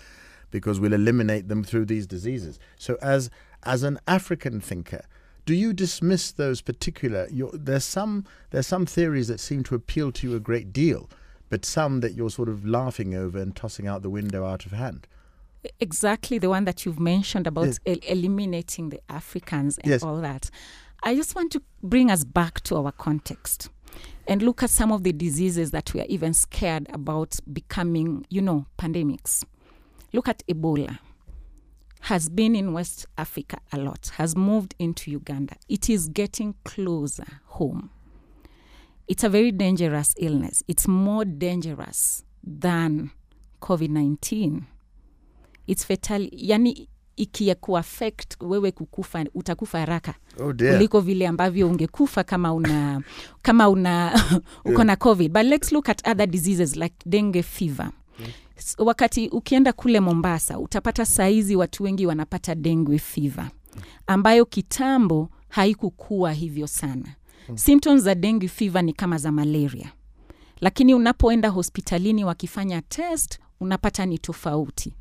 because 0.52 0.80
we'll 0.80 0.94
eliminate 0.94 1.50
them 1.50 1.64
through 1.64 1.86
these 1.86 2.08
diseases. 2.08 2.60
So 2.78 2.98
as 3.02 3.30
as 3.64 3.84
an 3.84 4.00
African 4.08 4.62
thinker, 4.62 5.06
do 5.46 5.54
you 5.54 5.74
dismiss 5.74 6.32
those 6.32 6.62
particular 6.62 7.28
there's 7.54 7.84
some 7.84 8.26
there's 8.52 8.68
some 8.68 8.86
theories 8.86 9.28
that 9.28 9.40
seem 9.40 9.64
to 9.64 9.76
appeal 9.76 10.12
to 10.14 10.30
you 10.30 10.36
a 10.36 10.40
great 10.40 10.72
deal, 10.72 11.10
but 11.50 11.66
some 11.66 12.00
that 12.02 12.14
you're 12.16 12.30
sort 12.30 12.50
of 12.50 12.66
laughing 12.66 13.14
over 13.16 13.38
and 13.40 13.56
tossing 13.56 13.88
out 13.88 14.02
the 14.02 14.10
window 14.10 14.46
out 14.46 14.66
of 14.66 14.72
hand. 14.72 15.08
exactly 15.80 16.38
the 16.38 16.48
one 16.50 16.64
that 16.66 16.86
you've 16.86 17.00
mentioned 17.00 17.48
about 17.48 17.66
Yes. 17.66 17.80
el- 17.88 17.98
eliminating 18.08 18.90
the 18.90 19.00
Africans 19.10 19.80
and 19.80 19.90
Yes. 19.90 20.04
all 20.04 20.22
that. 20.22 20.52
I 21.02 21.16
just 21.16 21.34
want 21.34 21.52
to 21.54 21.62
bring 21.82 22.12
us 22.12 22.24
back 22.24 22.62
to 22.66 22.76
our 22.76 22.92
context 22.92 23.70
and 24.28 24.44
look 24.44 24.62
at 24.62 24.70
some 24.70 24.92
of 24.92 25.02
the 25.02 25.12
diseases 25.12 25.72
that 25.72 25.92
we 25.94 26.02
are 26.02 26.06
even 26.08 26.34
scared 26.36 26.86
about 26.94 27.40
becoming, 27.52 28.28
you 28.30 28.44
know, 28.44 28.68
pandemics. 28.78 29.44
Look 30.14 30.28
at 30.28 30.44
Ebola. 30.48 31.00
Has 32.02 32.30
been 32.30 32.56
in 32.56 32.72
West 32.72 33.08
Africa 33.18 33.58
a 33.72 33.78
lot, 33.80 34.12
has 34.18 34.36
moved 34.36 34.76
into 34.78 35.10
Uganda. 35.10 35.56
It 35.68 35.90
is 35.90 36.08
getting 36.10 36.54
closer 36.64 37.26
home. 37.46 37.90
It's 39.08 39.24
a 39.24 39.30
very 39.30 39.52
dangerous 39.52 40.14
illness. 40.18 40.64
It's 40.68 40.88
more 40.88 41.26
dangerous 41.26 42.26
than 42.60 43.10
COVID 43.62 43.90
19 43.92 44.62
it's 45.68 45.86
fatal. 45.86 46.30
Yani 46.32 46.90
ikikuaffect 47.18 48.38
wewe 48.42 48.72
kukufa 48.72 49.26
utakufa 49.34 49.80
haraka 49.80 50.14
Oh 50.40 50.54
kuliko 50.54 51.02
vile 51.02 51.28
ambavyo 51.28 51.68
ungekufa 51.70 52.24
kama 52.24 52.54
una 52.54 53.02
kama 53.42 53.70
una 53.70 54.22
uko 54.66 54.84
na 54.84 54.96
covid. 54.96 55.32
But 55.32 55.44
let's 55.44 55.72
look 55.72 55.90
at 55.90 56.08
other 56.08 56.28
diseases 56.28 56.76
like 56.76 56.96
dengue 57.06 57.44
fever. 57.44 57.92
S- 58.58 58.76
wakati 58.80 59.28
ukienda 59.30 59.74
kule 59.74 60.00
mombasa 60.00 60.60
utapata 60.60 61.06
saizi 61.06 61.56
watu 61.56 61.84
wengi 61.84 62.06
wanapata 62.06 62.56
dengue 62.56 62.98
fever 63.00 63.50
ambayo 64.08 64.46
kitambo 64.46 65.30
haikukuwa 65.50 66.34
hivyo 66.34 66.68
sana 66.68 67.16
symptoms 67.56 68.02
za 68.02 68.16
dengue 68.16 68.48
fever 68.48 68.84
ni 68.84 68.94
kama 68.94 69.18
za 69.18 69.32
malaria. 69.32 69.92
Lakini 70.62 70.94
unapoenda 70.94 71.50
hospitalini 71.50 72.24
wakifanya 72.26 72.82
test 72.82 73.40
unapata 73.60 74.06
ni 74.06 74.18
tofauti. 74.20 74.94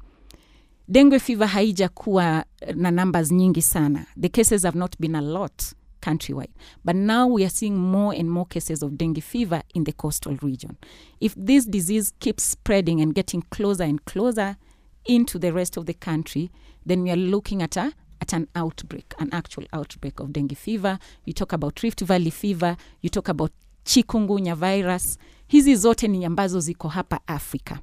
Dengue 0.88 1.18
fever 1.18 1.48
haija 1.48 1.88
kuwa 1.88 2.44
na 2.74 2.90
numbers 2.90 3.32
nyingi 3.32 3.62
sana. 3.62 4.06
The 4.20 4.28
cases 4.28 4.62
have 4.62 4.78
not 4.78 4.96
been 5.00 5.14
a 5.14 5.20
lot 5.20 5.64
countrywide. 6.00 6.52
But 6.84 6.96
now 6.96 7.34
we 7.34 7.42
are 7.42 7.50
seeing 7.50 7.76
more 7.76 8.18
and 8.20 8.28
more 8.30 8.44
cases 8.48 8.82
of 8.82 8.92
dengue 8.92 9.20
fever 9.22 9.62
in 9.74 9.84
the 9.84 9.92
coastal 9.92 10.36
region. 10.42 10.72
If 11.20 11.34
this 11.44 11.70
disease 11.70 12.12
keeps 12.18 12.50
spreading 12.50 13.00
and 13.00 13.14
getting 13.14 13.42
closer 13.50 13.84
and 13.84 14.04
closer 14.04 14.56
into 15.04 15.38
the 15.38 15.52
rest 15.52 15.76
of 15.76 15.84
the 15.86 15.94
country 15.94 16.50
then 16.86 17.02
we 17.02 17.10
are 17.10 17.16
looking 17.20 17.62
at 17.62 17.76
a 17.76 17.92
at 18.24 18.32
an 18.34 18.46
outbreak 18.54 19.14
an 19.18 19.28
actual 19.32 19.66
outbreak 19.72 20.20
of 20.20 20.30
dengue 20.30 20.56
fever 20.56 20.98
you 21.26 21.32
talk 21.32 21.52
about 21.52 21.78
rift 21.80 22.04
valley 22.04 22.30
fever 22.30 22.76
you 23.02 23.10
talk 23.10 23.28
about 23.28 23.52
chikungunya 23.84 24.54
virus 24.54 25.18
hizi 25.46 25.76
zote 25.76 26.08
ni 26.08 26.24
ambazo 26.24 26.60
ziko 26.60 26.88
hapa 26.88 27.20
afrika 27.26 27.78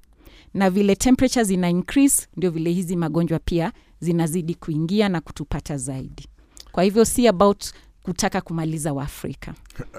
na 0.54 0.70
vile 0.70 0.96
temperature 0.96 1.44
zina 1.44 1.70
increase 1.70 2.28
ndio 2.38 2.52
vile 2.52 2.72
hizi 2.72 2.96
magonjwa 2.96 3.39
pia 3.39 3.74
zinazidi 4.00 4.56
kuingia 4.56 5.10
na 5.10 5.22
kutupata 5.22 5.78
zaidi 5.78 6.28
kwa 6.72 6.84
hivyo 6.84 7.06
si 7.06 7.28
about 7.28 7.66
kutaka 8.04 8.42
kumaliza 8.42 8.94
waafrika 8.94 9.54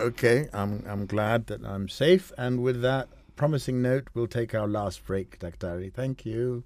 Okay, 0.07 0.39
I'm, 0.41 0.81
I'm 0.93 1.07
glad 1.07 1.45
that 1.47 1.61
I'm 1.61 1.89
safe. 1.89 2.35
And 2.37 2.61
with 2.61 2.81
that 2.83 3.09
promising 3.37 3.73
note, 3.83 4.05
we'll 4.15 4.29
take 4.29 4.59
our 4.59 4.69
last 4.69 5.07
break, 5.07 5.39
Daktari. 5.41 5.91
Thank 5.91 6.27
you. 6.27 6.63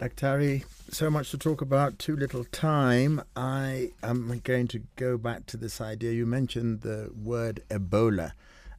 Daktari, 0.00 0.64
so 0.90 1.10
much 1.10 1.30
to 1.30 1.36
talk 1.36 1.60
about, 1.60 1.98
too 1.98 2.16
little 2.16 2.44
time. 2.44 3.22
I 3.36 3.90
am 4.02 4.40
going 4.42 4.66
to 4.68 4.80
go 4.96 5.18
back 5.18 5.44
to 5.48 5.58
this 5.58 5.78
idea. 5.78 6.12
You 6.12 6.24
mentioned 6.24 6.80
the 6.80 7.10
word 7.22 7.62
Ebola. 7.68 8.32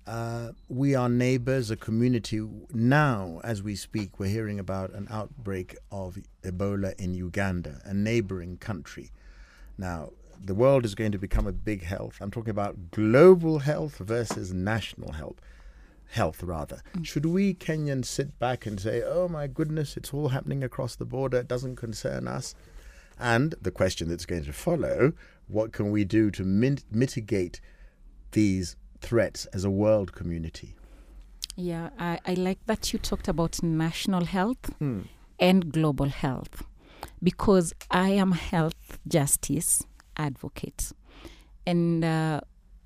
Uh, 0.07 0.53
we 0.67 0.95
are 0.95 1.07
neighbors, 1.07 1.69
a 1.69 1.75
community. 1.75 2.41
Now, 2.73 3.39
as 3.43 3.61
we 3.61 3.75
speak, 3.75 4.19
we're 4.19 4.31
hearing 4.31 4.57
about 4.57 4.93
an 4.93 5.07
outbreak 5.11 5.77
of 5.91 6.17
Ebola 6.41 6.99
in 6.99 7.13
Uganda, 7.13 7.81
a 7.85 7.93
neighboring 7.93 8.57
country. 8.57 9.11
Now, 9.77 10.13
the 10.43 10.55
world 10.55 10.85
is 10.85 10.95
going 10.95 11.11
to 11.11 11.19
become 11.19 11.45
a 11.45 11.51
big 11.51 11.83
health. 11.83 12.17
I'm 12.19 12.31
talking 12.31 12.49
about 12.49 12.89
global 12.89 13.59
health 13.59 13.99
versus 13.99 14.53
national 14.53 15.11
health. 15.11 15.35
Health, 16.11 16.43
rather. 16.43 16.81
Should 17.03 17.25
we 17.25 17.53
Kenyans 17.53 18.05
sit 18.05 18.37
back 18.39 18.65
and 18.65 18.79
say, 18.79 19.01
oh 19.03 19.27
my 19.27 19.47
goodness, 19.47 19.97
it's 19.97 20.13
all 20.13 20.29
happening 20.29 20.63
across 20.63 20.95
the 20.95 21.05
border, 21.05 21.39
it 21.39 21.47
doesn't 21.47 21.75
concern 21.75 22.27
us? 22.27 22.53
And 23.19 23.55
the 23.61 23.71
question 23.71 24.09
that's 24.09 24.25
going 24.25 24.45
to 24.45 24.53
follow 24.53 25.13
what 25.47 25.71
can 25.73 25.91
we 25.91 26.03
do 26.05 26.31
to 26.31 26.43
min- 26.43 26.79
mitigate 26.91 27.59
these 28.31 28.75
threats 29.01 29.45
as 29.47 29.63
a 29.65 29.69
world 29.69 30.13
community? 30.13 30.75
yeah 31.55 31.89
I, 31.99 32.19
I 32.25 32.33
like 32.35 32.59
that 32.65 32.93
you 32.93 32.99
talked 32.99 33.27
about 33.27 33.61
national 33.61 34.25
health 34.25 34.73
and 35.39 35.71
global 35.71 36.07
health 36.07 36.63
because 37.21 37.73
i 37.89 38.09
am 38.09 38.31
health 38.31 38.99
justice 39.07 39.83
advocate 40.17 40.91
and 41.65 42.03
uh, 42.05 42.41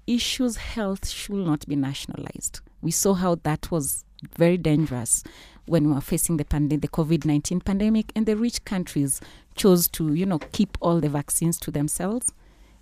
issues 0.07 0.57
health 0.57 1.07
should 1.07 1.36
not 1.36 1.67
be 1.67 1.76
nationalized 1.76 2.61
we 2.86 2.91
saw 2.91 3.13
how 3.13 3.36
that 3.43 3.69
was 3.71 4.05
very 4.38 4.57
dangerous 4.57 5.23
when 5.65 5.88
we 5.88 5.93
were 5.93 6.01
facing 6.01 6.38
the 6.38 6.45
pande- 6.45 6.81
the 6.81 6.88
covid-19 6.88 7.65
pandemic 7.65 8.11
and 8.15 8.25
the 8.25 8.38
rich 8.38 8.63
countries 8.63 9.19
chose 9.55 9.88
to 9.88 10.13
you 10.13 10.25
know 10.25 10.39
keep 10.51 10.77
all 10.79 10.99
the 11.01 11.09
vaccines 11.09 11.59
to 11.59 11.71
themselves 11.71 12.31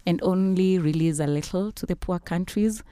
and 0.06 0.22
only 0.22 0.78
release 0.78 1.20
a 1.20 1.28
little 1.28 1.72
to 1.72 1.86
the 1.86 1.96
poor 1.96 2.20
countries. 2.20 2.84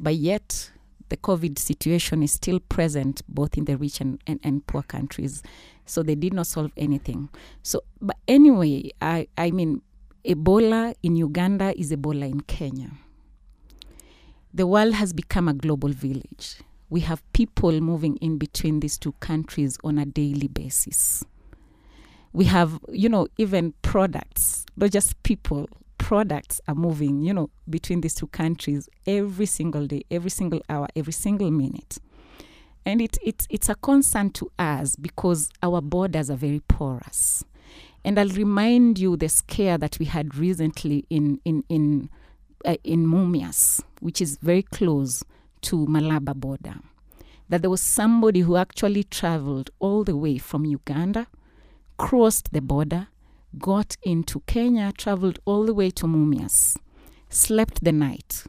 But 0.00 0.16
yet 0.16 0.70
the 1.08 1.16
covid 1.16 1.58
situation 1.58 2.22
is 2.22 2.32
still 2.32 2.60
present 2.60 3.22
both 3.28 3.56
in 3.56 3.64
the 3.64 3.76
rich 3.76 4.00
and, 4.00 4.20
and, 4.26 4.40
and 4.42 4.66
poor 4.66 4.82
countries. 4.82 5.42
So 5.86 6.02
they 6.02 6.14
did 6.14 6.34
not 6.34 6.46
solve 6.46 6.72
anything. 6.76 7.30
So 7.62 7.82
but 8.00 8.16
anyway 8.26 8.90
i 9.00 9.26
i 9.36 9.50
mean 9.50 9.80
ebola 10.24 10.94
in 11.02 11.16
uganda 11.16 11.72
is 11.78 11.90
ebola 11.90 12.28
in 12.30 12.40
kenya 12.42 12.90
the 14.58 14.66
world 14.66 14.92
has 14.94 15.12
become 15.12 15.46
a 15.46 15.54
global 15.54 15.90
village. 15.90 16.56
We 16.90 17.00
have 17.00 17.22
people 17.32 17.80
moving 17.80 18.16
in 18.16 18.38
between 18.38 18.80
these 18.80 18.98
two 18.98 19.12
countries 19.20 19.78
on 19.84 19.98
a 19.98 20.04
daily 20.04 20.48
basis. 20.48 21.24
We 22.32 22.46
have 22.46 22.80
you 22.90 23.08
know 23.08 23.28
even 23.38 23.74
products 23.82 24.66
not 24.76 24.90
just 24.90 25.22
people 25.22 25.68
products 25.96 26.60
are 26.66 26.74
moving 26.74 27.22
you 27.22 27.32
know 27.32 27.50
between 27.70 28.00
these 28.00 28.14
two 28.14 28.26
countries 28.28 28.88
every 29.06 29.46
single 29.46 29.86
day 29.86 30.02
every 30.10 30.30
single 30.30 30.60
hour 30.68 30.88
every 30.96 31.12
single 31.12 31.50
minute. 31.52 31.98
And 32.84 33.00
it, 33.00 33.16
it, 33.22 33.46
it's 33.50 33.68
a 33.68 33.74
concern 33.76 34.30
to 34.30 34.50
us 34.58 34.96
because 34.96 35.50
our 35.62 35.80
borders 35.80 36.30
are 36.30 36.36
very 36.36 36.60
porous. 36.60 37.44
And 38.04 38.18
i'll 38.18 38.28
remind 38.28 38.98
you 38.98 39.16
the 39.16 39.28
scare 39.28 39.78
that 39.78 39.98
we 40.00 40.06
had 40.06 40.34
recently 40.34 41.04
in 41.10 41.40
in 41.44 41.62
in 41.68 42.10
uh, 42.64 42.76
in 42.84 43.06
mumias 43.06 43.82
which 44.00 44.20
is 44.20 44.38
very 44.42 44.62
close 44.62 45.24
to 45.60 45.86
malaba 45.86 46.34
border 46.34 46.76
that 47.48 47.62
there 47.62 47.70
was 47.70 47.80
somebody 47.80 48.40
who 48.40 48.56
actually 48.56 49.04
traveled 49.04 49.70
all 49.78 50.04
the 50.04 50.16
way 50.16 50.38
from 50.38 50.64
uganda 50.64 51.26
crossed 51.98 52.52
the 52.52 52.62
border, 52.62 53.08
got 53.58 53.96
into 54.02 54.40
Kenya, 54.46 54.92
traveled 54.96 55.40
all 55.44 55.66
the 55.66 55.74
way 55.74 55.90
to 55.90 56.06
Mumias, 56.06 56.78
slept 57.28 57.84
the 57.84 57.92
night, 57.92 58.44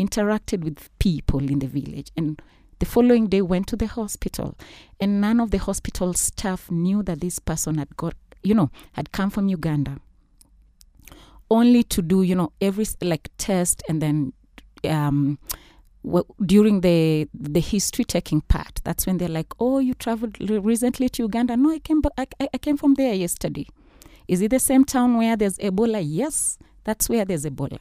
interacted 0.00 0.64
with 0.64 0.88
people 0.98 1.40
in 1.40 1.58
the 1.58 1.66
village, 1.66 2.10
and 2.16 2.40
the 2.78 2.86
following 2.86 3.26
day 3.26 3.42
went 3.42 3.66
to 3.66 3.76
the 3.76 3.86
hospital. 3.86 4.56
And 4.98 5.20
none 5.20 5.40
of 5.40 5.50
the 5.50 5.58
hospital 5.58 6.14
staff 6.14 6.70
knew 6.70 7.02
that 7.04 7.20
this 7.20 7.38
person 7.38 7.78
had 7.78 7.96
got, 7.96 8.14
you 8.42 8.54
know, 8.54 8.70
had 8.94 9.12
come 9.12 9.30
from 9.30 9.48
Uganda. 9.48 9.98
Only 11.52 11.82
to 11.84 12.00
do, 12.02 12.22
you 12.22 12.34
know, 12.34 12.50
every 12.60 12.86
like 13.02 13.28
test 13.36 13.82
and 13.88 14.00
then 14.00 14.32
um, 14.88 15.38
during 16.44 16.80
the 16.80 17.28
the 17.34 17.60
history 17.60 18.04
taking 18.04 18.40
part. 18.40 18.80
That's 18.84 19.06
when 19.06 19.18
they're 19.18 19.28
like 19.28 19.52
oh 19.60 19.78
you 19.78 19.94
traveled 19.94 20.36
recently 20.64 21.08
to 21.10 21.22
uganda. 21.22 21.56
No 21.56 21.70
i 21.70 21.78
came 21.78 22.00
I, 22.18 22.26
I- 22.40 22.48
I 22.54 22.58
came 22.58 22.76
from 22.76 22.94
there 22.94 23.14
yesterday. 23.14 23.66
Is 24.28 24.40
it 24.40 24.50
the 24.50 24.58
same 24.58 24.84
town 24.84 25.18
where 25.18 25.36
there's 25.36 25.58
ebola? 25.58 26.02
Yes 26.04 26.58
that's 26.84 27.08
where 27.08 27.24
there's 27.24 27.44
ebola. 27.44 27.78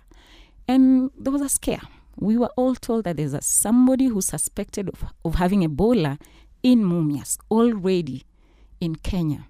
And 0.68 1.10
there 1.18 1.32
was 1.34 1.42
a 1.42 1.50
scare. 1.50 1.82
We 2.18 2.38
were 2.38 2.52
all 2.56 2.76
told 2.76 3.06
that 3.06 3.18
there's 3.18 3.34
a, 3.34 3.42
somebody 3.42 4.06
who 4.06 4.22
suspected 4.22 4.90
of, 4.90 5.04
of 5.26 5.36
having 5.36 5.62
ebola 5.68 6.20
in 6.62 6.84
mumias 6.84 7.38
already 7.50 8.24
in 8.80 8.96
kenya. 8.96 9.48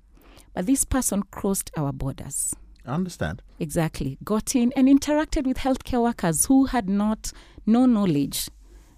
But 0.53 0.67
this 0.67 0.85
person 0.85 1.23
crossed 1.31 1.71
our 1.75 1.91
borders 1.91 2.53
I 2.85 2.93
understand. 2.93 3.41
Exactly. 3.59 4.17
Got 4.23 4.55
in 4.55 4.71
and 4.75 4.87
interacted 4.87 5.45
with 5.45 5.57
healthcare 5.57 6.01
workers 6.01 6.45
who 6.45 6.65
had 6.65 6.89
not 6.89 7.31
no 7.65 7.85
knowledge 7.85 8.49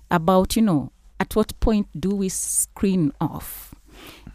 about, 0.10 0.56
you 0.56 0.62
know, 0.62 0.92
at 1.20 1.36
what 1.36 1.60
point 1.60 1.88
do 2.00 2.16
we 2.16 2.30
screen 2.30 3.12
off. 3.20 3.74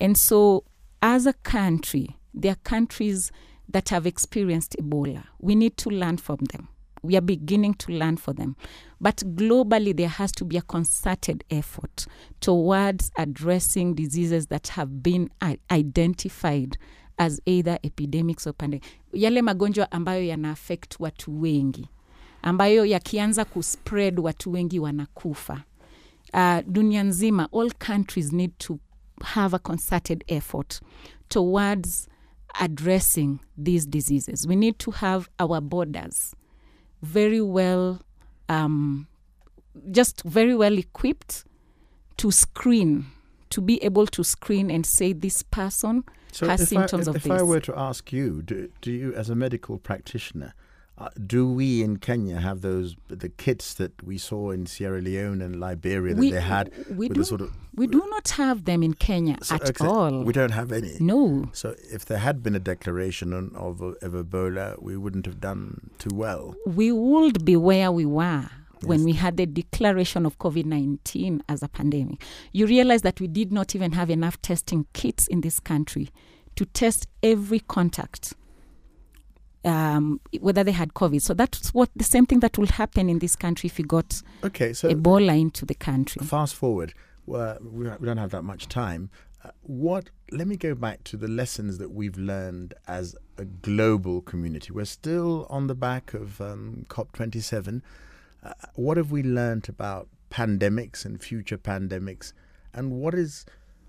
And 0.01 0.17
so 0.17 0.65
as 1.03 1.27
a 1.27 1.33
country, 1.33 2.17
there 2.35 2.53
are 2.53 2.57
countries 2.57 3.33
that 3.69 3.89
have 3.91 4.07
experienced 4.07 4.77
Ebola. 4.81 5.25
We 5.39 5.55
need 5.55 5.77
to 5.79 5.91
learn 5.91 6.17
from 6.19 6.39
them. 6.53 6.69
We 7.03 7.17
are 7.17 7.23
beginning 7.23 7.75
to 7.75 7.93
learn 7.93 8.17
from 8.17 8.37
them. 8.37 8.57
But 9.01 9.19
globally, 9.37 9.97
there 9.97 10.09
has 10.09 10.33
to 10.33 10.45
be 10.45 10.57
a 10.57 10.63
concerted 10.63 11.45
effort 11.51 12.07
towards 12.41 13.13
addressing 13.17 13.95
diseases 13.95 14.49
that 14.49 14.69
have 14.69 15.03
been 15.03 15.31
identified 15.71 16.77
as 17.19 17.43
either 17.47 17.79
epidemics 17.83 18.47
or 18.47 18.55
pandemic. 18.55 18.85
Yale 19.13 19.43
magonjwa 19.43 19.93
ambayo 19.93 20.25
yana 20.25 20.51
affect 20.51 21.01
watu 21.01 21.41
wengi 21.43 21.89
ambayo 22.43 22.87
yakianza 22.87 23.45
kuspread 23.45 24.21
watu 24.21 24.53
wengi 24.53 24.79
wanakufa 24.79 25.63
uh, 26.35 26.59
dunia 26.67 27.03
nzima 27.03 27.49
all 27.53 27.73
countries 27.73 28.33
need 28.33 28.53
to 28.59 28.79
have 29.23 29.57
a 29.57 29.59
concerted 29.59 30.25
effort 30.27 30.81
towards 31.29 32.09
addressing 32.55 33.39
these 33.65 33.89
diseases 33.89 34.47
we 34.47 34.57
need 34.57 34.77
to 34.79 34.91
have 34.91 35.27
our 35.39 35.61
borders 35.61 36.37
very 37.03 37.41
well 37.41 37.97
um, 38.49 39.07
just 39.91 40.29
very 40.29 40.55
well 40.55 40.79
equipped 40.79 41.45
to 42.17 42.33
screen 42.33 43.05
to 43.49 43.61
be 43.61 43.79
able 43.87 44.07
to 44.07 44.25
screen 44.25 44.71
and 44.71 44.87
say 44.87 45.15
this 45.15 45.45
person 45.45 46.03
So 46.33 46.47
has 46.47 46.61
if 46.63 46.69
symptoms 46.69 47.09
I, 47.09 47.11
of 47.11 47.17
if 47.17 47.23
this 47.25 47.33
I 47.33 47.43
were 47.43 47.61
to 47.61 47.79
ask 47.79 48.13
you, 48.13 48.43
do, 48.43 48.71
do 48.81 48.93
you, 48.93 49.15
as 49.15 49.31
a 49.31 49.35
medical 49.35 49.79
practitioner, 49.79 50.55
uh, 50.99 51.09
do 51.27 51.49
we 51.49 51.81
in 51.83 51.99
Kenya 51.99 52.41
have 52.41 52.61
those 52.61 52.97
the 53.07 53.29
kits 53.29 53.73
that 53.75 54.03
we 54.03 54.19
saw 54.19 54.51
in 54.51 54.67
Sierra 54.67 55.01
Leone 55.01 55.41
and 55.41 55.61
Liberia 55.61 56.13
that 56.15 56.21
we, 56.21 56.33
they 56.33 56.41
had 56.41 56.73
we 56.91 57.09
do, 57.09 57.23
sort 57.23 57.41
of 57.41 57.53
we 57.77 57.87
do 57.87 58.05
not 58.11 58.31
have 58.31 58.65
them 58.65 58.83
in 58.83 58.95
kenya 58.95 59.39
so 59.41 59.55
at 59.55 59.61
exa- 59.63 59.87
all 59.89 60.25
We 60.25 60.33
don't 60.33 60.51
have 60.51 60.73
any. 60.73 60.97
no 60.99 61.51
So 61.53 61.77
if 61.93 62.05
there 62.05 62.19
had 62.19 62.43
been 62.43 62.57
a 62.57 62.59
declaration 62.59 63.33
on, 63.33 63.53
of, 63.55 63.81
of 63.81 64.13
Ebola, 64.13 64.83
we 64.83 64.97
wouldn't 64.97 65.27
have 65.27 65.41
done 65.41 65.91
too 65.99 66.11
well. 66.15 66.57
we 66.67 66.91
would 66.91 67.45
be 67.45 67.55
where 67.57 67.93
we 67.93 68.05
were 68.05 68.51
when 68.85 69.01
Yes. 69.01 69.05
we 69.07 69.13
had 69.13 69.37
the 69.37 69.47
declaration 69.47 70.25
of 70.27 70.39
COVID 70.39 70.65
19 70.67 71.43
as 71.49 71.63
a 71.63 71.69
pandemic. 71.69 72.23
You 72.53 72.67
realize 72.67 73.03
that 73.03 73.21
we 73.21 73.27
did 73.29 73.53
not 73.53 73.75
even 73.75 73.93
have 73.93 74.11
enough 74.11 74.41
testing 74.43 74.87
kits 74.93 75.27
in 75.27 75.41
this 75.41 75.61
country 75.61 76.09
to 76.57 76.65
test 76.65 77.07
every 77.23 77.61
contact, 77.61 78.35
um, 79.65 80.21
whether 80.41 80.65
they 80.65 80.73
had 80.73 80.95
COVID. 80.95 81.21
So 81.23 81.35
that's 81.35 81.75
what 81.75 81.91
the 81.97 82.05
same 82.05 82.27
thing 82.27 82.41
that 82.41 82.59
will 82.59 82.67
happen 82.67 83.09
in 83.09 83.19
this 83.19 83.37
country 83.37 83.69
if 83.69 83.79
we 83.79 83.85
got 83.85 84.23
Okay, 84.45 84.73
so 84.73 84.89
Ebola 84.89 85.39
into 85.39 85.65
the 85.67 85.75
country. 85.75 86.25
fast 86.25 86.55
forward. 86.55 86.95
We 87.27 87.37
don't 87.37 88.17
have 88.17 88.31
that 88.31 88.43
much 88.43 88.69
time. 88.69 89.11
Uh, 89.45 89.51
what? 89.63 90.11
Let 90.33 90.49
me 90.49 90.57
go 90.57 90.75
back 90.75 91.05
to 91.05 91.17
the 91.17 91.29
lessons 91.29 91.79
that 91.79 91.91
we've 91.93 92.17
learned 92.17 92.75
as 92.89 93.15
a 93.37 93.45
global 93.45 94.21
community. 94.23 94.73
We're 94.73 94.85
still 94.87 95.47
on 95.51 95.67
the 95.69 95.75
back 95.75 96.13
of 96.15 96.41
um, 96.41 96.87
COP27. 96.89 97.83
Uh, 98.43 98.53
what 98.75 98.97
have 98.97 99.11
we 99.11 99.23
learned 99.23 99.69
about 99.69 100.09
pandemics 100.31 101.05
and 101.05 101.23
future 101.23 101.59
pandemics? 101.59 102.33
And 102.73 102.93
what 102.93 103.15
is, 103.15 103.45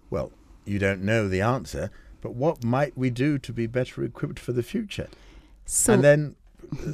well, 0.10 0.32
you 0.66 0.80
don't 0.80 1.04
know 1.04 1.28
the 1.28 1.42
answer, 1.42 1.92
but 2.22 2.34
what 2.34 2.64
might 2.64 2.98
we 2.98 3.10
do 3.10 3.38
to 3.38 3.54
be 3.54 3.68
better 3.68 4.04
equipped 4.04 4.40
for 4.40 4.52
the 4.52 4.64
future? 4.64 5.08
So, 5.66 5.94
and 5.94 6.04
then 6.04 6.36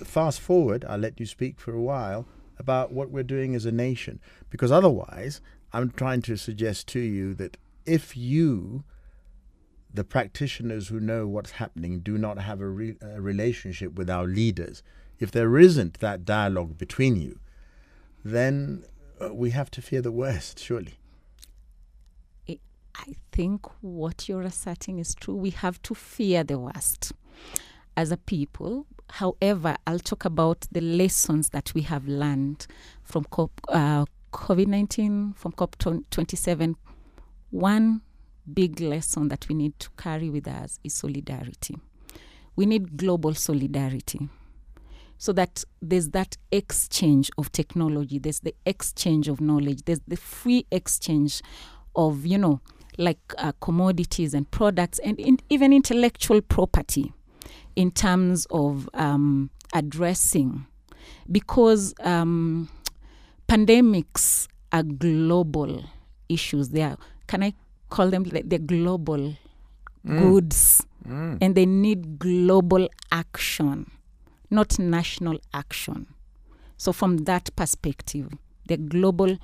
fast 0.04 0.40
forward, 0.40 0.86
I'll 0.88 0.98
let 0.98 1.20
you 1.20 1.26
speak 1.26 1.60
for 1.60 1.74
a 1.74 1.82
while 1.82 2.26
about 2.58 2.92
what 2.92 3.10
we're 3.10 3.24
doing 3.24 3.56
as 3.56 3.66
a 3.66 3.72
nation. 3.72 4.20
Because 4.50 4.72
otherwise, 4.72 5.42
I'm 5.74 5.92
trying 5.92 6.22
to 6.24 6.38
suggest 6.38 6.88
to 6.90 7.00
you 7.00 7.34
that 7.36 7.58
if 7.86 8.16
you, 8.16 8.84
the 9.94 10.04
practitioners 10.04 10.88
who 10.88 11.00
know 11.00 11.28
what's 11.28 11.52
happening, 11.52 12.00
do 12.00 12.18
not 12.18 12.40
have 12.40 12.62
a, 12.62 12.68
re- 12.68 12.98
a 13.02 13.22
relationship 13.22 13.96
with 13.96 14.10
our 14.10 14.26
leaders, 14.26 14.84
if 15.20 15.32
there 15.32 15.58
isn't 15.58 16.00
that 16.00 16.26
dialogue 16.26 16.78
between 16.78 17.16
you, 17.16 17.40
then 18.26 18.84
uh, 19.22 19.32
we 19.32 19.52
have 19.52 19.70
to 19.72 19.82
fear 19.82 20.02
the 20.02 20.12
worst, 20.12 20.60
surely. 20.60 20.96
I 22.50 23.14
think 23.32 23.68
what 23.82 24.28
you're 24.28 24.42
asserting 24.42 25.00
is 25.00 25.14
true. 25.16 25.36
We 25.36 25.52
have 25.52 25.82
to 25.84 25.94
fear 25.94 26.44
the 26.44 26.58
worst 26.58 27.12
as 27.96 28.12
a 28.12 28.18
people. 28.18 28.88
However, 29.10 29.76
I'll 29.86 30.00
talk 30.00 30.26
about 30.26 30.66
the 30.72 30.82
lessons 30.82 31.50
that 31.50 31.74
we 31.76 31.82
have 31.82 32.08
learned 32.08 32.66
from 33.04 33.26
uh, 33.68 34.06
COVID 34.32 34.68
19, 34.68 35.34
from 35.34 35.52
COP 35.52 35.76
27. 35.78 36.78
One 37.52 38.02
big 38.52 38.80
lesson 38.80 39.28
that 39.28 39.48
we 39.50 39.56
need 39.56 39.78
to 39.80 39.90
carry 39.98 40.30
with 40.30 40.48
us 40.48 40.80
is 40.84 40.94
solidarity. 40.94 41.78
We 42.56 42.66
need 42.66 42.98
global 42.98 43.34
solidarity 43.34 44.30
so 45.18 45.34
that 45.34 45.64
there's 45.82 46.10
that 46.10 46.38
exchange 46.52 47.32
of 47.38 47.52
technology, 47.52 48.20
there's 48.20 48.42
the 48.42 48.54
exchange 48.66 49.28
of 49.28 49.42
knowledge, 49.42 49.84
there's 49.86 50.02
the 50.08 50.18
free 50.18 50.66
exchange 50.72 51.42
of, 51.96 52.26
you 52.26 52.38
know, 52.38 52.60
like 52.98 53.20
uh, 53.38 53.52
commodities 53.62 54.34
and 54.34 54.50
products 54.52 55.00
and 55.00 55.20
in, 55.20 55.38
even 55.50 55.74
intellectual 55.74 56.42
property 56.42 57.14
in 57.76 57.92
terms 57.92 58.46
of 58.52 58.90
um, 58.94 59.50
addressing. 59.74 60.66
Because 61.32 61.94
um, 62.00 62.70
pandemics 63.48 64.48
are 64.72 64.84
global 64.84 65.84
issues. 66.30 66.70
They 66.70 66.82
are 66.84 66.98
can 67.28 67.44
i 67.44 67.54
call 67.90 68.10
them? 68.10 68.24
They're 68.24 68.60
global 68.60 69.36
goods 70.06 70.86
and 71.42 71.56
they 71.56 71.66
need 71.66 72.20
global 72.20 72.88
action 73.12 73.90
not 74.50 74.78
national 74.80 75.40
action 75.54 76.08
so 76.78 76.92
from 76.92 77.18
that 77.20 77.56
perspective 77.56 78.30
they're 78.68 78.78
global 78.78 79.38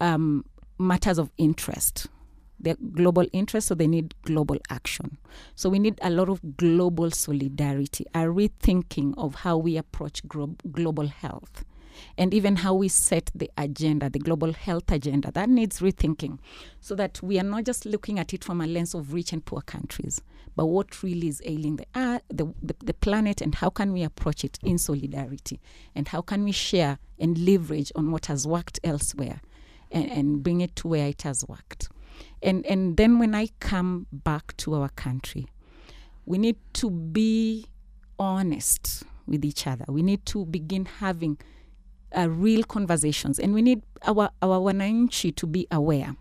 um, 0.00 0.44
matters 0.78 1.18
of 1.18 1.30
interest 1.38 2.08
they're 2.64 2.76
global 2.92 3.26
interest, 3.32 3.68
so 3.68 3.74
they 3.74 3.86
need 3.86 4.14
global 4.22 4.56
action. 4.70 5.18
So 5.54 5.68
we 5.68 5.78
need 5.78 5.98
a 6.02 6.10
lot 6.10 6.28
of 6.28 6.56
global 6.56 7.10
solidarity, 7.10 8.06
a 8.14 8.20
rethinking 8.20 9.14
of 9.18 9.34
how 9.36 9.58
we 9.58 9.76
approach 9.76 10.26
gro- 10.26 10.56
global 10.70 11.06
health, 11.08 11.64
and 12.16 12.32
even 12.34 12.56
how 12.56 12.74
we 12.74 12.88
set 12.88 13.30
the 13.34 13.50
agenda, 13.56 14.10
the 14.10 14.18
global 14.18 14.52
health 14.52 14.90
agenda. 14.90 15.30
That 15.32 15.48
needs 15.48 15.80
rethinking, 15.80 16.38
so 16.80 16.94
that 16.94 17.22
we 17.22 17.38
are 17.38 17.44
not 17.44 17.64
just 17.64 17.84
looking 17.84 18.18
at 18.18 18.34
it 18.34 18.44
from 18.44 18.60
a 18.60 18.66
lens 18.66 18.94
of 18.94 19.12
rich 19.12 19.32
and 19.32 19.44
poor 19.44 19.60
countries, 19.60 20.20
but 20.56 20.66
what 20.66 21.02
really 21.02 21.28
is 21.28 21.42
ailing 21.44 21.76
the 21.76 21.86
earth, 21.96 22.22
the, 22.28 22.46
the, 22.62 22.74
the 22.84 22.94
planet, 22.94 23.40
and 23.40 23.56
how 23.56 23.70
can 23.70 23.92
we 23.92 24.02
approach 24.02 24.44
it 24.44 24.58
in 24.62 24.78
solidarity, 24.78 25.60
and 25.94 26.08
how 26.08 26.20
can 26.20 26.44
we 26.44 26.52
share 26.52 26.98
and 27.18 27.38
leverage 27.38 27.92
on 27.94 28.10
what 28.10 28.26
has 28.26 28.46
worked 28.46 28.80
elsewhere, 28.84 29.40
and, 29.90 30.10
and 30.10 30.42
bring 30.42 30.60
it 30.60 30.74
to 30.76 30.88
where 30.88 31.08
it 31.08 31.22
has 31.22 31.44
worked? 31.48 31.88
And 32.42 32.64
and 32.66 32.96
then 32.96 33.18
when 33.18 33.34
i 33.34 33.48
come 33.58 34.06
back 34.12 34.56
to 34.58 34.74
our 34.74 34.90
country 34.90 35.46
we 36.26 36.38
need 36.38 36.56
to 36.74 36.90
be 36.90 37.66
honest 38.18 39.04
with 39.26 39.44
each 39.44 39.66
other. 39.66 39.84
We 39.88 40.02
need 40.02 40.24
to 40.26 40.46
begin 40.46 40.86
having 40.86 41.38
uh, 42.16 42.28
real 42.28 42.62
conversations 42.64 43.38
and 43.38 43.54
we 43.54 43.62
need 43.62 43.82
our 44.06 44.30
our 44.42 44.58
wananchi 44.60 45.34
to 45.34 45.46
be 45.46 45.66
aware 45.70 46.16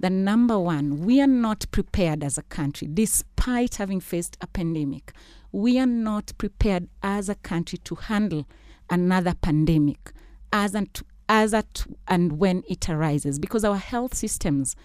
that 0.00 0.12
number 0.12 0.58
one 0.58 1.00
we 1.04 1.20
are 1.20 1.26
not 1.26 1.64
prepared 1.70 2.22
as 2.22 2.38
a 2.38 2.42
country 2.42 2.88
despite 2.92 3.76
having 3.76 4.00
faced 4.00 4.36
a 4.40 4.46
pandemic 4.46 5.12
we 5.52 5.78
are 5.78 5.86
not 5.86 6.32
prepared 6.38 6.88
as 7.02 7.28
a 7.28 7.34
country 7.36 7.78
to 7.78 7.94
handle 7.94 8.46
another 8.90 9.34
pandemic 9.34 10.12
as 10.52 10.74
and 10.74 11.02
as 11.28 11.54
at 11.54 11.86
and 12.06 12.38
when 12.38 12.62
it 12.68 12.88
arises 12.88 13.38
because 13.38 13.64
our 13.64 13.76
health 13.76 14.14
systems 14.14 14.76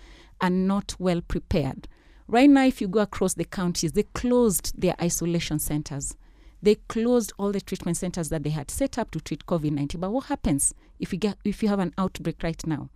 are 0.42 0.50
not 0.50 0.96
well 1.00 1.22
prepared. 1.22 1.88
Right 2.28 2.50
now, 2.50 2.66
if 2.66 2.80
you 2.82 2.88
go 2.88 3.00
across 3.00 3.34
the 3.34 3.46
counties, 3.46 3.94
they 3.94 4.04
closed 4.04 4.80
their 4.80 4.96
isolation 5.02 5.60
centers. 5.60 6.16
They 6.62 6.76
closed 6.76 7.32
all 7.38 7.52
the 7.52 7.62
treatment 7.62 7.98
centers 7.98 8.30
that 8.30 8.44
they 8.44 8.50
had 8.50 8.70
set 8.70 8.98
up 8.98 9.12
to 9.12 9.20
treat 9.20 9.46
COVID 9.46 9.72
19. 9.72 10.02
But 10.02 10.12
what 10.12 10.26
happens 10.26 10.74
if 11.00 11.14
you, 11.14 11.20
get, 11.20 11.38
if 11.44 11.64
you 11.64 11.70
have 11.70 11.80
an 11.80 11.94
outbreak 11.98 12.44
right 12.44 12.66
now? 12.68 12.90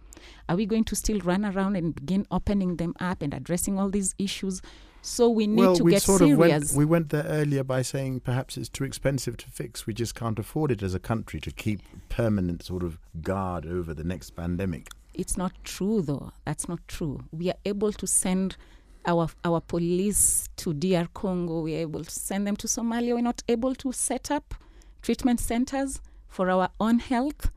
Are 0.48 0.56
we 0.56 0.66
going 0.66 0.84
to 0.86 0.96
still 0.96 1.20
run 1.20 1.46
around 1.46 1.76
and 1.76 1.94
begin 1.94 2.26
opening 2.32 2.78
them 2.78 2.96
up 3.00 3.22
and 3.22 3.34
addressing 3.34 3.80
all 3.80 3.90
these 3.90 4.16
issues? 4.18 4.62
So 5.02 5.30
we 5.30 5.48
need 5.48 5.60
well, 5.60 5.76
to 5.76 5.84
we 5.84 5.92
get 5.92 6.02
sort 6.02 6.20
serious. 6.20 6.34
of 6.34 6.40
went, 6.40 6.72
we 6.74 6.86
went 6.86 7.10
there 7.10 7.26
earlier 7.26 7.64
by 7.64 7.82
saying 7.82 8.22
perhaps 8.22 8.56
it's 8.56 8.70
too 8.70 8.86
expensive 8.86 9.36
to 9.38 9.50
fix. 9.50 9.86
We 9.86 9.94
just 9.94 10.16
can't 10.16 10.40
afford 10.40 10.72
it 10.72 10.82
as 10.82 10.94
a 10.94 11.00
country 11.00 11.42
to 11.42 11.52
keep 11.52 11.82
permanent 12.08 12.64
sort 12.64 12.84
of 12.84 13.00
guard 13.22 13.66
over 13.66 13.94
the 13.94 14.06
next 14.06 14.32
pandemic. 14.32 14.88
it's 15.14 15.38
not 15.38 15.54
true 15.64 16.02
though 16.02 16.32
that's 16.46 16.68
not 16.68 16.80
true 16.88 17.24
we 17.32 17.50
are 17.50 17.60
able 17.66 17.92
to 17.92 18.08
send 18.08 18.58
our 19.06 19.28
our 19.44 19.62
police 19.62 20.48
to 20.58 20.74
DR 20.74 21.08
Congo 21.14 21.62
we 21.62 21.76
are 21.76 21.80
able 21.80 22.04
to 22.04 22.12
send 22.12 22.48
them 22.48 22.56
to 22.58 22.68
Somalia. 22.68 23.16
We're 23.16 23.22
not 23.22 23.44
able 23.48 23.76
to 23.76 23.92
set 23.92 24.32
up 24.32 24.56
treatment 25.02 25.40
centers 25.40 26.02
for 26.28 26.50
our 26.50 26.70
own 26.80 27.00
health. 27.00 27.52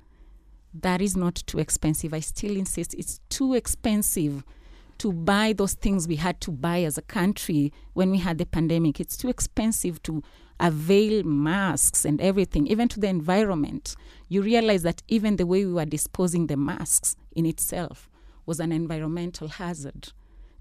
That 0.75 1.01
is 1.01 1.17
not 1.17 1.37
too 1.47 1.59
expensive. 1.59 2.13
I 2.13 2.21
still 2.21 2.57
insist 2.57 2.95
it's 2.95 3.21
too 3.29 3.55
expensive 3.55 4.45
to 4.99 5.13
buy 5.13 5.53
those 5.53 5.75
things 5.75 6.09
we 6.09 6.17
had 6.17 6.41
to 6.43 6.51
buy 6.51 6.83
as 6.83 6.99
a 6.99 7.03
country 7.03 7.73
when 7.93 8.11
we 8.11 8.19
had 8.19 8.39
the 8.39 8.47
pandemic. 8.47 9.01
It's 9.01 9.17
too 9.17 9.29
expensive 9.29 10.03
to 10.05 10.23
avail 10.59 11.23
masks 11.23 12.05
and 12.05 12.21
everything 12.21 12.67
even 12.67 12.89
to 12.89 13.01
the 13.01 13.09
environment. 13.09 13.95
You 14.29 14.43
realize 14.43 14.83
that 14.83 15.03
even 15.09 15.37
the 15.37 15.47
way 15.47 15.65
we 15.67 15.73
were 15.73 15.85
disposing 15.85 16.47
the 16.47 16.57
masks 16.57 17.17
in 17.33 17.45
itself 17.47 18.09
was 18.47 18.59
an 18.61 18.73
environmental 18.73 19.49
hazard. 19.49 20.13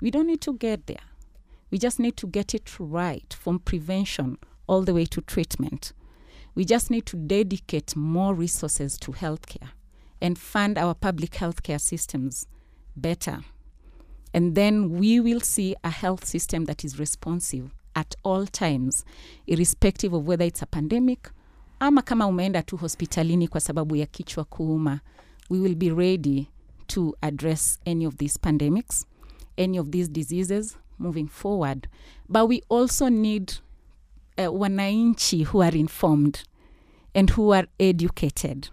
We 0.06 0.12
don't 0.12 0.28
need 0.28 0.42
to 0.42 0.54
get 0.54 0.86
there. 0.86 1.02
We 1.72 1.80
just 1.80 2.00
need 2.00 2.16
to 2.18 2.28
get 2.28 2.54
it 2.54 2.72
right 2.80 3.34
from 3.34 3.58
prevention 3.58 4.38
all 4.68 4.84
the 4.84 4.94
way 4.94 5.06
to 5.06 5.20
treatment. 5.22 5.94
We 6.54 6.64
just 6.64 6.92
need 6.92 7.08
to 7.08 7.18
dedicate 7.18 7.96
more 7.96 8.36
resources 8.36 9.00
to 9.00 9.14
healthcare 9.14 9.70
and 10.22 10.38
fund 10.38 10.78
our 10.78 10.94
public 10.94 11.32
healthcare 11.32 11.82
systems 11.82 12.46
better. 12.96 13.40
And 14.32 14.54
then 14.54 14.92
we 15.00 15.20
will 15.20 15.40
see 15.40 15.76
a 15.84 15.90
health 15.90 16.24
system 16.24 16.66
that 16.66 16.86
is 16.86 17.00
responsive 17.00 17.74
at 17.96 18.14
all 18.22 18.46
times, 18.46 19.04
irrespective 19.48 20.14
of 20.14 20.28
whether 20.28 20.46
it's 20.46 20.62
a 20.62 20.68
pandemic 20.68 21.32
ama 21.80 22.04
kama 22.04 22.28
umeenda 22.28 22.62
tu 22.64 22.78
hospitalini 22.78 23.48
kwa 23.48 23.62
sababu 23.62 23.96
ya 23.96 24.06
kichwa 24.06 24.44
kuuma. 24.44 25.00
We 25.50 25.60
will 25.60 25.76
be 25.76 25.90
ready 25.90 26.48
to 26.88 27.16
address 27.22 27.80
any 27.88 28.06
of 28.06 28.18
these 28.18 28.38
pandemics, 28.40 29.06
any 29.58 29.78
of 29.78 29.92
these 29.92 30.08
diseases 30.08 30.78
moving 30.98 31.28
forward. 31.28 31.88
But 32.30 32.48
we 32.48 32.62
also 32.70 33.10
need 33.10 33.54
uh, 34.38 34.44
wananchi 34.44 35.46
who 35.46 35.62
are 35.62 35.76
informed 35.76 36.44
and 37.14 37.30
who 37.30 37.54
are 37.54 37.66
educated 37.80 38.70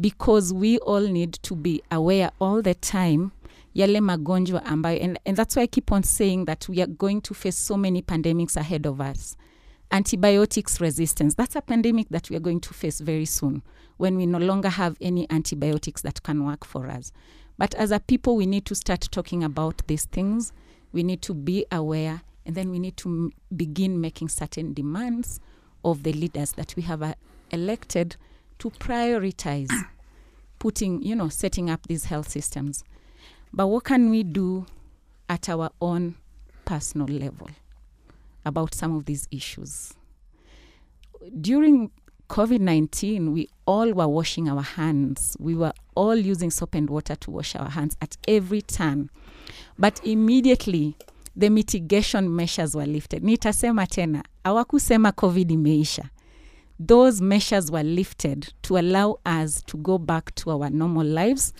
because 0.00 0.52
we 0.52 0.78
all 0.78 1.00
need 1.00 1.34
to 1.34 1.54
be 1.54 1.82
aware 1.90 2.30
all 2.40 2.62
the 2.62 2.74
time 2.74 3.32
yale 3.74 4.00
magonjwa 4.00 4.64
ambayo 4.64 5.00
and, 5.00 5.18
and 5.24 5.36
that's 5.36 5.56
why 5.56 5.62
I 5.62 5.66
keep 5.66 5.92
on 5.92 6.02
saying 6.02 6.44
that 6.44 6.68
we 6.68 6.82
are 6.82 6.86
going 6.86 7.20
to 7.22 7.34
face 7.34 7.56
so 7.56 7.76
many 7.76 8.02
pandemics 8.02 8.56
ahead 8.56 8.86
of 8.86 9.00
us. 9.00 9.36
Antibiotics 9.90 10.80
resistance, 10.80 11.34
that's 11.34 11.56
a 11.56 11.60
pandemic 11.62 12.08
that 12.10 12.30
we 12.30 12.36
are 12.36 12.40
going 12.40 12.60
to 12.60 12.74
face 12.74 13.00
very 13.00 13.26
soon 13.26 13.62
when 13.98 14.16
we 14.16 14.26
no 14.26 14.38
longer 14.38 14.68
have 14.70 14.96
any 15.00 15.26
antibiotics 15.30 16.02
that 16.02 16.22
can 16.22 16.44
work 16.44 16.64
for 16.64 16.88
us. 16.88 17.12
But 17.58 17.74
as 17.74 17.90
a 17.90 18.00
people, 18.00 18.36
we 18.36 18.46
need 18.46 18.66
to 18.66 18.74
start 18.74 19.08
talking 19.10 19.44
about 19.44 19.86
these 19.86 20.04
things. 20.06 20.52
We 20.92 21.02
need 21.02 21.22
to 21.22 21.34
be 21.34 21.66
aware, 21.70 22.22
and 22.44 22.54
then 22.54 22.70
we 22.70 22.78
need 22.78 22.96
to 22.98 23.08
m- 23.08 23.32
begin 23.56 24.00
making 24.00 24.28
certain 24.28 24.72
demands 24.72 25.40
of 25.84 26.02
the 26.02 26.12
leaders 26.12 26.52
that 26.52 26.74
we 26.76 26.82
have 26.82 27.02
uh, 27.02 27.14
elected 27.50 28.16
to 28.58 28.70
prioritize 28.70 29.70
putting, 30.58 31.02
you 31.02 31.14
know, 31.14 31.28
setting 31.28 31.70
up 31.70 31.86
these 31.88 32.04
health 32.06 32.28
systems. 32.28 32.84
But 33.52 33.66
what 33.66 33.84
can 33.84 34.10
we 34.10 34.22
do 34.22 34.66
at 35.28 35.48
our 35.48 35.70
own 35.80 36.14
personal 36.64 37.06
level 37.06 37.50
about 38.44 38.74
some 38.74 38.96
of 38.96 39.04
these 39.04 39.28
issues? 39.30 39.94
During 41.40 41.90
COVID 42.32 42.60
19, 42.60 43.30
we 43.34 43.46
all 43.66 43.92
were 43.92 44.08
washing 44.08 44.48
our 44.48 44.62
hands. 44.62 45.36
We 45.38 45.54
were 45.54 45.74
all 45.94 46.16
using 46.16 46.50
soap 46.50 46.74
and 46.74 46.88
water 46.88 47.14
to 47.14 47.30
wash 47.30 47.54
our 47.54 47.68
hands 47.68 47.94
at 48.00 48.16
every 48.26 48.62
turn. 48.62 49.10
But 49.78 50.00
immediately, 50.02 50.96
the 51.36 51.50
mitigation 51.50 52.34
measures 52.34 52.74
were 52.74 52.86
lifted. 52.86 53.22
Nitasema 53.22 53.86
tena, 53.86 54.22
hawakusema 54.44 55.12
COVID 55.12 55.50
imeisha. 55.50 56.08
Those 56.80 57.20
measures 57.20 57.70
were 57.70 57.82
lifted 57.84 58.54
to 58.62 58.78
allow 58.78 59.18
us 59.26 59.62
to 59.66 59.76
go 59.76 59.98
back 59.98 60.34
to 60.36 60.52
our 60.52 60.70
normal 60.70 61.04
lives 61.04 61.52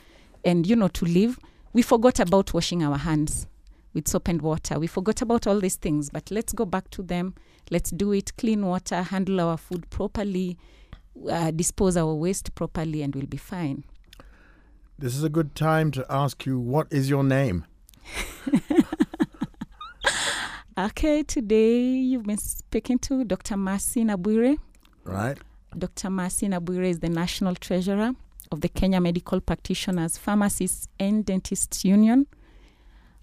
and, 0.42 0.66
you 0.66 0.74
know, 0.74 0.88
to 0.88 1.04
live. 1.04 1.38
We 1.74 1.82
forgot 1.82 2.18
about 2.18 2.54
washing 2.54 2.82
our 2.82 2.96
hands 2.96 3.46
with 3.95 4.09
soap 4.09 4.28
and 4.28 4.43
water. 4.43 4.78
We 4.78 4.86
forgot 4.86 5.22
about 5.22 5.47
all 5.47 5.61
these 5.61 5.76
things, 5.76 6.11
but 6.11 6.30
let's 6.30 6.53
go 6.53 6.64
back 6.64 6.90
to 6.90 7.03
them. 7.03 7.34
Let's 7.70 7.90
do 7.90 8.12
it. 8.12 8.36
Clean 8.36 8.64
water, 8.64 9.03
handle 9.03 9.40
our 9.40 9.57
food 9.57 9.88
properly, 9.90 10.59
uh, 11.30 11.51
dispose 11.51 11.97
our 11.97 12.14
waste 12.14 12.55
properly, 12.55 13.03
and 13.03 13.14
we'll 13.14 13.26
be 13.26 13.36
fine. 13.36 13.84
This 14.99 15.16
is 15.16 15.24
a 15.24 15.28
good 15.28 15.55
time 15.55 15.90
to 15.93 16.07
ask 16.09 16.47
you 16.47 16.59
what 16.59 16.86
is 16.90 17.11
your 17.11 17.24
name? 17.24 17.64
Okay, 20.78 21.22
today 21.22 21.80
you've 21.82 22.22
been 22.22 22.38
speaking 22.38 22.99
to 23.01 23.24
Dr. 23.24 23.59
Mercy 23.59 24.05
Nabwire. 24.05 24.57
Right? 25.05 25.36
Dr. 25.76 26.09
Mercy 26.09 26.49
Nabwire 26.49 26.88
is 26.88 27.01
the 27.01 27.11
National 27.11 27.55
Treasurer 27.55 28.12
of 28.51 28.62
the 28.62 28.70
Kenya 28.70 28.99
Medical 28.99 29.43
Practitioners, 29.43 30.16
Pharmacists 30.16 30.88
and 30.99 31.26
Dentists 31.26 31.84
Union. 31.84 32.26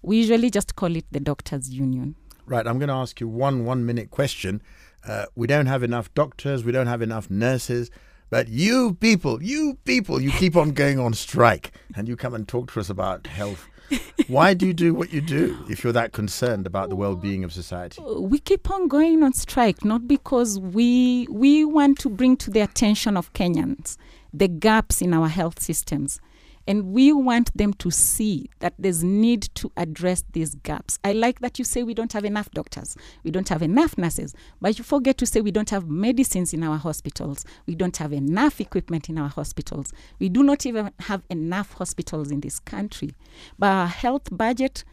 We 0.02 0.18
usually 0.18 0.50
just 0.50 0.76
call 0.76 0.96
it 0.96 1.06
the 1.12 1.20
Doctors 1.20 1.70
Union. 1.70 2.16
Right. 2.46 2.66
I'm 2.66 2.80
going 2.80 2.90
to 2.90 2.96
ask 2.96 3.20
you 3.20 3.28
one 3.28 3.66
one 3.66 3.86
minute 3.86 4.10
question. 4.10 4.62
Uh, 5.08 5.26
we 5.36 5.48
don't 5.48 5.68
have 5.68 5.84
enough 5.84 6.14
doctors, 6.14 6.64
we 6.64 6.72
don't 6.72 6.88
have 6.88 7.02
enough 7.02 7.30
nurses, 7.30 7.90
but 8.30 8.48
you 8.50 8.96
people, 8.96 9.42
you 9.42 9.78
people, 9.86 10.22
you 10.22 10.32
keep 10.32 10.56
on 10.56 10.72
going 10.72 11.00
on 11.00 11.14
strike 11.14 11.72
and 11.96 12.08
you 12.08 12.16
come 12.16 12.34
and 12.34 12.48
talk 12.48 12.72
to 12.74 12.80
us 12.80 12.90
about 12.90 13.26
health. 13.28 13.68
Why 14.28 14.54
do 14.54 14.68
you 14.68 14.74
do 14.74 14.94
what 14.94 15.12
you 15.12 15.22
do 15.22 15.58
if 15.70 15.84
you're 15.84 15.94
that 15.94 16.12
concerned 16.12 16.68
about 16.68 16.90
the 16.90 16.96
well 16.96 17.16
being 17.16 17.44
of 17.44 17.52
society? 17.52 18.02
we 18.18 18.40
keep 18.40 18.70
on 18.70 18.88
going 18.88 19.24
on 19.24 19.34
strike 19.34 19.84
not 19.84 20.08
because 20.08 20.60
we 20.60 21.28
we 21.32 21.66
want 21.66 21.98
to 22.00 22.10
bring 22.10 22.38
to 22.38 22.52
the 22.52 22.60
attention 22.60 23.18
of 23.18 23.34
Kenyans 23.34 23.98
the 24.32 24.48
gaps 24.48 25.02
in 25.02 25.14
our 25.14 25.28
health 25.28 25.60
systems 25.60 26.20
and 26.68 26.92
we 26.94 27.12
want 27.12 27.56
them 27.58 27.74
to 27.74 27.90
see 27.90 28.50
that 28.60 28.74
there's 28.78 29.04
need 29.04 29.44
to 29.56 29.72
address 29.78 30.24
these 30.34 30.56
gaps. 30.56 31.00
I 31.04 31.14
like 31.14 31.40
that 31.40 31.58
you 31.58 31.66
say 31.66 31.84
we 31.84 31.94
don't 31.94 32.14
have 32.14 32.26
enough 32.26 32.52
doctors, 32.52 32.96
we 33.24 33.32
don't 33.32 33.50
have 33.50 33.62
enough 33.62 33.98
nurses, 33.98 34.36
but 34.62 34.78
you 34.78 34.84
forget 34.84 35.18
to 35.20 35.26
say 35.26 35.42
we 35.42 35.52
don't 35.52 35.70
have 35.70 35.90
medicines 35.90 36.54
in 36.54 36.64
our 36.64 36.78
hospitals, 36.78 37.46
we 37.66 37.76
don't 37.76 37.98
have 37.98 38.14
enough 38.14 38.62
equipment 38.62 39.10
in 39.10 39.18
our 39.18 39.30
hospitals, 39.30 39.92
we 40.20 40.30
do 40.30 40.44
not 40.44 40.66
even 40.66 40.92
have 41.00 41.24
enough 41.30 41.74
hospitals 41.74 42.32
in 42.32 42.42
this 42.42 42.60
country. 42.60 43.12
But 43.58 43.68
our 43.68 43.88
health 43.88 44.30
budget 44.32 44.84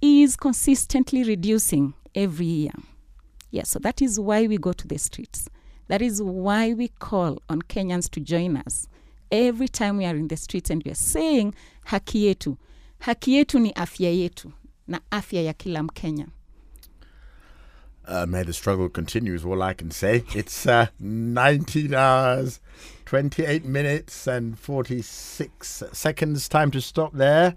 is 0.00 0.36
consistently 0.36 1.24
reducing 1.24 1.94
every 2.14 2.46
year. 2.46 2.72
Yes, 3.50 3.70
so 3.70 3.78
that 3.80 4.00
is 4.00 4.18
why 4.18 4.46
we 4.46 4.56
go 4.56 4.72
to 4.72 4.88
the 4.88 4.98
streets. 4.98 5.48
That 5.88 6.00
is 6.00 6.22
why 6.22 6.72
we 6.72 6.88
call 6.88 7.42
on 7.48 7.62
Kenyans 7.62 8.08
to 8.12 8.20
join 8.20 8.56
us 8.56 8.88
every 9.32 9.66
time 9.66 9.96
we 9.96 10.04
are 10.04 10.14
in 10.14 10.28
the 10.28 10.36
streets 10.36 10.70
and 10.70 10.82
we 10.84 10.90
are 10.92 10.94
saying 10.94 11.54
haki 11.86 12.24
yetu. 12.26 12.56
Haki 13.00 13.34
yetu 13.34 13.60
ni 13.60 13.72
afya 13.72 14.10
yetu 14.10 14.52
na 14.86 15.00
afya 15.10 15.42
ya 15.42 15.52
kila 15.52 15.82
Mkenya. 15.82 16.28
Uh, 18.06 18.26
may 18.26 18.42
the 18.42 18.52
struggle 18.52 18.88
continue 18.88 19.32
is 19.32 19.44
all 19.44 19.62
I 19.62 19.74
can 19.74 19.90
say. 19.92 20.24
It's 20.34 20.66
uh, 20.66 20.86
19 20.98 21.94
hours, 21.94 22.60
28 23.06 23.64
minutes, 23.64 24.26
and 24.26 24.58
46 24.58 25.84
seconds. 25.92 26.48
Time 26.48 26.72
to 26.72 26.80
stop 26.80 27.12
there. 27.12 27.54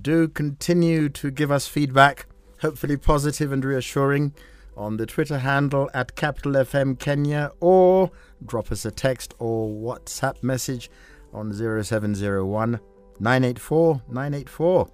Do 0.00 0.28
continue 0.28 1.10
to 1.10 1.30
give 1.30 1.52
us 1.52 1.68
feedback, 1.68 2.24
hopefully 2.62 2.96
positive 2.96 3.52
and 3.52 3.62
reassuring, 3.62 4.32
on 4.78 4.96
the 4.96 5.04
Twitter 5.04 5.38
handle 5.38 5.90
at 5.92 6.16
Capital 6.16 6.52
FM 6.52 6.98
Kenya 6.98 7.52
or 7.60 8.10
drop 8.44 8.72
us 8.72 8.86
a 8.86 8.90
text 8.90 9.34
or 9.38 9.68
WhatsApp 9.68 10.42
message 10.42 10.90
on 11.32 11.52
0701 11.52 12.80
984 13.20 14.02
984. 14.08 14.88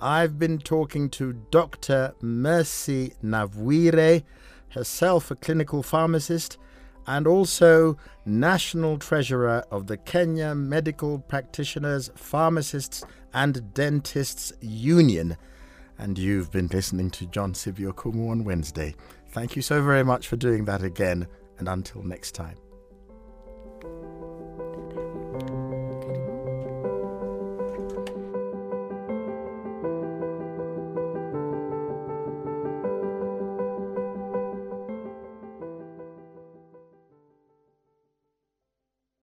I've 0.00 0.38
been 0.38 0.58
talking 0.58 1.10
to 1.10 1.32
Dr. 1.50 2.14
Mercy 2.20 3.12
Nabwire, 3.22 4.22
herself 4.70 5.30
a 5.30 5.34
clinical 5.34 5.82
pharmacist 5.82 6.58
and 7.08 7.26
also 7.26 7.96
National 8.26 8.98
Treasurer 8.98 9.64
of 9.70 9.86
the 9.86 9.96
Kenya 9.96 10.54
Medical 10.54 11.18
Practitioners, 11.18 12.10
Pharmacists 12.14 13.02
and 13.32 13.72
Dentists 13.74 14.52
Union. 14.60 15.36
And 15.98 16.18
you've 16.18 16.52
been 16.52 16.68
listening 16.68 17.10
to 17.12 17.26
John 17.26 17.54
Sibi-Okumu 17.54 18.30
on 18.30 18.44
Wednesday. 18.44 18.94
Thank 19.30 19.56
you 19.56 19.62
so 19.62 19.82
very 19.82 20.04
much 20.04 20.28
for 20.28 20.36
doing 20.36 20.64
that 20.66 20.82
again, 20.82 21.26
and 21.58 21.68
until 21.68 22.02
next 22.02 22.32
time. 22.32 22.67